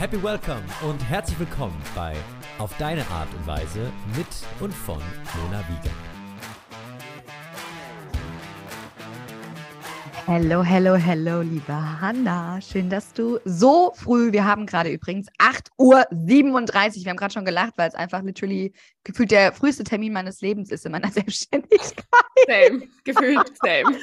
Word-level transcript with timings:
Happy 0.00 0.22
Welcome 0.22 0.62
und 0.80 0.98
herzlich 1.10 1.38
willkommen 1.38 1.76
bei 1.94 2.16
Auf 2.56 2.74
deine 2.78 3.06
Art 3.08 3.28
und 3.34 3.46
Weise 3.46 3.92
mit 4.16 4.26
und 4.58 4.72
von 4.72 4.96
Mona 4.96 5.62
Wiegand. 5.68 5.94
Hello, 10.24 10.62
hello, 10.62 10.94
hello, 10.94 11.42
liebe 11.42 12.00
Hanna. 12.00 12.58
Schön, 12.62 12.88
dass 12.88 13.12
du 13.12 13.40
so 13.44 13.92
früh, 13.94 14.32
wir 14.32 14.46
haben 14.46 14.64
gerade 14.64 14.88
übrigens 14.88 15.26
8.37 15.38 15.68
Uhr. 15.76 16.06
Wir 16.10 17.10
haben 17.10 17.16
gerade 17.18 17.34
schon 17.34 17.44
gelacht, 17.44 17.74
weil 17.76 17.90
es 17.90 17.94
einfach 17.94 18.22
literally 18.22 18.72
gefühlt 19.04 19.30
der 19.30 19.52
früheste 19.52 19.84
Termin 19.84 20.14
meines 20.14 20.40
Lebens 20.40 20.70
ist 20.70 20.86
in 20.86 20.92
meiner 20.92 21.10
Selbstständigkeit. 21.12 22.06
Same, 22.48 22.88
gefühlt 23.04 23.52
same. 23.58 23.98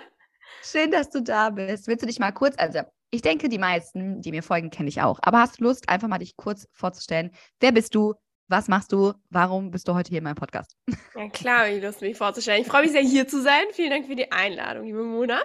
Schön, 0.62 0.92
dass 0.92 1.10
du 1.10 1.20
da 1.20 1.50
bist. 1.50 1.88
Willst 1.88 2.04
du 2.04 2.06
dich 2.06 2.20
mal 2.20 2.30
kurz, 2.30 2.54
also 2.56 2.82
ich 3.10 3.22
denke, 3.22 3.48
die 3.48 3.58
meisten, 3.58 4.20
die 4.22 4.30
mir 4.30 4.42
folgen, 4.42 4.70
kenne 4.70 4.88
ich 4.88 5.02
auch. 5.02 5.18
Aber 5.22 5.40
hast 5.40 5.60
du 5.60 5.64
Lust, 5.64 5.88
einfach 5.88 6.08
mal 6.08 6.18
dich 6.18 6.36
kurz 6.36 6.68
vorzustellen? 6.72 7.30
Wer 7.60 7.72
bist 7.72 7.94
du? 7.94 8.14
Was 8.50 8.66
machst 8.66 8.90
du? 8.90 9.12
Warum 9.30 9.70
bist 9.70 9.86
du 9.86 9.94
heute 9.94 10.08
hier 10.08 10.18
in 10.18 10.24
meinem 10.24 10.34
Podcast? 10.34 10.76
Ja, 11.14 11.28
klar, 11.28 11.68
ich 11.68 11.80
Lust, 11.80 12.00
mich 12.00 12.18
vorzustellen. 12.18 12.62
Ich 12.62 12.66
freue 12.66 12.82
mich 12.82 12.90
sehr, 12.90 13.00
hier 13.00 13.28
zu 13.28 13.40
sein. 13.40 13.62
Vielen 13.70 13.90
Dank 13.90 14.06
für 14.08 14.16
die 14.16 14.32
Einladung, 14.32 14.86
liebe 14.86 15.04
Mona. 15.04 15.40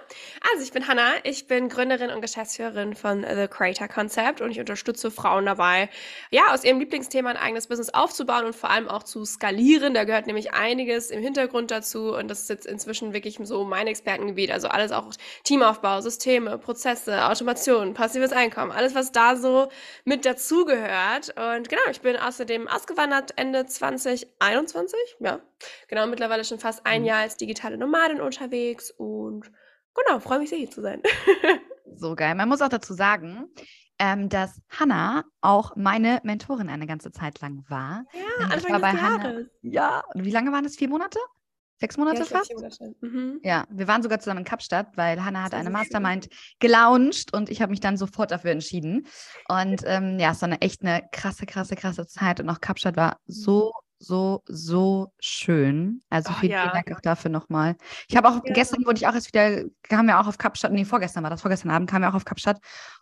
Also, 0.50 0.64
ich 0.64 0.72
bin 0.72 0.88
Hanna. 0.88 1.12
Ich 1.22 1.46
bin 1.46 1.68
Gründerin 1.68 2.10
und 2.10 2.20
Geschäftsführerin 2.20 2.96
von 2.96 3.22
The 3.22 3.46
Creator 3.46 3.86
Concept 3.86 4.40
und 4.40 4.50
ich 4.50 4.58
unterstütze 4.58 5.12
Frauen 5.12 5.46
dabei, 5.46 5.88
ja, 6.32 6.52
aus 6.52 6.64
ihrem 6.64 6.80
Lieblingsthema 6.80 7.30
ein 7.30 7.36
eigenes 7.36 7.68
Business 7.68 7.90
aufzubauen 7.90 8.44
und 8.44 8.56
vor 8.56 8.70
allem 8.70 8.88
auch 8.88 9.04
zu 9.04 9.24
skalieren. 9.24 9.94
Da 9.94 10.02
gehört 10.02 10.26
nämlich 10.26 10.52
einiges 10.52 11.12
im 11.12 11.22
Hintergrund 11.22 11.70
dazu 11.70 12.12
und 12.12 12.26
das 12.26 12.40
ist 12.40 12.48
jetzt 12.48 12.66
inzwischen 12.66 13.12
wirklich 13.12 13.38
so 13.40 13.62
mein 13.62 13.86
Expertengebiet. 13.86 14.50
Also 14.50 14.66
alles 14.66 14.90
auch 14.90 15.12
Teamaufbau, 15.44 16.00
Systeme, 16.00 16.58
Prozesse, 16.58 17.24
Automation, 17.24 17.94
passives 17.94 18.32
Einkommen, 18.32 18.72
alles, 18.72 18.96
was 18.96 19.12
da 19.12 19.36
so 19.36 19.68
mit 20.04 20.26
dazugehört. 20.26 21.32
Und 21.36 21.68
genau, 21.68 21.82
ich 21.88 22.00
bin 22.00 22.16
außerdem 22.16 22.66
ausgewandert 22.66 22.95
ausgewandert 22.96 23.32
Ende 23.36 23.66
2021. 23.66 24.98
Ja, 25.20 25.40
genau, 25.88 26.06
mittlerweile 26.06 26.44
schon 26.44 26.58
fast 26.58 26.86
ein 26.86 27.02
mhm. 27.02 27.08
Jahr 27.08 27.20
als 27.20 27.36
digitale 27.36 27.76
Nomadin 27.76 28.20
unterwegs 28.20 28.90
und 28.90 29.50
genau, 29.94 30.20
freue 30.20 30.38
mich 30.38 30.50
sehr 30.50 30.58
hier 30.58 30.70
zu 30.70 30.82
sein. 30.82 31.02
so 31.94 32.14
geil. 32.14 32.34
Man 32.34 32.48
muss 32.48 32.62
auch 32.62 32.68
dazu 32.68 32.94
sagen, 32.94 33.48
ähm, 33.98 34.28
dass 34.28 34.60
Hanna 34.68 35.24
auch 35.40 35.76
meine 35.76 36.20
Mentorin 36.22 36.68
eine 36.68 36.86
ganze 36.86 37.12
Zeit 37.12 37.40
lang 37.40 37.64
war. 37.68 38.04
Ja, 38.12 38.46
Anfang 38.46 38.72
war 38.72 38.80
bei. 38.80 38.92
Hannah, 38.92 39.44
ja, 39.62 40.04
wie 40.14 40.30
lange 40.30 40.52
waren 40.52 40.64
das? 40.64 40.76
Vier 40.76 40.88
Monate? 40.88 41.18
Sechs 41.78 41.96
Monate 41.96 42.20
ja, 42.20 42.24
fast? 42.24 42.52
Monate. 42.54 42.94
Mhm. 43.00 43.40
Ja, 43.42 43.66
wir 43.70 43.86
waren 43.86 44.02
sogar 44.02 44.18
zusammen 44.18 44.40
in 44.40 44.44
Kapstadt, 44.44 44.96
weil 44.96 45.22
Hannah 45.24 45.42
hat 45.42 45.54
eine 45.54 45.70
Mastermind 45.70 46.24
schön. 46.24 46.56
gelauncht 46.58 47.34
und 47.34 47.50
ich 47.50 47.60
habe 47.60 47.70
mich 47.70 47.80
dann 47.80 47.96
sofort 47.96 48.30
dafür 48.30 48.52
entschieden. 48.52 49.06
Und 49.48 49.82
ähm, 49.84 50.18
ja, 50.18 50.32
es 50.32 50.40
war 50.40 50.48
eine 50.48 50.60
echt 50.62 50.82
eine 50.82 51.06
krasse, 51.12 51.46
krasse, 51.46 51.76
krasse 51.76 52.06
Zeit 52.06 52.40
und 52.40 52.48
auch 52.48 52.60
Kapstadt 52.60 52.96
war 52.96 53.18
so 53.26 53.72
mhm 53.74 53.85
so, 53.98 54.42
so 54.46 55.12
schön. 55.18 56.02
Also 56.10 56.32
vielen, 56.34 56.52
ja. 56.52 56.70
Dank 56.72 56.92
auch 56.92 57.00
dafür 57.00 57.30
nochmal. 57.30 57.76
Ich 58.08 58.16
habe 58.16 58.28
auch, 58.28 58.44
ja. 58.44 58.52
gestern 58.52 58.84
wurde 58.84 58.98
ich 58.98 59.06
auch 59.06 59.14
erst 59.14 59.28
wieder, 59.28 59.64
kam 59.82 60.08
ja 60.08 60.20
auch 60.20 60.26
auf 60.26 60.38
Kapstadt, 60.38 60.72
nee, 60.72 60.84
vorgestern 60.84 61.22
war 61.22 61.30
das, 61.30 61.40
vorgestern 61.40 61.70
Abend 61.70 61.90
kam 61.90 62.02
ja 62.02 62.10
auch 62.10 62.14
auf 62.14 62.24
Kapstadt 62.24 62.58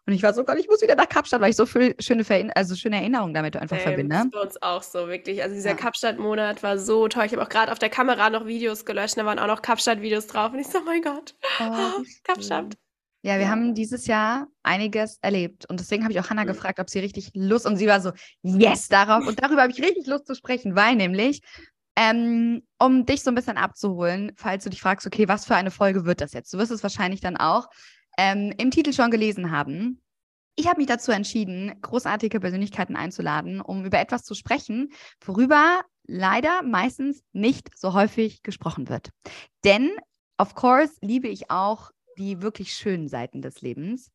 und 0.06 0.12
ich 0.12 0.22
war 0.22 0.34
so, 0.34 0.45
Gott, 0.45 0.59
ich 0.59 0.69
muss 0.69 0.83
wieder 0.83 0.95
nach 0.95 1.09
Kapstadt, 1.09 1.41
weil 1.41 1.50
ich 1.50 1.56
so 1.56 1.67
viel 1.67 1.95
schöne, 1.98 2.25
also 2.55 2.75
schöne 2.77 2.97
Erinnerungen 2.97 3.34
damit 3.34 3.56
einfach 3.56 3.77
ähm, 3.77 3.83
verbinde. 3.83 4.17
Das 4.17 4.31
bei 4.31 4.41
uns 4.41 4.62
auch 4.62 4.83
so, 4.83 5.09
wirklich. 5.09 5.42
Also 5.42 5.55
dieser 5.55 5.70
ja. 5.70 5.77
Kapstadt-Monat 5.77 6.62
war 6.62 6.78
so 6.78 7.09
toll. 7.09 7.25
Ich 7.25 7.33
habe 7.33 7.42
auch 7.42 7.48
gerade 7.48 7.72
auf 7.72 7.78
der 7.78 7.91
Kamera 7.91 8.31
noch 8.31 8.47
Videos 8.47 8.84
gelöscht, 8.84 9.17
da 9.17 9.25
waren 9.25 9.39
auch 9.39 9.47
noch 9.47 9.62
Kapstadt-Videos 9.62 10.27
drauf 10.27 10.53
und 10.53 10.59
ich 10.59 10.69
so, 10.69 10.78
oh 10.78 10.84
mein 10.84 11.03
Gott, 11.03 11.34
oh, 11.61 12.03
Kapstadt. 12.25 12.77
Ja, 13.25 13.39
wir 13.39 13.48
haben 13.48 13.75
dieses 13.75 14.06
Jahr 14.06 14.48
einiges 14.62 15.17
erlebt. 15.22 15.64
Und 15.70 15.80
deswegen 15.80 16.03
habe 16.05 16.12
ich 16.12 16.20
auch 16.20 16.28
Hannah 16.28 16.42
mhm. 16.42 16.48
gefragt, 16.48 16.78
ob 16.78 16.91
sie 16.91 16.98
richtig 16.98 17.31
Lust 17.33 17.64
und 17.64 17.78
sie 17.78 17.86
war 17.86 18.03
so, 18.03 18.12
yes, 18.42 18.89
darauf. 18.89 19.27
Und 19.27 19.42
darüber 19.42 19.62
habe 19.62 19.72
ich 19.72 19.81
richtig 19.81 20.06
Lust 20.06 20.27
zu 20.27 20.34
sprechen, 20.34 20.77
weil 20.77 20.94
nämlich, 20.94 21.41
ähm, 21.97 22.62
um 22.78 23.06
dich 23.06 23.22
so 23.22 23.31
ein 23.31 23.34
bisschen 23.34 23.56
abzuholen, 23.56 24.32
falls 24.37 24.65
du 24.65 24.69
dich 24.69 24.82
fragst, 24.82 25.06
okay, 25.06 25.26
was 25.26 25.47
für 25.47 25.54
eine 25.54 25.71
Folge 25.71 26.04
wird 26.04 26.21
das 26.21 26.34
jetzt? 26.34 26.53
Du 26.53 26.59
wirst 26.59 26.71
es 26.71 26.82
wahrscheinlich 26.82 27.22
dann 27.22 27.38
auch 27.38 27.69
ähm, 28.19 28.53
im 28.59 28.71
Titel 28.71 28.93
schon 28.93 29.10
gelesen 29.10 29.50
haben. 29.50 30.03
Ich 30.54 30.69
habe 30.69 30.76
mich 30.76 30.87
dazu 30.87 31.10
entschieden, 31.10 31.81
großartige 31.81 32.41
Persönlichkeiten 32.41 32.94
einzuladen, 32.94 33.62
um 33.62 33.87
über 33.87 34.00
etwas 34.00 34.25
zu 34.25 34.34
sprechen, 34.34 34.93
worüber 35.25 35.81
leider 36.06 36.62
meistens 36.62 37.22
nicht 37.32 37.70
so 37.75 37.94
häufig 37.94 38.43
gesprochen 38.43 38.91
wird. 38.91 39.09
Denn, 39.65 39.93
of 40.37 40.54
course, 40.54 40.93
liebe 41.00 41.28
ich 41.28 41.50
auch 41.50 41.91
die 42.19 42.42
wirklich 42.42 42.72
schönen 42.75 43.08
Seiten 43.08 43.42
des 43.42 43.60
Lebens. 43.60 44.10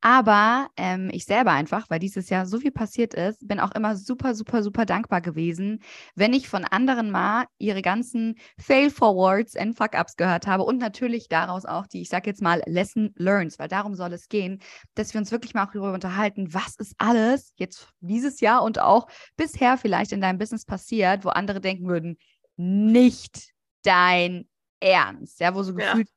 Aber 0.00 0.68
ähm, 0.76 1.10
ich 1.12 1.24
selber 1.24 1.52
einfach, 1.52 1.90
weil 1.90 1.98
dieses 1.98 2.28
Jahr 2.30 2.46
so 2.46 2.58
viel 2.58 2.70
passiert 2.70 3.14
ist, 3.14 3.46
bin 3.46 3.60
auch 3.60 3.72
immer 3.72 3.96
super, 3.96 4.34
super, 4.34 4.62
super 4.62 4.86
dankbar 4.86 5.20
gewesen, 5.20 5.80
wenn 6.14 6.32
ich 6.32 6.48
von 6.48 6.64
anderen 6.64 7.10
mal 7.10 7.46
ihre 7.58 7.82
ganzen 7.82 8.36
Fail-Forwards 8.58 9.56
and 9.56 9.76
Fuck-Ups 9.76 10.16
gehört 10.16 10.46
habe 10.46 10.64
und 10.64 10.78
natürlich 10.78 11.28
daraus 11.28 11.64
auch 11.64 11.86
die, 11.86 12.02
ich 12.02 12.08
sag 12.08 12.26
jetzt 12.26 12.42
mal, 12.42 12.62
Lesson 12.66 13.12
Learns, 13.16 13.58
weil 13.58 13.68
darum 13.68 13.94
soll 13.94 14.12
es 14.12 14.28
gehen, 14.28 14.60
dass 14.94 15.14
wir 15.14 15.20
uns 15.20 15.32
wirklich 15.32 15.54
mal 15.54 15.64
auch 15.64 15.72
darüber 15.72 15.92
unterhalten, 15.92 16.54
was 16.54 16.76
ist 16.76 16.94
alles 16.98 17.52
jetzt 17.56 17.88
dieses 18.00 18.40
Jahr 18.40 18.62
und 18.62 18.80
auch 18.80 19.08
bisher 19.36 19.76
vielleicht 19.76 20.12
in 20.12 20.20
deinem 20.20 20.38
Business 20.38 20.64
passiert, 20.64 21.24
wo 21.24 21.30
andere 21.30 21.60
denken 21.60 21.88
würden, 21.88 22.18
nicht 22.56 23.52
dein 23.82 24.48
Ernst, 24.80 25.40
ja, 25.40 25.54
wo 25.54 25.62
so 25.62 25.74
gefühlt 25.74 26.08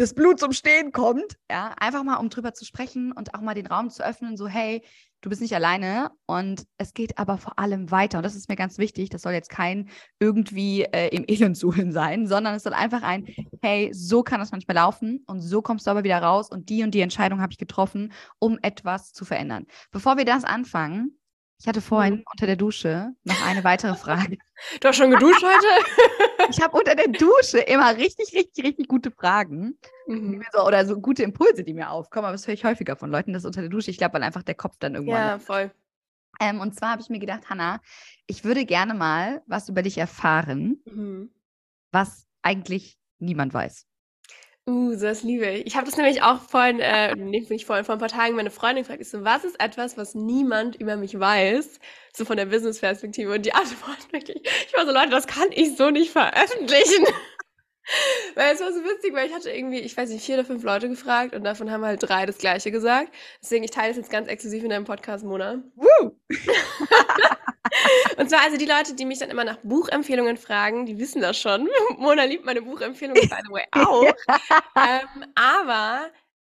das 0.00 0.14
Blut 0.14 0.40
zum 0.40 0.52
Stehen 0.52 0.92
kommt. 0.92 1.36
Ja, 1.50 1.74
einfach 1.78 2.02
mal, 2.04 2.16
um 2.16 2.30
drüber 2.30 2.54
zu 2.54 2.64
sprechen 2.64 3.12
und 3.12 3.34
auch 3.34 3.42
mal 3.42 3.54
den 3.54 3.66
Raum 3.66 3.90
zu 3.90 4.02
öffnen, 4.02 4.38
so, 4.38 4.48
hey, 4.48 4.82
du 5.20 5.28
bist 5.28 5.42
nicht 5.42 5.54
alleine 5.54 6.10
und 6.24 6.64
es 6.78 6.94
geht 6.94 7.18
aber 7.18 7.36
vor 7.36 7.58
allem 7.58 7.90
weiter. 7.90 8.18
Und 8.18 8.24
das 8.24 8.34
ist 8.34 8.48
mir 8.48 8.56
ganz 8.56 8.78
wichtig. 8.78 9.10
Das 9.10 9.20
soll 9.20 9.34
jetzt 9.34 9.50
kein 9.50 9.90
irgendwie 10.18 10.84
äh, 10.84 11.08
im 11.14 11.24
Elend 11.28 11.56
suhlen 11.58 11.92
sein, 11.92 12.26
sondern 12.26 12.54
es 12.54 12.62
soll 12.62 12.72
einfach 12.72 13.02
ein, 13.02 13.26
hey, 13.60 13.90
so 13.92 14.22
kann 14.22 14.40
das 14.40 14.52
manchmal 14.52 14.76
laufen 14.76 15.22
und 15.26 15.40
so 15.40 15.60
kommst 15.60 15.86
du 15.86 15.90
aber 15.90 16.02
wieder 16.02 16.22
raus 16.22 16.48
und 16.50 16.70
die 16.70 16.82
und 16.82 16.94
die 16.94 17.02
Entscheidung 17.02 17.42
habe 17.42 17.52
ich 17.52 17.58
getroffen, 17.58 18.12
um 18.38 18.58
etwas 18.62 19.12
zu 19.12 19.26
verändern. 19.26 19.66
Bevor 19.90 20.16
wir 20.16 20.24
das 20.24 20.44
anfangen, 20.44 21.19
ich 21.60 21.68
hatte 21.68 21.82
vorhin 21.82 22.14
mhm. 22.14 22.24
unter 22.32 22.46
der 22.46 22.56
Dusche 22.56 23.14
noch 23.24 23.46
eine 23.46 23.62
weitere 23.64 23.94
Frage. 23.94 24.38
Du 24.80 24.88
hast 24.88 24.96
schon 24.96 25.10
geduscht 25.10 25.42
heute? 25.42 26.50
ich 26.50 26.60
habe 26.60 26.76
unter 26.76 26.94
der 26.94 27.08
Dusche 27.08 27.60
immer 27.60 27.96
richtig, 27.96 28.34
richtig, 28.34 28.62
richtig 28.62 28.88
gute 28.88 29.10
Fragen. 29.10 29.78
Mhm. 30.06 30.44
So, 30.52 30.66
oder 30.66 30.84
so 30.84 31.00
gute 31.00 31.22
Impulse, 31.22 31.64
die 31.64 31.72
mir 31.72 31.88
aufkommen. 31.88 32.26
Aber 32.26 32.32
das 32.32 32.46
höre 32.46 32.52
ich 32.52 32.64
häufiger 32.64 32.94
von 32.94 33.10
Leuten, 33.10 33.32
das 33.32 33.46
unter 33.46 33.62
der 33.62 33.70
Dusche. 33.70 33.90
Ich 33.90 33.96
glaube, 33.96 34.14
weil 34.14 34.22
einfach 34.22 34.42
der 34.42 34.54
Kopf 34.54 34.76
dann 34.78 34.96
irgendwann. 34.96 35.16
Ja, 35.16 35.38
voll. 35.38 35.70
Ähm, 36.40 36.60
und 36.60 36.74
zwar 36.74 36.90
habe 36.90 37.00
ich 37.00 37.08
mir 37.08 37.20
gedacht, 37.20 37.48
Hanna, 37.48 37.80
ich 38.26 38.44
würde 38.44 38.66
gerne 38.66 38.92
mal 38.92 39.42
was 39.46 39.70
über 39.70 39.80
dich 39.80 39.96
erfahren, 39.96 40.82
mhm. 40.84 41.30
was 41.90 42.26
eigentlich 42.42 42.98
niemand 43.18 43.54
weiß. 43.54 43.86
Uh, 44.70 44.94
das 44.94 45.24
liebe 45.24 45.46
ich. 45.46 45.66
Ich 45.66 45.76
habe 45.76 45.86
das 45.86 45.96
nämlich 45.96 46.22
auch 46.22 46.40
vorhin, 46.42 46.78
äh, 46.78 47.16
nicht 47.16 47.66
vorhin, 47.66 47.84
vor 47.84 47.96
ein 47.96 47.98
paar 47.98 48.08
Tagen 48.08 48.36
meine 48.36 48.52
Freundin 48.52 48.84
gefragt, 48.84 49.00
ich 49.00 49.10
so, 49.10 49.24
was 49.24 49.44
ist 49.44 49.60
etwas, 49.60 49.96
was 49.96 50.14
niemand 50.14 50.76
über 50.76 50.96
mich 50.96 51.18
weiß? 51.18 51.80
So 52.14 52.24
von 52.24 52.36
der 52.36 52.46
Business-Perspektive. 52.46 53.34
Und 53.34 53.44
die 53.44 53.52
Antwort 53.52 53.98
wirklich, 54.12 54.40
ich 54.44 54.76
war 54.76 54.86
so, 54.86 54.92
Leute, 54.92 55.10
das 55.10 55.26
kann 55.26 55.48
ich 55.50 55.76
so 55.76 55.90
nicht 55.90 56.12
veröffentlichen. 56.12 57.04
weil 58.36 58.54
es 58.54 58.60
war 58.60 58.72
so 58.72 58.84
witzig, 58.84 59.12
weil 59.12 59.26
ich 59.26 59.34
hatte 59.34 59.50
irgendwie, 59.50 59.80
ich 59.80 59.96
weiß 59.96 60.10
nicht, 60.10 60.24
vier 60.24 60.36
oder 60.36 60.44
fünf 60.44 60.62
Leute 60.62 60.88
gefragt 60.88 61.34
und 61.34 61.42
davon 61.42 61.72
haben 61.72 61.84
halt 61.84 62.00
drei 62.02 62.26
das 62.26 62.38
Gleiche 62.38 62.70
gesagt. 62.70 63.12
Deswegen, 63.42 63.64
ich 63.64 63.72
teile 63.72 63.90
es 63.90 63.96
jetzt 63.96 64.10
ganz 64.10 64.28
exklusiv 64.28 64.62
in 64.62 64.70
deinem 64.70 64.84
Podcast, 64.84 65.24
Mona. 65.24 65.64
Woo! 65.74 66.16
und 68.16 68.30
zwar 68.30 68.42
also 68.42 68.56
die 68.56 68.66
Leute, 68.66 68.94
die 68.94 69.04
mich 69.04 69.18
dann 69.18 69.30
immer 69.30 69.44
nach 69.44 69.58
Buchempfehlungen 69.62 70.36
fragen, 70.36 70.86
die 70.86 70.98
wissen 70.98 71.22
das 71.22 71.38
schon. 71.38 71.68
Mona 71.98 72.24
liebt 72.24 72.44
meine 72.44 72.62
Buchempfehlungen, 72.62 73.28
by 73.28 73.36
the 73.44 73.52
way, 73.52 73.64
auch. 73.72 74.04
ähm, 74.76 75.26
aber 75.34 76.10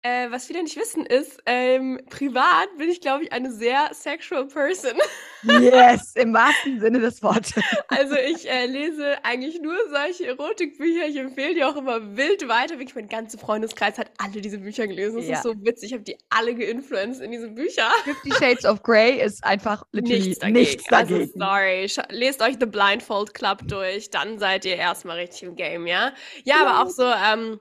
äh, 0.03 0.31
was 0.31 0.47
viele 0.47 0.63
nicht 0.63 0.77
wissen 0.77 1.07
ist, 1.07 1.41
ähm, 1.47 2.01
privat 2.11 2.77
bin 2.77 2.89
ich, 2.89 3.01
glaube 3.01 3.25
ich, 3.25 3.33
eine 3.33 3.53
sehr 3.53 3.91
sexual 3.93 4.47
person. 4.47 4.99
Yes, 5.45 6.15
im 6.17 6.35
wahrsten 6.35 6.81
Sinne 6.81 6.99
des 6.99 7.23
Wortes. 7.23 7.63
Also 7.87 8.17
ich 8.17 8.49
äh, 8.51 8.67
lese 8.67 9.25
eigentlich 9.25 9.61
nur 9.61 9.77
solche 9.91 10.27
Erotikbücher. 10.27 11.07
Ich 11.07 11.17
empfehle 11.17 11.55
die 11.55 11.65
auch 11.65 11.77
immer 11.77 12.17
wild 12.17 12.49
weiter. 12.49 12.79
Wirklich, 12.79 12.97
mein 12.97 13.09
ganzer 13.09 13.39
Freundeskreis 13.39 13.97
hat 13.97 14.11
alle 14.19 14.41
diese 14.41 14.59
Bücher 14.59 14.89
gelesen. 14.89 15.19
Das 15.19 15.27
ja. 15.27 15.37
ist 15.37 15.43
so 15.45 15.55
witzig. 15.65 15.91
Ich 15.91 15.93
habe 15.93 16.03
die 16.03 16.17
alle 16.31 16.55
geinfluenced 16.55 17.23
in 17.23 17.31
diese 17.31 17.49
Bücher. 17.49 17.89
Fifty 18.03 18.33
Shades 18.33 18.65
of 18.65 18.83
Grey 18.83 19.21
ist 19.21 19.45
einfach 19.45 19.85
nichts 19.93 20.41
dagegen. 20.41 20.59
Nichts 20.59 20.85
dagegen. 20.85 21.21
Also, 21.21 21.33
sorry. 21.39 21.89
Sch 21.89 22.01
lest 22.11 22.43
euch 22.43 22.57
The 22.59 22.67
Blindfold 22.67 23.35
Club 23.35 23.69
durch. 23.69 24.11
Dann 24.11 24.41
seid 24.41 24.65
ihr 24.65 24.77
erstmal 24.77 25.19
richtig 25.19 25.45
im 25.45 25.55
Game, 25.55 25.87
ja? 25.87 26.13
Ja, 26.43 26.67
aber 26.67 26.83
auch 26.83 26.91
so, 26.91 27.05
ähm, 27.05 27.61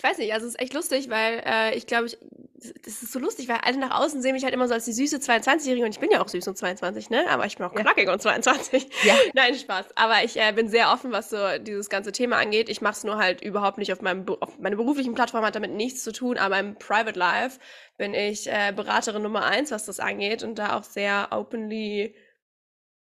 Ich 0.00 0.04
weiß 0.04 0.16
nicht, 0.16 0.32
also 0.32 0.46
es 0.46 0.54
ist 0.54 0.60
echt 0.62 0.72
lustig, 0.72 1.10
weil 1.10 1.42
äh, 1.44 1.74
ich 1.76 1.86
glaube, 1.86 2.06
ich, 2.06 2.16
das 2.86 3.02
ist 3.02 3.12
so 3.12 3.18
lustig, 3.18 3.48
weil 3.48 3.58
alle 3.58 3.76
nach 3.76 4.00
außen 4.00 4.22
sehen 4.22 4.32
mich 4.32 4.44
halt 4.44 4.54
immer 4.54 4.66
so 4.66 4.72
als 4.72 4.86
die 4.86 4.94
süße 4.94 5.18
22-Jährige 5.18 5.84
und 5.84 5.90
ich 5.92 6.00
bin 6.00 6.10
ja 6.10 6.22
auch 6.22 6.28
süß 6.28 6.48
und 6.48 6.56
22, 6.56 7.10
ne? 7.10 7.26
Aber 7.28 7.44
ich 7.44 7.58
bin 7.58 7.66
auch 7.66 7.74
Ja. 7.74 7.82
knackig 7.82 8.08
und 8.08 8.22
22. 8.22 8.88
Ja. 9.04 9.14
Nein, 9.34 9.54
Spaß. 9.54 9.94
Aber 9.96 10.24
ich 10.24 10.38
äh, 10.40 10.52
bin 10.52 10.70
sehr 10.70 10.90
offen, 10.90 11.12
was 11.12 11.28
so 11.28 11.36
dieses 11.58 11.90
ganze 11.90 12.12
Thema 12.12 12.38
angeht. 12.38 12.70
Ich 12.70 12.80
mache 12.80 12.94
es 12.94 13.04
nur 13.04 13.18
halt 13.18 13.42
überhaupt 13.42 13.76
nicht 13.76 13.92
auf 13.92 14.00
meinem 14.00 14.24
auf 14.40 14.58
meine 14.58 14.76
beruflichen 14.76 15.12
Plattform 15.12 15.44
hat 15.44 15.54
damit 15.54 15.72
nichts 15.72 16.02
zu 16.02 16.12
tun, 16.12 16.38
aber 16.38 16.58
im 16.58 16.76
Private 16.78 17.18
Life 17.18 17.60
bin 17.98 18.14
ich 18.14 18.46
äh, 18.50 18.72
Beraterin 18.74 19.20
Nummer 19.20 19.44
eins, 19.44 19.70
was 19.70 19.84
das 19.84 20.00
angeht 20.00 20.42
und 20.42 20.54
da 20.58 20.78
auch 20.78 20.84
sehr 20.84 21.28
openly 21.30 22.16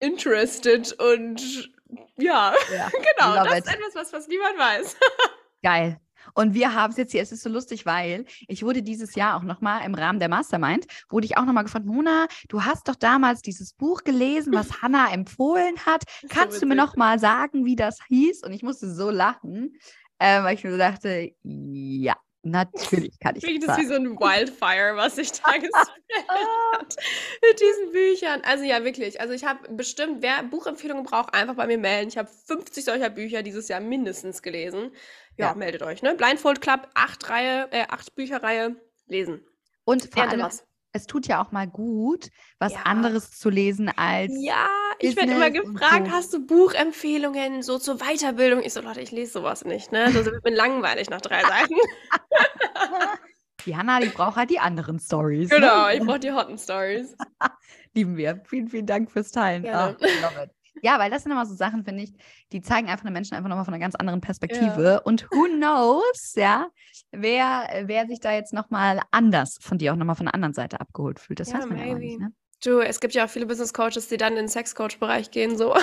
interested 0.00 0.92
und 0.98 1.70
ja, 2.16 2.54
Ja. 2.74 2.88
genau, 3.18 3.44
das 3.44 3.58
it. 3.58 3.66
ist 3.66 3.74
etwas, 3.74 3.94
was 3.94 4.10
fast 4.10 4.28
niemand 4.30 4.58
weiß. 4.58 4.96
Geil. 5.62 6.00
Und 6.34 6.54
wir 6.54 6.74
haben 6.74 6.90
es 6.90 6.96
jetzt 6.96 7.12
hier, 7.12 7.22
es 7.22 7.32
ist 7.32 7.42
so 7.42 7.50
lustig, 7.50 7.86
weil 7.86 8.24
ich 8.46 8.62
wurde 8.62 8.82
dieses 8.82 9.14
Jahr 9.14 9.36
auch 9.36 9.42
nochmal 9.42 9.84
im 9.84 9.94
Rahmen 9.94 10.18
der 10.18 10.28
Mastermind, 10.28 10.86
wurde 11.08 11.26
ich 11.26 11.36
auch 11.36 11.44
nochmal 11.44 11.64
gefragt, 11.64 11.86
Mona, 11.86 12.26
du 12.48 12.64
hast 12.64 12.88
doch 12.88 12.96
damals 12.96 13.42
dieses 13.42 13.72
Buch 13.72 14.04
gelesen, 14.04 14.54
was 14.54 14.68
Hannah 14.82 15.12
empfohlen 15.12 15.76
hat. 15.86 16.02
so 16.22 16.28
Kannst 16.28 16.62
du 16.62 16.66
mir 16.66 16.76
nochmal 16.76 17.18
sagen, 17.18 17.64
wie 17.64 17.76
das 17.76 17.98
hieß? 18.08 18.42
Und 18.44 18.52
ich 18.52 18.62
musste 18.62 18.92
so 18.92 19.10
lachen, 19.10 19.76
äh, 20.18 20.42
weil 20.42 20.54
ich 20.54 20.64
mir 20.64 20.72
so 20.72 20.78
dachte, 20.78 21.32
ja, 21.42 22.16
natürlich 22.42 23.18
kann 23.18 23.36
ich 23.36 23.42
das 23.42 23.66
das 23.66 23.78
ist 23.78 23.84
wie 23.84 23.86
so 23.88 23.94
ein 23.94 24.18
Wildfire, 24.18 24.96
was 24.96 25.16
sich 25.16 25.32
da 25.32 25.48
hat 25.52 26.96
mit 27.42 27.60
diesen 27.60 27.92
Büchern. 27.92 28.42
Also 28.44 28.64
ja, 28.64 28.84
wirklich. 28.84 29.20
Also 29.20 29.34
ich 29.34 29.44
habe 29.44 29.72
bestimmt, 29.74 30.22
wer 30.22 30.42
Buchempfehlungen 30.42 31.04
braucht, 31.04 31.34
einfach 31.34 31.54
bei 31.54 31.66
mir 31.66 31.78
melden. 31.78 32.08
Ich 32.08 32.18
habe 32.18 32.28
50 32.46 32.84
solcher 32.84 33.10
Bücher 33.10 33.42
dieses 33.42 33.68
Jahr 33.68 33.80
mindestens 33.80 34.42
gelesen. 34.42 34.92
Ja, 35.38 35.48
Ja. 35.50 35.54
meldet 35.54 35.82
euch, 35.82 36.02
ne? 36.02 36.14
Blindfold 36.14 36.60
Club, 36.60 36.88
acht 36.94 37.30
Reihe, 37.30 37.68
äh, 37.70 37.84
acht 37.88 38.14
Bücherreihe, 38.16 38.76
lesen. 39.06 39.46
Und 39.84 40.12
vor 40.12 40.24
allem, 40.28 40.40
was. 40.40 40.64
es 40.92 41.06
tut 41.06 41.26
ja 41.28 41.40
auch 41.42 41.52
mal 41.52 41.66
gut, 41.68 42.28
was 42.58 42.72
Ja. 42.72 42.82
anderes 42.82 43.30
zu 43.30 43.48
lesen 43.48 43.88
als 43.96 44.32
Ja, 44.34 44.66
ich 44.98 45.16
werde 45.16 45.32
immer 45.32 45.50
gefragt, 45.50 46.06
so. 46.08 46.12
hast 46.12 46.32
du 46.34 46.44
Buchempfehlungen 46.44 47.62
so 47.62 47.78
zur 47.78 47.98
Weiterbildung? 47.98 48.62
Ich 48.62 48.72
so, 48.72 48.80
Leute, 48.80 49.00
ich 49.00 49.12
lese 49.12 49.32
sowas 49.32 49.64
nicht, 49.64 49.92
ne? 49.92 50.06
Also, 50.06 50.32
ich 50.34 50.42
bin 50.42 50.54
langweilig 50.54 51.08
nach 51.08 51.20
drei 51.20 51.40
Seiten. 51.42 51.74
die 53.64 53.76
Hannah, 53.76 54.00
die 54.00 54.08
braucht 54.08 54.36
halt 54.36 54.50
die 54.50 54.58
anderen 54.60 54.98
Stories. 54.98 55.50
genau, 55.50 55.86
ne? 55.86 55.94
ich 55.94 56.00
brauche 56.04 56.18
die 56.20 56.32
Hotten 56.32 56.58
Stories. 56.58 57.14
Lieben 57.94 58.16
wir. 58.16 58.42
Vielen, 58.46 58.68
vielen 58.68 58.86
Dank 58.86 59.10
fürs 59.10 59.30
Teilen. 59.30 59.62
Gerne. 59.62 59.96
Ah, 60.00 60.06
love 60.20 60.42
it. 60.44 60.50
Ja, 60.82 60.98
weil 60.98 61.10
das 61.10 61.22
sind 61.22 61.32
immer 61.32 61.46
so 61.46 61.54
Sachen, 61.54 61.84
finde 61.84 62.02
ich, 62.04 62.12
die 62.52 62.60
zeigen 62.60 62.88
einfach 62.88 63.04
den 63.04 63.12
Menschen 63.12 63.34
einfach 63.34 63.48
nochmal 63.48 63.64
von 63.64 63.74
einer 63.74 63.80
ganz 63.80 63.94
anderen 63.94 64.20
Perspektive. 64.20 65.00
Und 65.04 65.28
who 65.30 65.44
knows, 65.44 66.34
ja, 66.36 66.68
wer, 67.12 67.68
wer 67.84 68.06
sich 68.06 68.20
da 68.20 68.32
jetzt 68.32 68.52
nochmal 68.52 69.00
anders 69.10 69.58
von 69.60 69.78
dir 69.78 69.92
auch 69.92 69.96
nochmal 69.96 70.16
von 70.16 70.26
der 70.26 70.34
anderen 70.34 70.54
Seite 70.54 70.80
abgeholt 70.80 71.18
fühlt. 71.20 71.40
Das 71.40 71.48
Ja, 71.48 71.58
weiß 71.58 71.66
man 71.66 71.78
ja 71.78 71.84
auch 71.84 71.98
nicht, 71.98 72.18
maybe. 72.18 72.24
ne? 72.24 72.32
Du, 72.64 72.80
es 72.80 72.98
gibt 72.98 73.14
ja 73.14 73.24
auch 73.24 73.28
viele 73.30 73.46
Business 73.46 73.72
Coaches, 73.72 74.08
die 74.08 74.16
dann 74.16 74.32
in 74.32 74.38
den 74.40 74.48
Sex-Coach-Bereich 74.48 75.30
gehen, 75.30 75.56
so. 75.56 75.76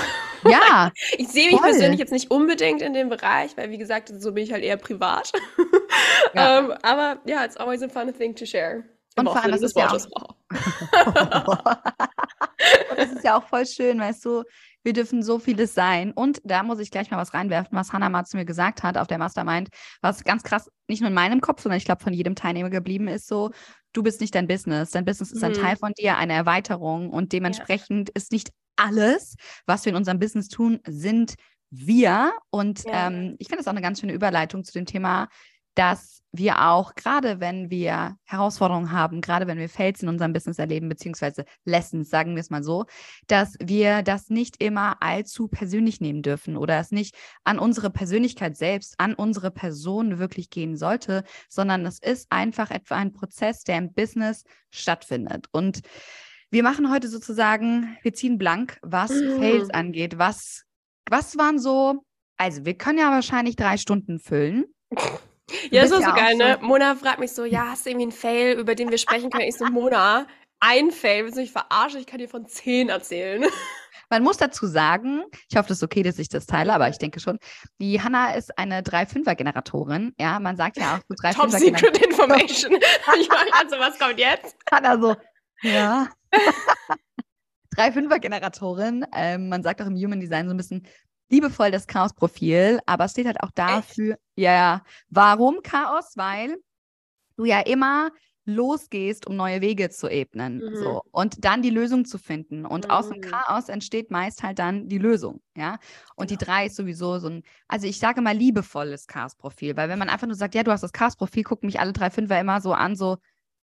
Ja, 0.44 0.92
Ich 1.18 1.30
sehe 1.30 1.50
mich 1.50 1.60
Voll. 1.62 1.70
persönlich 1.70 2.00
jetzt 2.02 2.12
nicht 2.12 2.32
unbedingt 2.32 2.82
in 2.82 2.94
dem 2.94 3.08
Bereich, 3.08 3.56
weil 3.56 3.70
wie 3.72 3.78
gesagt, 3.78 4.12
so 4.14 4.34
bin 4.34 4.44
ich 4.44 4.52
halt 4.52 4.64
eher 4.64 4.78
privat. 4.78 5.32
Ja. 6.34 6.60
Ähm, 6.60 6.74
aber 6.82 7.22
ja, 7.26 7.46
it's 7.46 7.56
always 7.56 7.82
a 7.82 7.88
fun 7.88 8.12
thing 8.14 8.36
to 8.36 8.46
share. 8.46 8.84
Und 9.18 9.28
vor 9.28 9.42
allem, 9.42 9.54
das 9.54 9.62
ist 9.62 9.78
ja. 9.78 9.90
Und 12.90 12.98
das 12.98 13.12
ist 13.12 13.24
ja 13.24 13.38
auch 13.38 13.48
voll 13.48 13.66
schön, 13.66 14.00
weißt 14.00 14.26
du, 14.26 14.44
wir 14.86 14.94
dürfen 14.94 15.24
so 15.24 15.40
vieles 15.40 15.74
sein. 15.74 16.12
Und 16.14 16.40
da 16.46 16.64
muss 16.64 16.80
ich 16.80 16.92
gleich 16.92 17.12
mal 17.12 17.18
was 17.18 17.34
reinwerfen, 17.34 17.78
was 17.78 17.92
Hannah 17.92 18.10
mal 18.10 18.26
zu 18.26 18.38
mir 18.38 18.46
gesagt 18.46 18.84
hat 18.84 18.98
auf 18.98 19.08
der 19.08 19.18
Mastermind, 19.18 19.70
was 20.02 20.24
ganz 20.24 20.44
krass 20.44 20.70
nicht 20.88 21.02
nur 21.02 21.10
in 21.10 21.16
meinem 21.16 21.42
Kopf, 21.42 21.62
sondern 21.62 21.78
ich 21.78 21.86
glaube 21.86 22.04
von 22.04 22.14
jedem 22.14 22.36
Teilnehmer 22.36 22.70
geblieben 22.70 23.08
ist 23.08 23.28
so, 23.28 23.52
du 23.94 24.04
bist 24.04 24.22
nicht 24.22 24.36
dein 24.36 24.48
Business. 24.48 24.92
Dein 24.92 25.06
Business 25.06 25.32
ist 25.32 25.44
ein 25.44 25.54
Mhm. 25.54 25.58
Teil 25.60 25.76
von 25.78 25.92
dir, 25.94 26.18
eine 26.18 26.34
Erweiterung 26.34 27.10
und 27.10 27.34
dementsprechend 27.34 28.10
ist 28.12 28.32
nicht 28.32 28.52
alles, 28.78 29.36
was 29.66 29.86
wir 29.86 29.92
in 29.92 29.96
unserem 29.98 30.20
Business 30.20 30.48
tun, 30.50 30.80
sind 30.88 31.36
wir. 31.72 32.34
Und 32.52 32.84
Ja. 32.86 33.08
ähm, 33.08 33.36
ich 33.40 33.48
finde 33.48 33.60
das 33.64 33.68
auch 33.68 33.72
eine 33.72 33.82
ganz 33.82 34.00
schöne 34.00 34.14
Überleitung 34.14 34.64
zu 34.64 34.72
dem 34.74 34.86
Thema, 34.86 35.28
dass 35.76 36.16
wir 36.38 36.68
auch, 36.68 36.96
gerade 36.96 37.40
wenn 37.40 37.70
wir 37.70 38.18
Herausforderungen 38.26 38.92
haben, 38.92 39.22
gerade 39.22 39.48
wenn 39.48 39.58
wir 39.58 39.70
Fails 39.70 40.04
in 40.04 40.10
unserem 40.10 40.34
Business 40.34 40.60
erleben, 40.60 40.90
beziehungsweise 40.90 41.46
Lessons, 41.64 42.10
sagen 42.10 42.36
wir 42.36 42.42
es 42.42 42.50
mal 42.50 42.64
so, 42.64 42.86
dass 43.28 43.56
wir 43.62 44.02
das 44.02 44.30
nicht 44.30 44.62
immer 44.62 45.02
allzu 45.02 45.48
persönlich 45.48 46.02
nehmen 46.02 46.22
dürfen 46.22 46.58
oder 46.58 46.80
es 46.80 46.92
nicht 46.92 47.16
an 47.44 47.60
unsere 47.60 47.90
Persönlichkeit 47.90 48.58
selbst, 48.58 48.96
an 49.00 49.14
unsere 49.14 49.52
Person 49.52 50.20
wirklich 50.20 50.50
gehen 50.50 50.76
sollte, 50.76 51.24
sondern 51.50 51.86
es 51.86 52.00
ist 52.00 52.28
einfach 52.32 52.72
etwa 52.72 52.96
ein 52.96 53.14
Prozess, 53.14 53.64
der 53.64 53.78
im 53.78 53.94
Business 53.94 54.44
stattfindet. 54.72 55.48
Und 55.52 55.82
wir 56.52 56.64
machen 56.64 56.92
heute 56.92 57.08
sozusagen, 57.08 57.98
wir 58.02 58.14
ziehen 58.14 58.38
blank, 58.38 58.80
was 58.82 59.12
Mhm. 59.12 59.40
Fails 59.40 59.70
angeht. 59.72 60.18
Was, 60.18 60.64
was 61.10 61.38
waren 61.38 61.60
so, 61.60 62.06
also 62.38 62.66
wir 62.66 62.78
können 62.78 63.00
ja 63.00 63.12
wahrscheinlich 63.12 63.56
drei 63.56 63.78
Stunden 63.78 64.20
füllen. 64.20 64.66
Ja, 65.72 65.84
das 65.84 65.92
ist 65.92 66.02
ja 66.02 66.10
so 66.10 66.16
geil, 66.16 66.36
ne? 66.36 66.58
so- 66.60 66.66
Mona 66.68 66.96
fragt 66.96 67.20
mich 67.20 67.32
so, 67.32 67.46
ja, 67.46 67.68
hast 67.70 67.86
du 67.86 67.90
irgendwie 67.92 68.06
einen 68.06 68.12
Fail, 68.12 68.58
über 68.60 68.76
den 68.76 68.90
wir 68.90 68.98
sprechen 68.98 69.30
können? 69.30 69.48
Ich 69.48 69.56
so, 69.58 69.66
Mona, 69.66 70.28
ein 70.60 70.92
Fail, 70.92 71.24
willst 71.26 71.38
du 71.38 71.42
mich 71.42 71.52
verarschen? 71.52 72.00
Ich 72.00 72.08
kann 72.08 72.20
dir 72.20 72.30
von 72.30 72.48
zehn 72.48 72.90
erzählen. 72.90 73.46
Man 74.10 74.22
muss 74.24 74.38
dazu 74.38 74.68
sagen, 74.68 75.24
ich 75.50 75.58
hoffe, 75.58 75.68
das 75.70 75.78
ist 75.80 75.84
okay, 75.84 76.04
dass 76.04 76.20
ich 76.20 76.30
das 76.30 76.46
teile, 76.46 76.74
aber 76.74 76.90
ich 76.90 77.00
denke 77.00 77.20
schon, 77.20 77.40
die 77.80 78.02
Hanna 78.02 78.34
ist 78.36 78.56
eine 78.58 78.82
3-5er-Generatorin. 78.82 80.14
Ja, 80.20 80.40
man 80.40 80.56
sagt 80.58 80.78
ja 80.78 80.96
auch 80.96 81.00
so 81.10 81.16
Top 81.16 81.50
3-5er-Generatorin. 81.50 81.60
Secret 81.60 81.98
Information. 82.06 82.74
ich 83.20 83.30
war 83.30 83.46
gerade 83.46 83.70
so, 83.70 83.78
was 83.80 83.98
kommt 83.98 84.20
jetzt? 84.20 84.56
Hanna 84.72 85.00
so, 85.00 85.16
ja. 85.64 86.08
3-5er-Generatorin. 87.76 89.06
Ähm, 89.14 89.50
man 89.50 89.64
sagt 89.64 89.82
auch 89.82 89.88
im 89.88 89.96
Human 89.96 90.20
Design 90.20 90.48
so 90.48 90.54
ein 90.54 90.58
bisschen 90.58 90.88
liebevoll 91.30 91.72
das 91.72 91.88
Chaos-Profil, 91.88 92.80
aber 92.86 93.06
es 93.06 93.12
steht 93.12 93.28
halt 93.28 93.42
auch 93.42 93.52
dafür, 93.52 94.18
ja, 94.36 94.54
ja. 94.54 94.84
Warum 95.10 95.62
Chaos? 95.64 96.14
Weil 96.16 96.58
du 97.38 97.46
ja 97.46 97.62
immer 97.62 98.12
losgehst, 98.48 99.26
um 99.26 99.36
neue 99.36 99.60
Wege 99.62 99.90
zu 99.90 100.08
ebnen. 100.08 100.58
Mhm. 100.58 100.76
So. 100.76 101.02
Und 101.12 101.44
dann 101.44 101.64
die 101.64 101.72
Lösung 101.72 102.06
zu 102.06 102.20
finden. 102.20 102.66
Und 102.66 102.92
aus 102.92 103.10
dem 103.10 103.18
Mhm. 103.18 103.22
Chaos 103.22 103.70
entsteht 103.70 104.12
meist 104.12 104.44
halt 104.44 104.60
dann 104.60 104.88
die 104.88 105.00
Lösung. 105.00 105.42
Ja. 105.56 105.80
Und 106.16 106.30
die 106.30 106.38
drei 106.38 106.68
ist 106.68 106.76
sowieso 106.76 107.18
so 107.18 107.28
ein, 107.28 107.44
also 107.68 107.88
ich 107.88 107.98
sage 107.98 108.22
mal 108.22 108.38
liebevolles 108.38 109.08
Chaos-Profil, 109.08 109.76
weil 109.76 109.90
wenn 109.90 109.98
man 109.98 110.10
einfach 110.10 110.28
nur 110.28 110.36
sagt, 110.36 110.54
ja, 110.54 110.62
du 110.64 110.72
hast 110.72 110.82
das 110.82 110.94
Chaos-Profil, 110.94 111.44
gucken 111.44 111.66
mich 111.66 111.80
alle 111.80 111.92
drei 111.92 112.12
Fünfer 112.12 112.40
immer 112.40 112.62
so 112.62 112.74
an, 112.74 112.96
so, 112.96 113.18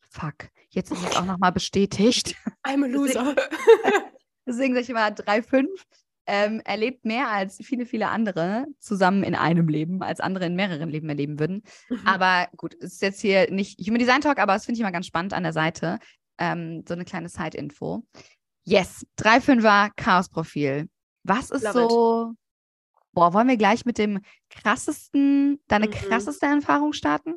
fuck, 0.09 0.49
jetzt 0.71 0.93
ist 0.93 1.03
es 1.03 1.17
auch 1.17 1.25
nochmal 1.25 1.53
bestätigt. 1.53 2.37
I'm 2.65 2.85
a 2.85 2.87
loser. 2.89 3.35
Deswegen 4.47 4.75
sage 4.75 4.85
ich 4.85 4.91
immer 4.91 5.09
3-5. 5.09 5.67
Ähm, 6.31 6.61
erlebt 6.67 7.07
mehr 7.07 7.29
als 7.29 7.57
viele, 7.65 7.87
viele 7.87 8.09
andere 8.09 8.67
zusammen 8.81 9.23
in 9.23 9.35
einem 9.35 9.67
Leben, 9.67 10.03
als 10.03 10.21
andere 10.21 10.45
in 10.45 10.55
mehreren 10.57 10.91
Leben 10.91 11.09
erleben 11.09 11.41
würden. 11.41 11.63
Mhm. 11.89 12.07
Aber 12.07 12.49
gut, 12.59 12.75
es 12.81 12.93
ist 12.95 13.03
jetzt 13.03 13.21
hier 13.23 13.51
nicht 13.51 13.81
Human 13.81 13.99
Design 13.99 14.21
Talk, 14.21 14.39
aber 14.39 14.53
das 14.53 14.67
finde 14.67 14.75
ich 14.77 14.81
immer 14.83 14.93
ganz 14.93 15.07
spannend 15.07 15.33
an 15.33 15.43
der 15.43 15.55
Seite. 15.55 15.99
Ähm, 16.37 16.85
so 16.87 16.93
eine 16.93 17.07
kleine 17.07 17.31
Side-Info. 17.31 18.05
Yes, 18.65 19.07
3-5er 19.19 19.91
Chaos-Profil. 19.97 20.91
Was 21.25 21.51
ist 21.51 21.63
Love 21.65 21.83
it. 21.85 21.91
so. 21.91 22.33
Boah, 23.13 23.33
wollen 23.33 23.49
wir 23.49 23.57
gleich 23.57 23.87
mit 23.87 23.97
dem 23.97 24.21
krassesten, 24.51 25.59
deine 25.67 25.87
Mhm. 25.87 25.93
krasseste 25.93 26.45
Erfahrung 26.45 26.93
starten? 26.93 27.37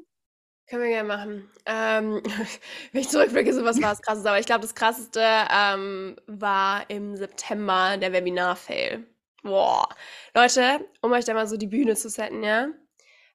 Können 0.71 0.83
wir 0.83 0.89
gerne 0.89 1.07
machen. 1.09 1.51
Ähm, 1.65 2.23
wenn 2.93 3.01
ich 3.01 3.09
zurückblicke, 3.09 3.53
so 3.53 3.65
was 3.65 3.81
war 3.81 3.89
das 3.89 4.01
Krasseste. 4.01 4.29
Aber 4.29 4.39
ich 4.39 4.45
glaube, 4.45 4.61
das 4.61 4.73
Krasseste 4.73 5.21
ähm, 5.21 6.15
war 6.27 6.89
im 6.89 7.17
September 7.17 7.97
der 7.97 8.13
Webinar-Fail. 8.13 9.05
Boah. 9.43 9.89
Leute, 10.33 10.79
um 11.01 11.11
euch 11.11 11.25
da 11.25 11.33
mal 11.33 11.45
so 11.45 11.57
die 11.57 11.67
Bühne 11.67 11.97
zu 11.97 12.07
setzen, 12.07 12.41
ja. 12.41 12.69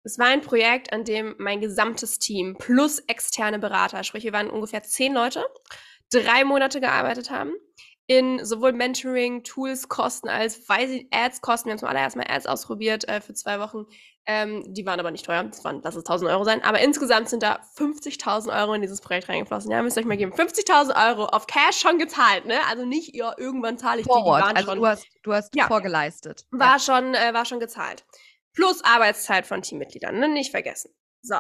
Es 0.03 0.19
war 0.19 0.29
ein 0.29 0.41
Projekt, 0.41 0.95
an 0.95 1.05
dem 1.05 1.35
mein 1.37 1.61
gesamtes 1.61 2.19
Team 2.19 2.57
plus 2.57 3.01
externe 3.01 3.59
Berater, 3.59 4.03
sprich 4.03 4.25
wir 4.25 4.33
waren 4.33 4.49
ungefähr 4.49 4.83
zehn 4.83 5.13
Leute, 5.13 5.45
drei 6.11 6.43
Monate 6.45 6.81
gearbeitet 6.81 7.31
haben. 7.31 7.53
In 8.09 8.45
sowohl 8.45 8.73
Mentoring, 8.73 9.43
Tools 9.43 9.89
kosten 9.89 10.29
als 10.29 10.69
weiß 10.69 10.91
ich, 10.91 11.09
Ads 11.13 11.41
kosten. 11.41 11.67
Wir 11.67 11.73
haben 11.73 11.79
zum 11.81 11.89
allerersten 11.89 12.21
Mal 12.21 12.29
Ads 12.31 12.47
ausprobiert 12.47 13.09
äh, 13.09 13.21
für 13.21 13.35
zwei 13.35 13.59
Wochen. 13.59 13.87
Ähm, 14.27 14.63
die 14.75 14.87
waren 14.87 14.99
aber 15.01 15.11
nicht 15.11 15.25
teuer. 15.25 15.43
Das 15.45 15.65
waren, 15.65 15.81
lass 15.83 15.95
es 15.97 16.05
1000 16.05 16.31
Euro 16.31 16.45
sein. 16.45 16.63
Aber 16.63 16.81
insgesamt 16.81 17.29
sind 17.29 17.43
da 17.43 17.61
50.000 17.77 18.57
Euro 18.61 18.75
in 18.75 18.83
dieses 18.83 19.01
Projekt 19.01 19.29
reingeflossen. 19.29 19.71
Ja, 19.71 19.83
müsst 19.83 19.97
ihr 19.97 20.01
euch 20.01 20.07
mal 20.07 20.17
geben. 20.17 20.33
50.000 20.33 21.11
Euro 21.11 21.27
auf 21.27 21.47
Cash 21.47 21.79
schon 21.81 21.99
gezahlt, 21.99 22.45
ne? 22.47 22.59
Also 22.69 22.85
nicht, 22.85 23.15
ja, 23.15 23.35
irgendwann 23.37 23.79
zahle 23.79 24.01
ich 24.01 24.07
die. 24.07 24.13
Die 24.13 24.21
Forward. 24.21 24.43
waren 24.45 24.57
Also 24.57 24.71
schon, 24.71 24.79
du 24.79 24.87
hast, 24.87 25.07
du 25.23 25.33
hast 25.33 25.55
Ja. 25.57 25.67
vorgeleistet. 25.67 26.47
war 26.51 26.79
schon, 26.79 27.15
äh, 27.15 27.35
war 27.35 27.45
schon 27.45 27.61
gezahlt. 27.61 28.05
Plus 28.53 28.83
Arbeitszeit 28.85 29.47
von 29.47 29.63
Teammitgliedern, 29.63 30.19
ne? 30.19 30.29
Nicht 30.29 30.51
vergessen. 30.53 30.93
So. 31.23 31.37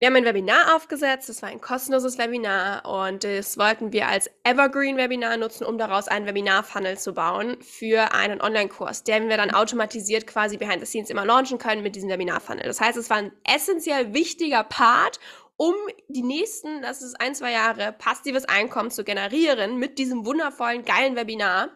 Wir 0.00 0.06
haben 0.06 0.14
ein 0.14 0.24
Webinar 0.24 0.76
aufgesetzt, 0.76 1.28
das 1.28 1.42
war 1.42 1.48
ein 1.48 1.60
kostenloses 1.60 2.18
Webinar 2.18 2.84
und 2.86 3.24
das 3.24 3.58
wollten 3.58 3.92
wir 3.92 4.06
als 4.06 4.30
Evergreen-Webinar 4.44 5.36
nutzen, 5.38 5.66
um 5.66 5.76
daraus 5.76 6.06
einen 6.06 6.24
Webinar-Funnel 6.24 6.96
zu 6.96 7.14
bauen 7.14 7.60
für 7.62 8.14
einen 8.14 8.40
Online-Kurs, 8.40 9.02
den 9.02 9.28
wir 9.28 9.36
dann 9.36 9.50
automatisiert 9.50 10.28
quasi 10.28 10.56
behind 10.56 10.78
the 10.78 10.86
scenes 10.86 11.10
immer 11.10 11.26
launchen 11.26 11.58
können 11.58 11.82
mit 11.82 11.96
diesem 11.96 12.10
Webinar-Funnel. 12.10 12.62
Das 12.62 12.80
heißt, 12.80 12.96
es 12.96 13.10
war 13.10 13.16
ein 13.16 13.32
essentiell 13.42 14.14
wichtiger 14.14 14.62
Part, 14.62 15.18
um 15.56 15.74
die 16.06 16.22
nächsten, 16.22 16.80
das 16.80 17.02
ist 17.02 17.20
ein, 17.20 17.34
zwei 17.34 17.50
Jahre, 17.50 17.90
passives 17.90 18.44
Einkommen 18.44 18.92
zu 18.92 19.02
generieren 19.02 19.78
mit 19.78 19.98
diesem 19.98 20.24
wundervollen, 20.24 20.84
geilen 20.84 21.16
Webinar. 21.16 21.70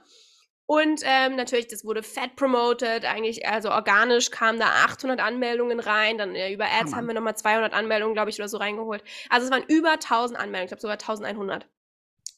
Und 0.66 1.02
ähm, 1.04 1.37
natürlich, 1.37 1.69
das 1.69 1.85
wurde 1.85 2.02
fett 2.02 2.37
promoted, 2.37 3.04
eigentlich, 3.04 3.47
also 3.47 3.71
organisch 3.71 4.31
kamen 4.31 4.59
da 4.59 4.66
800 4.85 5.21
Anmeldungen 5.21 5.81
rein, 5.81 6.19
dann 6.19 6.35
äh, 6.35 6.52
über 6.52 6.64
Ads 6.64 6.92
Hammer. 6.92 6.97
haben 6.97 7.07
wir 7.09 7.14
nochmal 7.14 7.37
200 7.37 7.73
Anmeldungen, 7.73 8.14
glaube 8.14 8.31
ich, 8.31 8.38
oder 8.38 8.49
so 8.49 8.59
reingeholt. 8.59 9.02
Also 9.28 9.47
es 9.47 9.52
waren 9.52 9.64
über 9.69 9.92
1000 9.92 10.38
Anmeldungen, 10.38 10.64
ich 10.64 10.71
glaube 10.71 10.81
sogar 10.81 10.95
1100, 10.95 11.69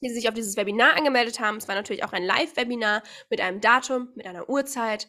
die 0.01 0.11
sich 0.11 0.29
auf 0.29 0.35
dieses 0.35 0.57
Webinar 0.57 0.97
angemeldet 0.97 1.39
haben. 1.39 1.59
Es 1.59 1.69
war 1.69 1.75
natürlich 1.75 2.03
auch 2.05 2.13
ein 2.13 2.25
Live-Webinar 2.25 3.03
mit 3.31 3.41
einem 3.41 3.61
Datum, 3.61 4.09
mit 4.15 4.27
einer 4.27 4.49
Uhrzeit. 4.49 5.07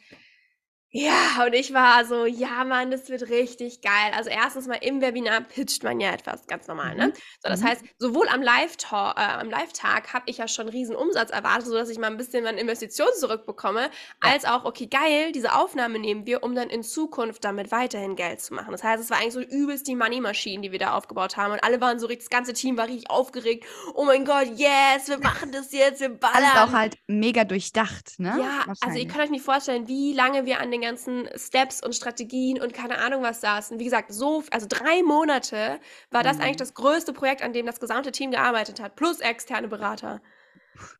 Ja, 0.97 1.43
und 1.45 1.53
ich 1.53 1.73
war 1.73 2.05
so, 2.05 2.25
ja, 2.25 2.63
Mann, 2.63 2.89
das 2.89 3.09
wird 3.09 3.29
richtig 3.29 3.81
geil. 3.81 4.13
Also 4.15 4.29
erstens 4.29 4.65
mal 4.65 4.77
im 4.81 5.01
Webinar 5.01 5.41
pitcht 5.41 5.83
man 5.83 5.99
ja 5.99 6.11
etwas, 6.13 6.47
ganz 6.47 6.67
normal, 6.67 6.95
ne? 6.95 7.07
Mhm. 7.07 7.13
So, 7.43 7.49
das 7.49 7.59
Mhm. 7.59 7.65
heißt, 7.67 7.81
sowohl 7.97 8.29
am 8.29 8.41
Live-Tag 8.41 9.17
äh, 9.19 9.21
am 9.41 9.49
Live-Tag 9.49 10.13
habe 10.13 10.23
ich 10.27 10.37
ja 10.37 10.47
schon 10.47 10.69
riesen 10.69 10.95
Umsatz 10.95 11.31
erwartet, 11.31 11.65
sodass 11.67 11.89
ich 11.89 11.97
mal 11.99 12.07
ein 12.07 12.15
bisschen 12.15 12.45
meine 12.45 12.61
Investition 12.61 13.09
zurückbekomme, 13.19 13.89
als 14.21 14.45
auch, 14.45 14.63
okay, 14.63 14.87
geil, 14.87 15.33
diese 15.33 15.53
Aufnahme 15.53 15.99
nehmen 15.99 16.25
wir, 16.25 16.43
um 16.43 16.55
dann 16.55 16.69
in 16.69 16.81
Zukunft 16.81 17.43
damit 17.43 17.71
weiterhin 17.73 18.15
Geld 18.15 18.39
zu 18.39 18.53
machen. 18.53 18.71
Das 18.71 18.81
heißt, 18.81 19.03
es 19.03 19.09
war 19.09 19.17
eigentlich 19.17 19.33
so 19.33 19.41
übelst 19.41 19.87
die 19.89 19.95
Money-Maschine, 19.97 20.61
die 20.61 20.71
wir 20.71 20.79
da 20.79 20.93
aufgebaut 20.95 21.35
haben 21.35 21.51
und 21.51 21.61
alle 21.61 21.81
waren 21.81 21.99
so, 21.99 22.07
richtig- 22.07 22.29
das 22.29 22.37
ganze 22.37 22.53
Team 22.53 22.77
war 22.77 22.87
richtig 22.87 23.09
aufgeregt. 23.09 23.65
Oh 23.95 24.05
mein 24.05 24.23
Gott, 24.23 24.47
yes, 24.55 25.09
wir 25.09 25.17
machen 25.17 25.51
das 25.51 25.73
jetzt, 25.73 25.99
wir 25.99 26.07
ballern. 26.07 26.37
Alles 26.37 26.69
auch 26.69 26.71
halt 26.73 26.95
mega 27.07 27.43
durchdacht, 27.43 28.17
ne? 28.17 28.33
Ja, 28.39 28.73
also 28.79 28.97
ihr 28.97 29.07
könnt 29.09 29.25
euch 29.25 29.29
nicht 29.29 29.43
vorstellen, 29.43 29.89
wie 29.89 30.13
lange 30.13 30.45
wir 30.45 30.61
an 30.61 30.71
den 30.71 30.84
ganzen 30.85 31.27
Steps 31.35 31.83
und 31.83 31.93
Strategien 31.95 32.61
und 32.61 32.73
keine 32.73 32.97
Ahnung 32.99 33.23
was 33.23 33.41
saßen. 33.41 33.79
Wie 33.79 33.83
gesagt, 33.83 34.13
so, 34.13 34.43
also 34.51 34.65
drei 34.69 35.03
Monate 35.03 35.79
war 36.11 36.23
das 36.23 36.37
Mhm. 36.37 36.43
eigentlich 36.43 36.57
das 36.57 36.73
größte 36.73 37.13
Projekt, 37.13 37.41
an 37.41 37.53
dem 37.53 37.65
das 37.65 37.79
gesamte 37.79 38.11
Team 38.11 38.31
gearbeitet 38.31 38.79
hat, 38.81 38.95
plus 38.95 39.19
externe 39.19 39.67
Berater. 39.67 40.21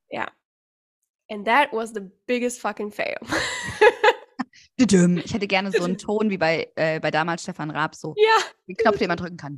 Ja. 0.10 0.28
And 1.30 1.46
that 1.48 1.72
was 1.72 1.92
the 1.94 2.02
biggest 2.28 2.60
fucking 2.60 2.92
fail. 2.92 3.18
Ich 4.78 5.34
hätte 5.34 5.48
gerne 5.48 5.72
so 5.72 5.84
einen 5.84 5.98
Ton 5.98 6.30
wie 6.30 6.38
bei, 6.38 6.70
äh, 6.76 7.00
bei 7.00 7.10
damals 7.10 7.44
Stefan 7.44 7.72
Raab, 7.72 7.96
so 7.96 8.14
ja. 8.18 8.44
den 8.68 8.76
Knopf, 8.76 8.98
den 8.98 9.08
man 9.08 9.16
drücken 9.16 9.38
kann. 9.38 9.58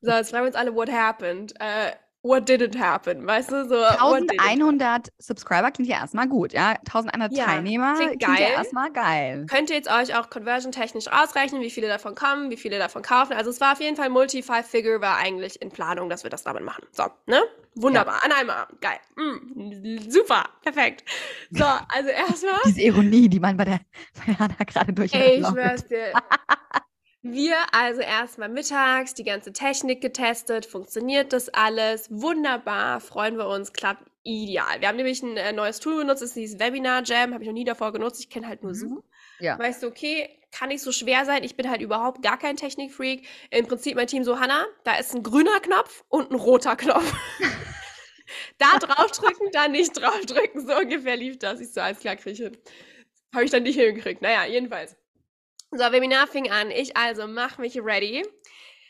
So, 0.00 0.12
jetzt 0.12 0.30
fragen 0.30 0.44
wir 0.44 0.46
uns 0.46 0.54
alle, 0.54 0.74
what 0.76 0.88
happened? 0.92 1.52
Äh, 1.58 1.90
what 2.22 2.48
didn't 2.48 2.78
happen? 2.78 3.26
Weißt 3.26 3.50
du, 3.50 3.68
so, 3.68 3.74
what 3.74 4.22
didn't 4.22 4.40
1100 4.40 5.08
Subscriber 5.18 5.70
klingt 5.70 5.88
ja 5.88 5.98
erstmal 5.98 6.28
gut, 6.28 6.52
ja? 6.52 6.70
1100 6.86 7.32
Ja, 7.32 7.46
Teilnehmer 7.46 7.94
klingt 7.94 8.22
klingt 8.22 8.38
ja 8.38 8.46
geil. 8.46 8.54
erstmal 8.56 8.92
geil. 8.92 9.46
Könnt 9.50 9.70
ihr 9.70 9.76
jetzt 9.76 9.90
euch 9.90 10.14
auch 10.16 10.30
conversion-technisch 10.30 11.08
ausrechnen, 11.08 11.60
wie 11.62 11.70
viele 11.70 11.88
davon 11.88 12.14
kommen, 12.14 12.50
wie 12.50 12.56
viele 12.56 12.78
davon 12.78 13.02
kaufen? 13.02 13.32
Also 13.32 13.50
es 13.50 13.60
war 13.60 13.72
auf 13.72 13.80
jeden 13.80 13.96
Fall 13.96 14.08
Multi-Five-Figure, 14.08 15.00
war 15.00 15.16
eigentlich 15.16 15.60
in 15.60 15.70
Planung, 15.70 16.08
dass 16.08 16.22
wir 16.22 16.30
das 16.30 16.44
damit 16.44 16.62
machen. 16.62 16.84
So, 16.92 17.04
ne? 17.26 17.42
Wunderbar, 17.74 18.22
an 18.22 18.32
einem 18.32 18.50
Abend, 18.50 18.80
geil. 18.82 18.98
Mm, 19.16 20.10
super, 20.10 20.44
perfekt. 20.62 21.04
So, 21.50 21.64
also 21.64 22.08
erstmal, 22.28 22.60
Diese 22.66 22.82
Ironie, 22.82 23.28
die 23.28 23.40
man 23.40 23.56
bei 23.56 23.64
der 23.64 23.80
bei 24.26 24.34
Hanna 24.34 24.54
gerade 24.66 24.92
ey, 25.12 25.40
ich 25.40 25.46
schwör's 25.46 25.86
dir. 25.86 26.12
Wir 27.22 27.56
also 27.72 28.00
erstmal 28.00 28.48
mittags 28.48 29.14
die 29.14 29.22
ganze 29.22 29.52
Technik 29.52 30.00
getestet, 30.00 30.66
funktioniert 30.66 31.32
das 31.32 31.48
alles? 31.50 32.08
Wunderbar, 32.10 33.00
freuen 33.00 33.36
wir 33.38 33.46
uns, 33.46 33.72
klappt 33.72 34.02
ideal. 34.24 34.80
Wir 34.80 34.88
haben 34.88 34.96
nämlich 34.96 35.22
ein 35.22 35.36
äh, 35.36 35.52
neues 35.52 35.78
Tool 35.78 35.98
benutzt, 35.98 36.22
das 36.22 36.30
ist 36.30 36.36
dieses 36.36 36.58
Webinar 36.58 37.04
Jam, 37.04 37.32
habe 37.32 37.44
ich 37.44 37.48
noch 37.48 37.54
nie 37.54 37.64
davor 37.64 37.92
genutzt, 37.92 38.20
ich 38.20 38.28
kenne 38.28 38.48
halt 38.48 38.62
nur 38.62 38.72
Mhm. 38.72 38.76
Zoom. 38.76 39.02
Ja. 39.38 39.56
Weißt 39.58 39.82
du, 39.82 39.86
okay, 39.86 40.28
kann 40.52 40.68
nicht 40.68 40.82
so 40.82 40.92
schwer 40.92 41.24
sein. 41.24 41.44
Ich 41.44 41.56
bin 41.56 41.68
halt 41.70 41.80
überhaupt 41.80 42.22
gar 42.22 42.38
kein 42.38 42.56
Technikfreak. 42.56 43.26
Im 43.50 43.66
Prinzip 43.66 43.96
mein 43.96 44.06
Team 44.06 44.22
so, 44.22 44.38
Hanna, 44.38 44.66
da 44.84 44.96
ist 44.96 45.14
ein 45.14 45.22
grüner 45.22 45.60
Knopf 45.60 46.04
und 46.08 46.30
ein 46.30 46.36
roter 46.36 46.76
Knopf. 46.76 47.12
da 48.58 48.78
draufdrücken, 48.78 49.48
da 49.52 49.68
nicht 49.68 49.92
draufdrücken. 49.92 50.66
So 50.66 50.76
ungefähr 50.76 51.16
lief 51.16 51.38
das. 51.38 51.60
Ich 51.60 51.72
so, 51.72 51.80
alles 51.80 52.00
klar, 52.00 52.16
krieg 52.16 52.34
ich 52.34 52.40
hin. 52.40 52.56
Habe 53.34 53.44
ich 53.44 53.50
dann 53.50 53.62
nicht 53.62 53.76
hingekriegt. 53.78 54.20
Naja, 54.22 54.44
jedenfalls. 54.44 54.96
So, 55.74 55.90
Webinar 55.90 56.26
fing 56.26 56.50
an. 56.50 56.70
Ich 56.70 56.96
also 56.96 57.26
mach 57.26 57.56
mich 57.58 57.78
ready. 57.82 58.22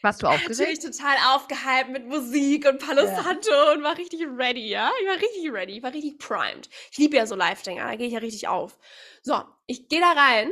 Warst 0.03 0.21
du 0.23 0.27
Natürlich 0.27 0.81
aufgeregt? 0.81 0.83
total 0.83 1.17
aufgehypt 1.35 1.91
mit 1.91 2.07
Musik 2.09 2.67
und 2.69 2.79
Palo 2.85 3.03
Ja. 3.03 3.23
Santo 3.23 3.73
und 3.73 3.85
war 3.85 3.97
richtig 3.97 4.23
ready, 4.37 4.69
ja? 4.69 4.91
Ich 5.01 5.07
war 5.07 5.15
richtig 5.17 5.53
ready, 5.53 5.77
ich 5.77 5.83
war 5.83 5.93
richtig 5.93 6.19
primed. 6.19 6.69
Ich 6.91 6.99
liebe 6.99 7.17
ja 7.17 7.27
so 7.27 7.37
Live-Dinger, 7.37 7.85
da 7.85 7.95
gehe 7.97 8.09
ich 8.09 8.13
ja 8.15 8.19
richtig 8.19 8.49
auf. 8.49 8.79
So, 9.23 9.45
ich 9.67 9.89
gehe 9.89 10.01
da 10.01 10.13
rein 10.13 10.51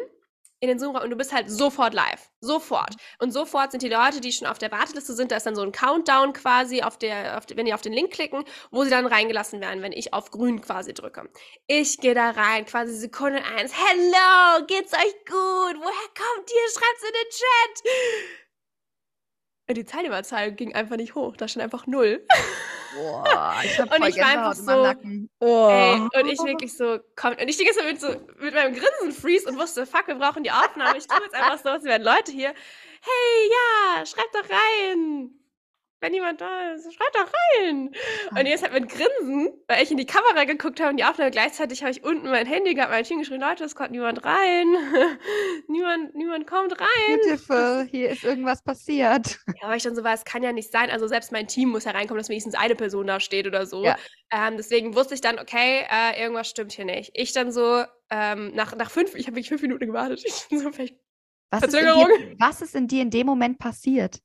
in 0.61 0.69
den 0.69 0.79
Zoom-Raum 0.79 1.05
und 1.05 1.11
du 1.11 1.17
bist 1.17 1.33
halt 1.33 1.51
sofort 1.51 1.95
live. 1.95 2.31
Sofort. 2.41 2.95
Und 3.19 3.33
sofort 3.33 3.71
sind 3.73 3.83
die 3.83 3.89
Leute, 3.89 4.21
die 4.21 4.33
schon 4.33 4.47
auf 4.47 4.59
der 4.59 4.71
Warteliste 4.71 5.15
sind, 5.15 5.33
da 5.33 5.37
ist 5.37 5.47
dann 5.47 5.57
so 5.57 5.63
ein 5.63 5.73
Countdown 5.73 6.33
quasi, 6.35 6.83
auf 6.83 6.99
der, 6.99 7.39
auf, 7.39 7.45
wenn 7.55 7.67
die 7.67 7.75
auf 7.75 7.81
den 7.81 7.93
Link 7.93 8.13
klicken, 8.13 8.45
wo 8.71 8.85
sie 8.85 8.91
dann 8.91 9.07
reingelassen 9.07 9.61
werden, 9.61 9.83
wenn 9.83 9.93
ich 9.93 10.13
auf 10.13 10.31
grün 10.31 10.61
quasi 10.61 10.93
drücke. 10.95 11.29
Ich 11.67 11.99
gehe 11.99 12.15
da 12.15 12.31
rein, 12.31 12.67
quasi 12.67 12.95
Sekunde 12.95 13.43
eins. 13.57 13.73
Hello, 13.75 14.65
geht's 14.67 14.93
euch 14.93 15.15
gut? 15.27 15.77
Woher 15.79 16.09
kommt 16.15 16.51
ihr? 16.51 16.71
Schreibt's 16.73 17.03
in 17.03 17.13
den 17.13 17.31
Chat. 17.31 18.50
Und 19.71 19.77
die 19.77 19.85
Teilnehmerzahl 19.85 20.51
ging 20.51 20.75
einfach 20.75 20.97
nicht 20.97 21.15
hoch. 21.15 21.37
Da 21.37 21.47
stand 21.47 21.63
einfach 21.63 21.87
null. 21.87 22.27
Boah, 22.97 23.55
ich 23.65 23.79
hab 23.79 23.97
Und 23.97 24.09
ich 24.09 24.17
war 24.17 24.27
einfach 24.27 24.57
so, 24.57 24.83
Nacken. 24.83 25.31
Oh. 25.39 25.69
Ey, 25.71 26.01
und 26.01 26.29
ich 26.29 26.41
wirklich 26.41 26.77
so, 26.77 26.99
komm, 27.15 27.35
und 27.35 27.49
ich 27.49 27.57
die 27.57 27.65
ganze 27.65 27.79
Zeit 27.79 27.89
mit, 27.93 28.01
so, 28.01 28.09
mit 28.41 28.53
meinem 28.53 28.75
Grinsen 28.75 29.13
freeze 29.13 29.49
und 29.49 29.57
wusste, 29.57 29.87
fuck, 29.87 30.09
wir 30.09 30.17
brauchen 30.17 30.43
die 30.43 30.51
Aufnahme. 30.51 30.99
Ich 30.99 31.07
tue 31.07 31.23
jetzt 31.23 31.37
einfach 31.37 31.59
so, 31.63 31.69
es 31.69 31.85
werden 31.85 32.03
Leute 32.03 32.33
hier. 32.33 32.49
Hey, 32.49 33.51
ja, 33.97 34.05
schreibt 34.07 34.35
doch 34.35 34.51
rein. 34.51 35.40
Wenn 36.03 36.15
jemand 36.15 36.41
da 36.41 36.73
ist, 36.73 36.85
schreibt 36.95 37.15
doch 37.15 37.31
rein. 37.59 37.91
Und 38.31 38.47
jetzt 38.47 38.63
halt 38.63 38.73
mit 38.73 38.89
Grinsen, 38.89 39.53
weil 39.69 39.83
ich 39.83 39.91
in 39.91 39.99
die 39.99 40.07
Kamera 40.07 40.45
geguckt 40.45 40.81
habe 40.81 40.91
und 40.91 40.97
die 40.97 41.05
Aufnahme 41.05 41.31
gleichzeitig 41.31 41.83
habe 41.83 41.91
ich 41.91 42.03
unten 42.03 42.31
mein 42.31 42.47
Handy 42.47 42.73
gehabt, 42.75 42.91
mein 42.91 43.05
Team 43.05 43.19
geschrieben, 43.19 43.43
Leute, 43.43 43.65
es 43.65 43.75
kommt 43.75 43.91
niemand 43.91 44.25
rein. 44.25 44.75
niemand, 45.69 46.15
niemand 46.15 46.47
kommt 46.47 46.81
rein. 46.81 47.19
Beautiful, 47.23 47.87
hier 47.91 48.11
ist 48.11 48.25
irgendwas 48.25 48.63
passiert. 48.63 49.39
Ja, 49.61 49.67
aber 49.67 49.77
ich 49.77 49.83
dann 49.83 49.95
so 49.95 50.03
war, 50.03 50.15
es 50.15 50.25
kann 50.25 50.43
ja 50.43 50.53
nicht 50.53 50.73
sein. 50.73 50.89
Also 50.91 51.07
selbst 51.07 51.33
mein 51.33 51.47
Team 51.49 51.69
muss 51.69 51.85
ja 51.85 51.91
reinkommen, 51.91 52.19
dass 52.19 52.31
wenigstens 52.31 52.55
eine 52.55 52.75
Person 52.75 53.07
da 53.07 53.21
steht 53.21 53.47
oder 53.47 53.67
so. 53.67 53.85
Ja. 53.85 53.97
Ähm, 54.33 54.57
deswegen 54.57 54.95
wusste 54.95 55.15
ich 55.15 55.21
dann, 55.21 55.39
okay, 55.39 55.85
äh, 55.91 56.19
irgendwas 56.21 56.49
stimmt 56.49 56.73
hier 56.73 56.87
nicht. 56.87 57.11
Ich 57.15 57.33
dann 57.33 57.53
so, 57.53 57.85
ähm, 58.11 58.53
nach, 58.55 58.75
nach 58.75 58.91
fünf, 58.91 59.15
ich 59.15 59.27
habe 59.27 59.37
wirklich 59.37 59.49
fünf 59.49 59.63
Minuten 59.63 59.87
gewartet. 59.87 60.23
Ich 60.27 60.49
bin 60.49 60.61
so, 60.61 60.73
vielleicht, 60.73 60.95
Was 61.51 61.63
ist, 61.63 61.75
in 61.75 61.81
Verzögerung. 61.81 62.09
dir, 62.09 62.35
was 62.39 62.63
ist 62.63 62.75
in 62.75 62.89
dir 62.89 63.03
in 63.03 63.11
dem 63.11 63.27
Moment 63.27 63.59
passiert? 63.59 64.19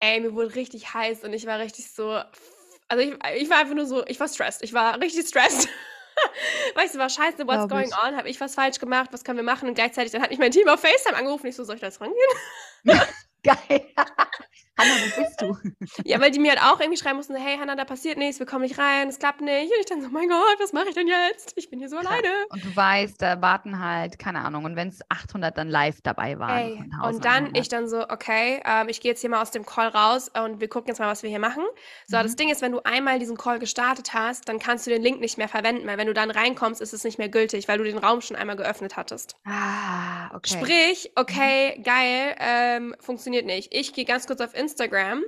Ey, 0.00 0.20
mir 0.20 0.34
wurde 0.34 0.54
richtig 0.54 0.94
heiß 0.94 1.24
und 1.24 1.32
ich 1.32 1.46
war 1.46 1.58
richtig 1.58 1.90
so, 1.90 2.20
also 2.88 3.02
ich, 3.02 3.14
ich 3.36 3.50
war 3.50 3.58
einfach 3.58 3.74
nur 3.74 3.86
so, 3.86 4.06
ich 4.06 4.20
war 4.20 4.28
stressed. 4.28 4.62
Ich 4.62 4.72
war 4.72 5.00
richtig 5.00 5.26
stressed. 5.28 5.68
Ich 6.82 6.92
so 6.92 6.98
war, 6.98 7.10
scheiße, 7.10 7.46
what's 7.46 7.68
Glaub 7.68 7.68
going 7.68 7.88
ich. 7.88 8.04
on? 8.04 8.16
Habe 8.16 8.30
ich 8.30 8.40
was 8.40 8.54
falsch 8.54 8.78
gemacht? 8.78 9.10
Was 9.12 9.22
können 9.22 9.36
wir 9.36 9.44
machen? 9.44 9.68
Und 9.68 9.74
gleichzeitig, 9.74 10.12
dann 10.12 10.22
hat 10.22 10.30
mich 10.30 10.38
mein 10.38 10.50
Team 10.50 10.66
auf 10.66 10.80
FaceTime 10.80 11.14
angerufen. 11.14 11.46
Ich 11.46 11.56
so, 11.56 11.64
soll 11.64 11.74
ich 11.74 11.82
da 11.82 11.88
jetzt 11.88 12.00
rangehen? 12.00 12.16
Geil. 13.46 13.86
Hanna, 14.78 14.90
wo 14.90 15.22
bist 15.22 15.40
du? 15.40 15.56
Ja, 16.04 16.20
weil 16.20 16.30
die 16.30 16.38
mir 16.38 16.50
halt 16.50 16.60
auch 16.62 16.80
irgendwie 16.80 16.98
schreiben 16.98 17.16
mussten, 17.16 17.34
hey 17.34 17.56
Hannah, 17.58 17.76
da 17.76 17.86
passiert 17.86 18.18
nichts, 18.18 18.38
wir 18.40 18.44
kommen 18.46 18.60
nicht 18.60 18.76
rein, 18.78 19.08
es 19.08 19.18
klappt 19.18 19.40
nicht. 19.40 19.72
Und 19.72 19.80
ich 19.80 19.86
dann 19.86 20.02
so, 20.02 20.10
mein 20.10 20.28
Gott, 20.28 20.56
was 20.58 20.74
mache 20.74 20.90
ich 20.90 20.94
denn 20.94 21.08
jetzt? 21.08 21.54
Ich 21.56 21.70
bin 21.70 21.78
hier 21.78 21.88
so 21.88 21.96
Krass. 21.96 22.06
alleine. 22.08 22.28
Und 22.50 22.62
du 22.62 22.76
weißt, 22.76 23.22
da 23.22 23.40
warten 23.40 23.82
halt, 23.82 24.18
keine 24.18 24.40
Ahnung, 24.40 24.66
und 24.66 24.76
wenn 24.76 24.88
es 24.88 24.98
800 25.08 25.56
dann 25.56 25.68
live 25.70 26.02
dabei 26.02 26.38
waren. 26.38 26.58
Ey, 26.58 26.72
und 27.04 27.24
dann 27.24 27.46
1100. 27.46 27.56
ich 27.58 27.68
dann 27.70 27.88
so, 27.88 28.06
okay, 28.06 28.60
ähm, 28.66 28.90
ich 28.90 29.00
gehe 29.00 29.12
jetzt 29.12 29.22
hier 29.22 29.30
mal 29.30 29.40
aus 29.40 29.50
dem 29.50 29.64
Call 29.64 29.88
raus 29.88 30.30
und 30.44 30.60
wir 30.60 30.68
gucken 30.68 30.88
jetzt 30.88 30.98
mal, 30.98 31.08
was 31.08 31.22
wir 31.22 31.30
hier 31.30 31.38
machen. 31.38 31.64
So, 32.06 32.18
das 32.18 32.32
Mhm. 32.32 32.36
Ding 32.36 32.48
ist, 32.50 32.60
wenn 32.60 32.72
du 32.72 32.80
einmal 32.84 33.18
diesen 33.18 33.38
Call 33.38 33.58
gestartet 33.58 34.12
hast, 34.12 34.46
dann 34.46 34.58
kannst 34.58 34.86
du 34.86 34.90
den 34.90 35.00
Link 35.00 35.20
nicht 35.20 35.38
mehr 35.38 35.48
verwenden, 35.48 35.86
weil 35.86 35.96
wenn 35.96 36.06
du 36.06 36.12
dann 36.12 36.30
reinkommst, 36.30 36.82
ist 36.82 36.92
es 36.92 37.02
nicht 37.02 37.16
mehr 37.16 37.30
gültig, 37.30 37.66
weil 37.66 37.78
du 37.78 37.84
den 37.84 37.96
Raum 37.96 38.20
schon 38.20 38.36
einmal 38.36 38.56
geöffnet 38.56 38.96
hattest. 38.96 39.36
Ah, 39.46 40.26
okay. 40.34 40.56
Mhm. 40.56 40.60
Sprich, 40.60 41.12
okay, 41.16 41.80
geil, 41.82 42.34
ähm, 42.40 42.94
funktioniert 43.00 43.35
nicht. 43.44 43.74
Ich 43.74 43.92
gehe 43.92 44.04
ganz 44.06 44.26
kurz 44.26 44.40
auf 44.40 44.54
Instagram 44.54 45.22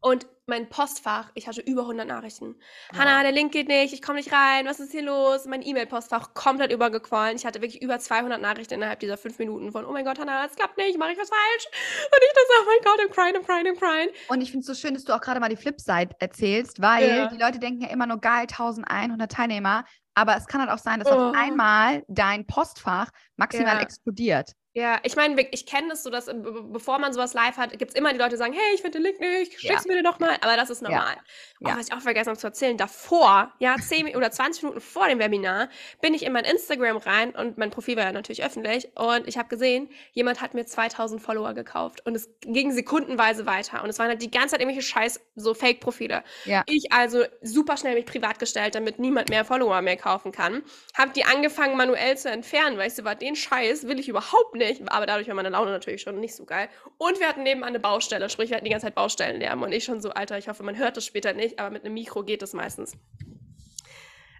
und 0.00 0.26
mein 0.46 0.68
Postfach, 0.70 1.30
ich 1.34 1.46
hatte 1.46 1.60
über 1.60 1.82
100 1.82 2.06
Nachrichten. 2.08 2.54
Hanna, 2.96 3.22
der 3.22 3.32
Link 3.32 3.52
geht 3.52 3.68
nicht, 3.68 3.92
ich 3.92 4.00
komme 4.00 4.16
nicht 4.18 4.32
rein, 4.32 4.64
was 4.64 4.80
ist 4.80 4.92
hier 4.92 5.02
los? 5.02 5.44
Mein 5.44 5.60
E-Mail-Postfach 5.60 6.32
komplett 6.32 6.72
übergequollen. 6.72 7.36
Ich 7.36 7.44
hatte 7.44 7.60
wirklich 7.60 7.82
über 7.82 7.98
200 7.98 8.40
Nachrichten 8.40 8.74
innerhalb 8.74 9.00
dieser 9.00 9.18
fünf 9.18 9.38
Minuten 9.38 9.72
von, 9.72 9.84
oh 9.84 9.92
mein 9.92 10.04
Gott, 10.06 10.18
Hanna, 10.18 10.46
es 10.46 10.54
klappt 10.54 10.78
nicht, 10.78 10.98
mache 10.98 11.12
ich 11.12 11.18
was 11.18 11.28
falsch? 11.28 11.66
Und 12.06 12.18
ich 12.22 12.32
so, 12.34 12.62
oh 12.62 12.66
mein 12.66 12.84
Gott, 12.84 13.00
I'm 13.00 13.12
crying, 13.12 13.36
I'm 13.36 13.44
crying, 13.44 13.66
I'm 13.66 13.78
crying. 13.78 14.08
Und 14.28 14.40
ich 14.40 14.50
finde 14.50 14.60
es 14.60 14.66
so 14.66 14.74
schön, 14.74 14.94
dass 14.94 15.04
du 15.04 15.12
auch 15.14 15.20
gerade 15.20 15.40
mal 15.40 15.48
die 15.50 15.56
Flipside 15.56 16.10
erzählst, 16.18 16.80
weil 16.80 17.06
Ja. 17.08 17.26
die 17.26 17.36
Leute 17.38 17.58
denken 17.58 17.82
ja 17.82 17.88
immer 17.90 18.06
nur 18.06 18.18
geil, 18.20 18.46
1100 18.46 19.30
Teilnehmer. 19.30 19.84
Aber 20.14 20.36
es 20.36 20.46
kann 20.46 20.60
halt 20.60 20.70
auch 20.70 20.82
sein, 20.82 20.98
dass 21.00 21.08
Oh. 21.08 21.14
auf 21.14 21.34
einmal 21.36 22.04
dein 22.08 22.46
Postfach 22.46 23.10
maximal 23.36 23.76
Ja. 23.76 23.82
explodiert. 23.82 24.52
Ja, 24.78 25.00
ich 25.02 25.16
meine, 25.16 25.40
ich 25.50 25.66
kenne 25.66 25.88
das 25.88 26.04
so, 26.04 26.10
dass 26.10 26.28
ähm, 26.28 26.70
bevor 26.72 27.00
man 27.00 27.12
sowas 27.12 27.34
live 27.34 27.56
hat, 27.56 27.76
gibt 27.76 27.90
es 27.90 27.96
immer 27.96 28.12
die 28.12 28.18
Leute, 28.18 28.30
die 28.30 28.36
sagen, 28.36 28.52
hey, 28.52 28.74
ich 28.74 28.80
finde 28.80 28.98
den 28.98 29.02
Link 29.02 29.18
nicht, 29.18 29.60
schick's 29.60 29.84
Ja. 29.84 29.88
mir 29.88 29.96
den 29.96 30.04
doch 30.04 30.20
mal. 30.20 30.36
Aber 30.40 30.56
das 30.56 30.70
ist 30.70 30.82
normal. 30.82 31.16
Ja. 31.58 31.72
Auch 31.72 31.78
was 31.78 31.88
ich 31.88 31.92
auch 31.92 32.00
vergessen 32.00 32.28
habe 32.28 32.38
zu 32.38 32.46
erzählen, 32.46 32.76
davor, 32.76 33.52
ja, 33.58 33.74
10 33.76 34.06
Mi- 34.06 34.16
oder 34.16 34.30
20 34.30 34.62
Minuten 34.62 34.80
vor 34.80 35.08
dem 35.08 35.18
Webinar, 35.18 35.68
bin 36.00 36.14
ich 36.14 36.24
in 36.24 36.32
mein 36.32 36.44
Instagram 36.44 36.98
rein 36.98 37.30
und 37.34 37.58
mein 37.58 37.70
Profil 37.70 37.96
war 37.96 38.04
ja 38.04 38.12
natürlich 38.12 38.44
öffentlich 38.44 38.88
und 38.94 39.26
ich 39.26 39.36
habe 39.36 39.48
gesehen, 39.48 39.88
jemand 40.12 40.40
hat 40.40 40.54
mir 40.54 40.64
2000 40.64 41.20
Follower 41.20 41.54
gekauft 41.54 42.06
und 42.06 42.14
es 42.14 42.30
ging 42.42 42.70
sekundenweise 42.70 43.46
weiter 43.46 43.82
und 43.82 43.90
es 43.90 43.98
waren 43.98 44.06
halt 44.10 44.22
die 44.22 44.30
ganze 44.30 44.50
Zeit 44.50 44.60
irgendwelche 44.60 44.86
scheiß 44.86 45.20
so 45.34 45.54
Fake-Profile. 45.54 46.22
Ja. 46.44 46.62
Ich 46.66 46.92
also 46.92 47.24
super 47.42 47.76
schnell 47.76 47.96
mich 47.96 48.06
privat 48.06 48.38
gestellt, 48.38 48.76
damit 48.76 49.00
niemand 49.00 49.28
mehr 49.28 49.44
Follower 49.44 49.82
mehr 49.82 49.96
kaufen 49.96 50.30
kann. 50.30 50.62
Hab 50.96 51.14
die 51.14 51.24
angefangen 51.24 51.76
manuell 51.76 52.16
zu 52.16 52.30
entfernen, 52.30 52.78
weil 52.78 52.86
ich 52.86 52.94
so 52.94 53.02
war, 53.02 53.16
den 53.16 53.34
Scheiß 53.34 53.88
will 53.88 53.98
ich 53.98 54.08
überhaupt 54.08 54.54
nicht. 54.54 54.67
Aber 54.88 55.06
dadurch 55.06 55.28
war 55.28 55.34
meine 55.34 55.48
Laune 55.50 55.70
natürlich 55.70 56.02
schon 56.02 56.20
nicht 56.20 56.34
so 56.36 56.44
geil. 56.44 56.68
Und 56.98 57.18
wir 57.20 57.28
hatten 57.28 57.42
nebenan 57.42 57.68
eine 57.70 57.80
Baustelle, 57.80 58.28
sprich 58.30 58.50
wir 58.50 58.56
hatten 58.56 58.64
die 58.64 58.70
ganze 58.70 58.86
Zeit 58.86 58.94
Baustellenlärm 58.94 59.62
und 59.62 59.72
ich 59.72 59.84
schon 59.84 60.00
so, 60.00 60.10
Alter, 60.10 60.38
ich 60.38 60.48
hoffe, 60.48 60.62
man 60.62 60.76
hört 60.76 60.96
das 60.96 61.04
später 61.04 61.32
nicht, 61.32 61.58
aber 61.58 61.70
mit 61.70 61.84
einem 61.84 61.94
Mikro 61.94 62.22
geht 62.24 62.42
es 62.42 62.52
meistens. 62.52 62.96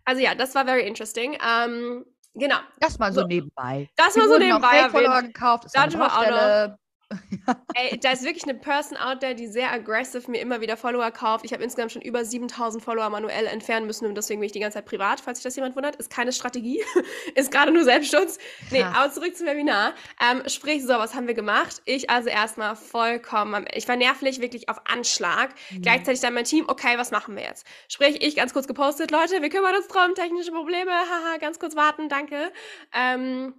Also 0.04 0.22
ja, 0.22 0.34
das 0.34 0.54
war 0.54 0.64
very 0.64 0.86
interesting. 0.86 1.36
Ähm, 1.46 2.04
genau, 2.34 2.56
Das 2.80 2.98
mal 2.98 3.12
so 3.12 3.22
So. 3.22 3.26
nebenbei. 3.26 3.88
das 3.96 4.16
war 4.16 4.26
so 4.26 4.38
nebenbei 4.38 4.68
Fake-Follower 4.82 5.14
erwähnt. 5.16 5.34
gekauft. 5.34 5.64
Das 5.64 5.74
war 5.74 6.18
auch 6.18 6.70
noch- 6.70 6.78
Baustelle. 7.08 7.18
Ey, 7.74 7.98
da 7.98 8.12
ist 8.12 8.24
wirklich 8.24 8.44
eine 8.44 8.54
Person 8.54 8.96
out 8.96 9.20
there, 9.20 9.34
die 9.34 9.46
sehr 9.46 9.72
aggressive 9.72 10.30
mir 10.30 10.40
immer 10.40 10.60
wieder 10.60 10.76
Follower 10.76 11.10
kauft. 11.10 11.44
Ich 11.44 11.52
habe 11.52 11.62
insgesamt 11.62 11.92
schon 11.92 12.02
über 12.02 12.24
7000 12.24 12.82
Follower 12.82 13.08
manuell 13.10 13.46
entfernen 13.46 13.86
müssen 13.86 14.06
und 14.06 14.14
deswegen 14.14 14.40
bin 14.40 14.46
ich 14.46 14.52
die 14.52 14.60
ganze 14.60 14.76
Zeit 14.76 14.86
privat, 14.86 15.20
falls 15.20 15.38
sich 15.38 15.44
das 15.44 15.56
jemand 15.56 15.76
wundert. 15.76 15.96
Ist 15.96 16.10
keine 16.10 16.32
Strategie, 16.32 16.82
ist 17.34 17.50
gerade 17.50 17.72
nur 17.72 17.84
Selbstschutz. 17.84 18.38
Nee, 18.70 18.82
Krass. 18.82 18.96
aber 18.96 19.12
zurück 19.12 19.36
zum 19.36 19.46
Webinar. 19.46 19.94
Ähm, 20.20 20.42
sprich, 20.48 20.82
so, 20.82 20.90
was 20.90 21.14
haben 21.14 21.26
wir 21.26 21.34
gemacht? 21.34 21.82
Ich 21.84 22.10
also 22.10 22.28
erstmal 22.28 22.76
vollkommen, 22.76 23.66
ich 23.74 23.88
war 23.88 23.96
nervlich 23.96 24.40
wirklich 24.40 24.68
auf 24.68 24.80
Anschlag. 24.86 25.54
Mhm. 25.70 25.82
Gleichzeitig 25.82 26.20
dann 26.20 26.34
mein 26.34 26.44
Team, 26.44 26.64
okay, 26.68 26.98
was 26.98 27.10
machen 27.10 27.36
wir 27.36 27.42
jetzt? 27.42 27.66
Sprich, 27.88 28.22
ich 28.22 28.36
ganz 28.36 28.52
kurz 28.52 28.66
gepostet, 28.66 29.10
Leute, 29.10 29.42
wir 29.42 29.48
kümmern 29.48 29.74
uns 29.74 29.88
drum, 29.88 30.14
technische 30.14 30.52
Probleme, 30.52 30.90
haha, 30.90 31.38
ganz 31.38 31.58
kurz 31.58 31.76
warten, 31.76 32.08
danke. 32.08 32.52
Ähm, 32.94 33.54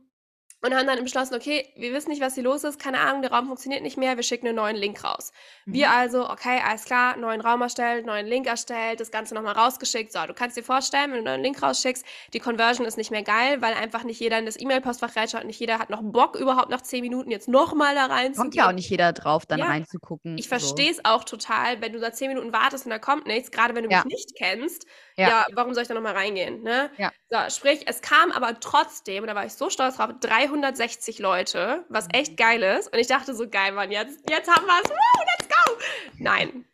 und 0.62 0.74
haben 0.76 0.88
dann 0.88 1.02
beschlossen, 1.04 1.36
okay, 1.36 1.72
wir 1.78 1.94
wissen 1.94 2.10
nicht, 2.10 2.22
was 2.22 2.36
hier 2.36 2.44
los 2.44 2.64
ist, 2.64 2.80
keine 2.80 3.00
Ahnung, 3.00 3.22
der 3.22 3.32
Raum 3.32 3.48
funktioniert 3.48 3.82
nicht 3.82 3.98
mehr, 3.98 4.16
wir 4.18 4.24
schicken 4.24 4.48
einen 4.48 4.58
neuen 4.58 4.76
Link 4.76 5.04
raus. 5.04 5.32
Wir 5.70 5.88
Mhm. 5.88 5.94
also, 5.94 6.30
okay, 6.30 6.60
alles 6.66 6.84
klar, 6.86 7.16
neuen 7.18 7.42
Raum 7.42 7.62
erstellt, 7.62 8.06
neuen 8.06 8.28
Link 8.28 8.46
erstellt, 8.48 9.00
das 9.00 9.12
Ganze 9.12 9.36
nochmal 9.36 9.54
rausgeschickt. 9.54 10.12
So, 10.12 10.26
du 10.26 10.34
kannst 10.34 10.58
dir 10.58 10.64
vorstellen, 10.64 11.12
wenn 11.12 11.24
du 11.24 11.32
einen 11.32 11.42
neuen 11.42 11.44
Link 11.44 11.62
rausschickst, 11.64 12.06
die 12.34 12.40
Conversion 12.40 12.86
ist 12.86 12.98
nicht 12.98 13.12
mehr 13.12 13.24
geil, 13.24 13.62
weil 13.62 13.74
einfach 13.74 14.04
nicht 14.04 14.20
jeder 14.20 14.38
in 14.40 14.46
das 14.46 14.60
E-Mail-Postfach 14.60 15.16
reinschaut, 15.16 15.46
nicht 15.46 15.60
jeder 15.60 15.80
hat 15.80 15.90
noch 15.90 16.02
Bock, 16.04 16.36
überhaupt 16.36 16.70
nach 16.70 16.82
10 16.82 17.02
Minuten 17.02 17.32
jetzt 17.32 17.48
nochmal 17.48 17.96
da 17.96 18.08
rein 18.08 18.34
Kommt 18.36 18.56
ja 18.56 18.68
auch 18.68 18.74
nicht 18.74 18.90
jeder 18.90 19.14
drauf, 19.14 19.46
dann 19.46 19.60
Ja. 19.60 19.68
reinzugucken. 19.68 20.38
ich 20.38 20.46
so. 20.46 20.50
verstehe 20.50 20.92
es 20.92 21.04
auch 21.06 21.24
total, 21.24 21.82
wenn 21.82 21.94
du 21.94 22.00
da 22.00 22.12
zehn 22.14 22.28
Minuten 22.30 22.54
wartest 22.54 22.86
und 22.86 22.92
da 22.92 23.00
kommt 23.00 23.28
nichts, 23.28 23.52
gerade 23.52 23.76
wenn 23.76 23.84
du 23.84 23.90
Ja. 23.90 24.04
mich 24.06 24.14
nicht 24.14 24.36
kennst. 24.38 24.86
Ja. 25.20 25.28
Ja. 25.30 25.46
warum 25.54 25.74
soll 25.74 25.82
ich 25.84 25.88
da 25.88 25.94
nochmal 25.94 26.14
reingehen? 26.16 26.64
Ne? 26.64 26.90
Ja. 26.98 27.12
So, 27.30 27.38
sprich, 27.56 27.82
es 27.88 28.02
kam 28.02 28.32
aber 28.32 28.60
trotzdem, 28.60 29.24
und 29.24 29.28
da 29.28 29.36
war 29.36 29.46
ich 29.46 29.54
so 29.54 29.70
stolz 29.70 29.98
drauf, 29.98 30.10
360 30.22 31.20
Leute, 31.20 31.86
was 31.90 32.06
Mhm. 32.06 32.12
echt 32.14 32.38
geil 32.38 32.64
ist. 32.64 32.92
Und 32.94 33.00
ich 33.00 33.08
dachte 33.08 33.34
so, 33.36 33.50
geil, 33.50 33.72
Mann, 33.74 33.92
jetzt, 33.92 34.20
jetzt 34.30 34.50
haben 34.50 34.66
wir 34.66 34.80
es. 34.84 34.90
Woo, 34.90 35.24
let's 35.38 35.50
go! 35.50 35.74
Nein. 36.18 36.66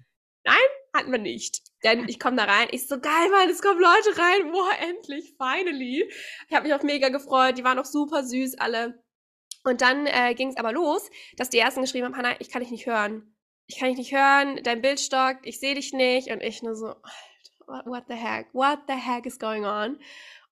Nein, 0.43 0.55
hatten 0.95 1.11
wir 1.11 1.19
nicht. 1.19 1.61
Denn 1.83 2.07
ich 2.07 2.19
komme 2.19 2.37
da 2.37 2.43
rein, 2.45 2.67
ich 2.71 2.87
so, 2.87 2.99
geil, 2.99 3.29
Mann, 3.31 3.49
es 3.49 3.61
kommen 3.61 3.79
Leute 3.81 4.17
rein. 4.17 4.51
Boah, 4.51 4.69
endlich, 4.81 5.33
finally. 5.37 6.09
Ich 6.47 6.55
habe 6.55 6.67
mich 6.67 6.73
auch 6.75 6.83
mega 6.83 7.09
gefreut, 7.09 7.57
die 7.57 7.63
waren 7.63 7.79
auch 7.79 7.85
super 7.85 8.23
süß, 8.23 8.59
alle. 8.59 9.03
Und 9.63 9.81
dann 9.81 10.05
äh, 10.05 10.35
ging 10.35 10.49
es 10.49 10.57
aber 10.57 10.71
los, 10.71 11.09
dass 11.37 11.49
die 11.49 11.57
ersten 11.57 11.81
geschrieben 11.81 12.05
haben, 12.05 12.15
Hannah, 12.17 12.35
ich 12.39 12.49
kann 12.49 12.61
dich 12.61 12.69
nicht 12.71 12.85
hören. 12.85 13.35
Ich 13.67 13.79
kann 13.79 13.89
dich 13.89 13.97
nicht 13.97 14.11
hören, 14.13 14.59
dein 14.63 14.81
Bild 14.81 14.99
stockt, 14.99 15.45
ich 15.47 15.59
sehe 15.59 15.73
dich 15.73 15.91
nicht. 15.91 16.29
Und 16.29 16.41
ich 16.43 16.61
nur 16.61 16.75
so, 16.75 16.87
Alter, 16.87 17.03
what, 17.67 18.03
the 18.07 18.15
heck? 18.15 18.48
What 18.53 18.79
the 18.88 18.93
heck 18.95 19.25
is 19.25 19.38
going 19.39 19.65
on? 19.65 20.00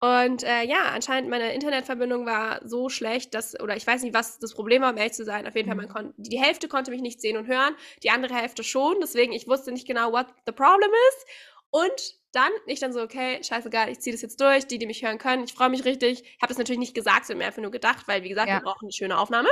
Und 0.02 0.44
äh, 0.44 0.64
ja, 0.64 0.84
anscheinend 0.94 1.30
meine 1.30 1.54
Internetverbindung 1.54 2.26
war 2.26 2.62
so 2.66 2.88
schlecht, 2.88 3.34
dass, 3.34 3.60
oder 3.60 3.76
ich 3.76 3.86
weiß 3.86 4.02
nicht, 4.04 4.14
was 4.14 4.40
das 4.40 4.54
Problem 4.54 4.82
war, 4.82 4.92
um 4.92 4.98
ehrlich 4.98 5.12
zu 5.14 5.26
sein. 5.26 5.46
Auf 5.46 5.56
jeden 5.56 5.68
Fall, 5.68 5.76
man 5.76 5.88
Mhm. 5.88 5.94
kon 5.94 6.14
die 6.16 6.40
Hälfte 6.40 6.70
konnte 6.70 6.90
mich 6.92 7.02
nicht 7.02 7.20
sehen 7.20 7.36
und 7.36 7.48
hören, 7.48 7.76
die 8.02 8.10
andere 8.10 8.34
Hälfte 8.34 8.64
schon. 8.64 8.96
Deswegen, 9.02 9.34
ich 9.34 9.48
wusste 9.48 9.74
nicht 9.74 9.86
genau, 9.88 10.14
what 10.14 10.28
the 10.46 10.54
problem 10.54 10.90
is. 11.10 11.26
Und 11.72 12.16
dann, 12.32 12.52
ich 12.68 12.80
dann 12.80 12.94
so, 12.94 13.02
okay, 13.02 13.44
scheißegal, 13.44 13.90
ich 13.90 14.00
ziehe 14.00 14.14
das 14.14 14.22
jetzt 14.22 14.40
durch, 14.40 14.66
die, 14.68 14.78
die 14.80 14.86
mich 14.86 15.04
hören 15.04 15.18
können. 15.18 15.44
Ich 15.44 15.54
freue 15.54 15.70
mich 15.70 15.84
richtig. 15.84 16.22
Ich 16.24 16.42
habe 16.42 16.48
das 16.48 16.58
natürlich 16.58 16.80
nicht 16.80 16.96
gesagt, 16.96 17.26
sondern 17.26 17.40
mir 17.40 17.46
einfach 17.48 17.62
nur 17.62 17.72
gedacht, 17.72 18.08
weil, 18.08 18.24
wie 18.24 18.30
gesagt, 18.30 18.48
Ja. 18.48 18.56
wir 18.60 18.62
brauchen 18.62 18.86
eine 18.86 18.92
schöne 18.94 19.18
Aufnahme. 19.18 19.50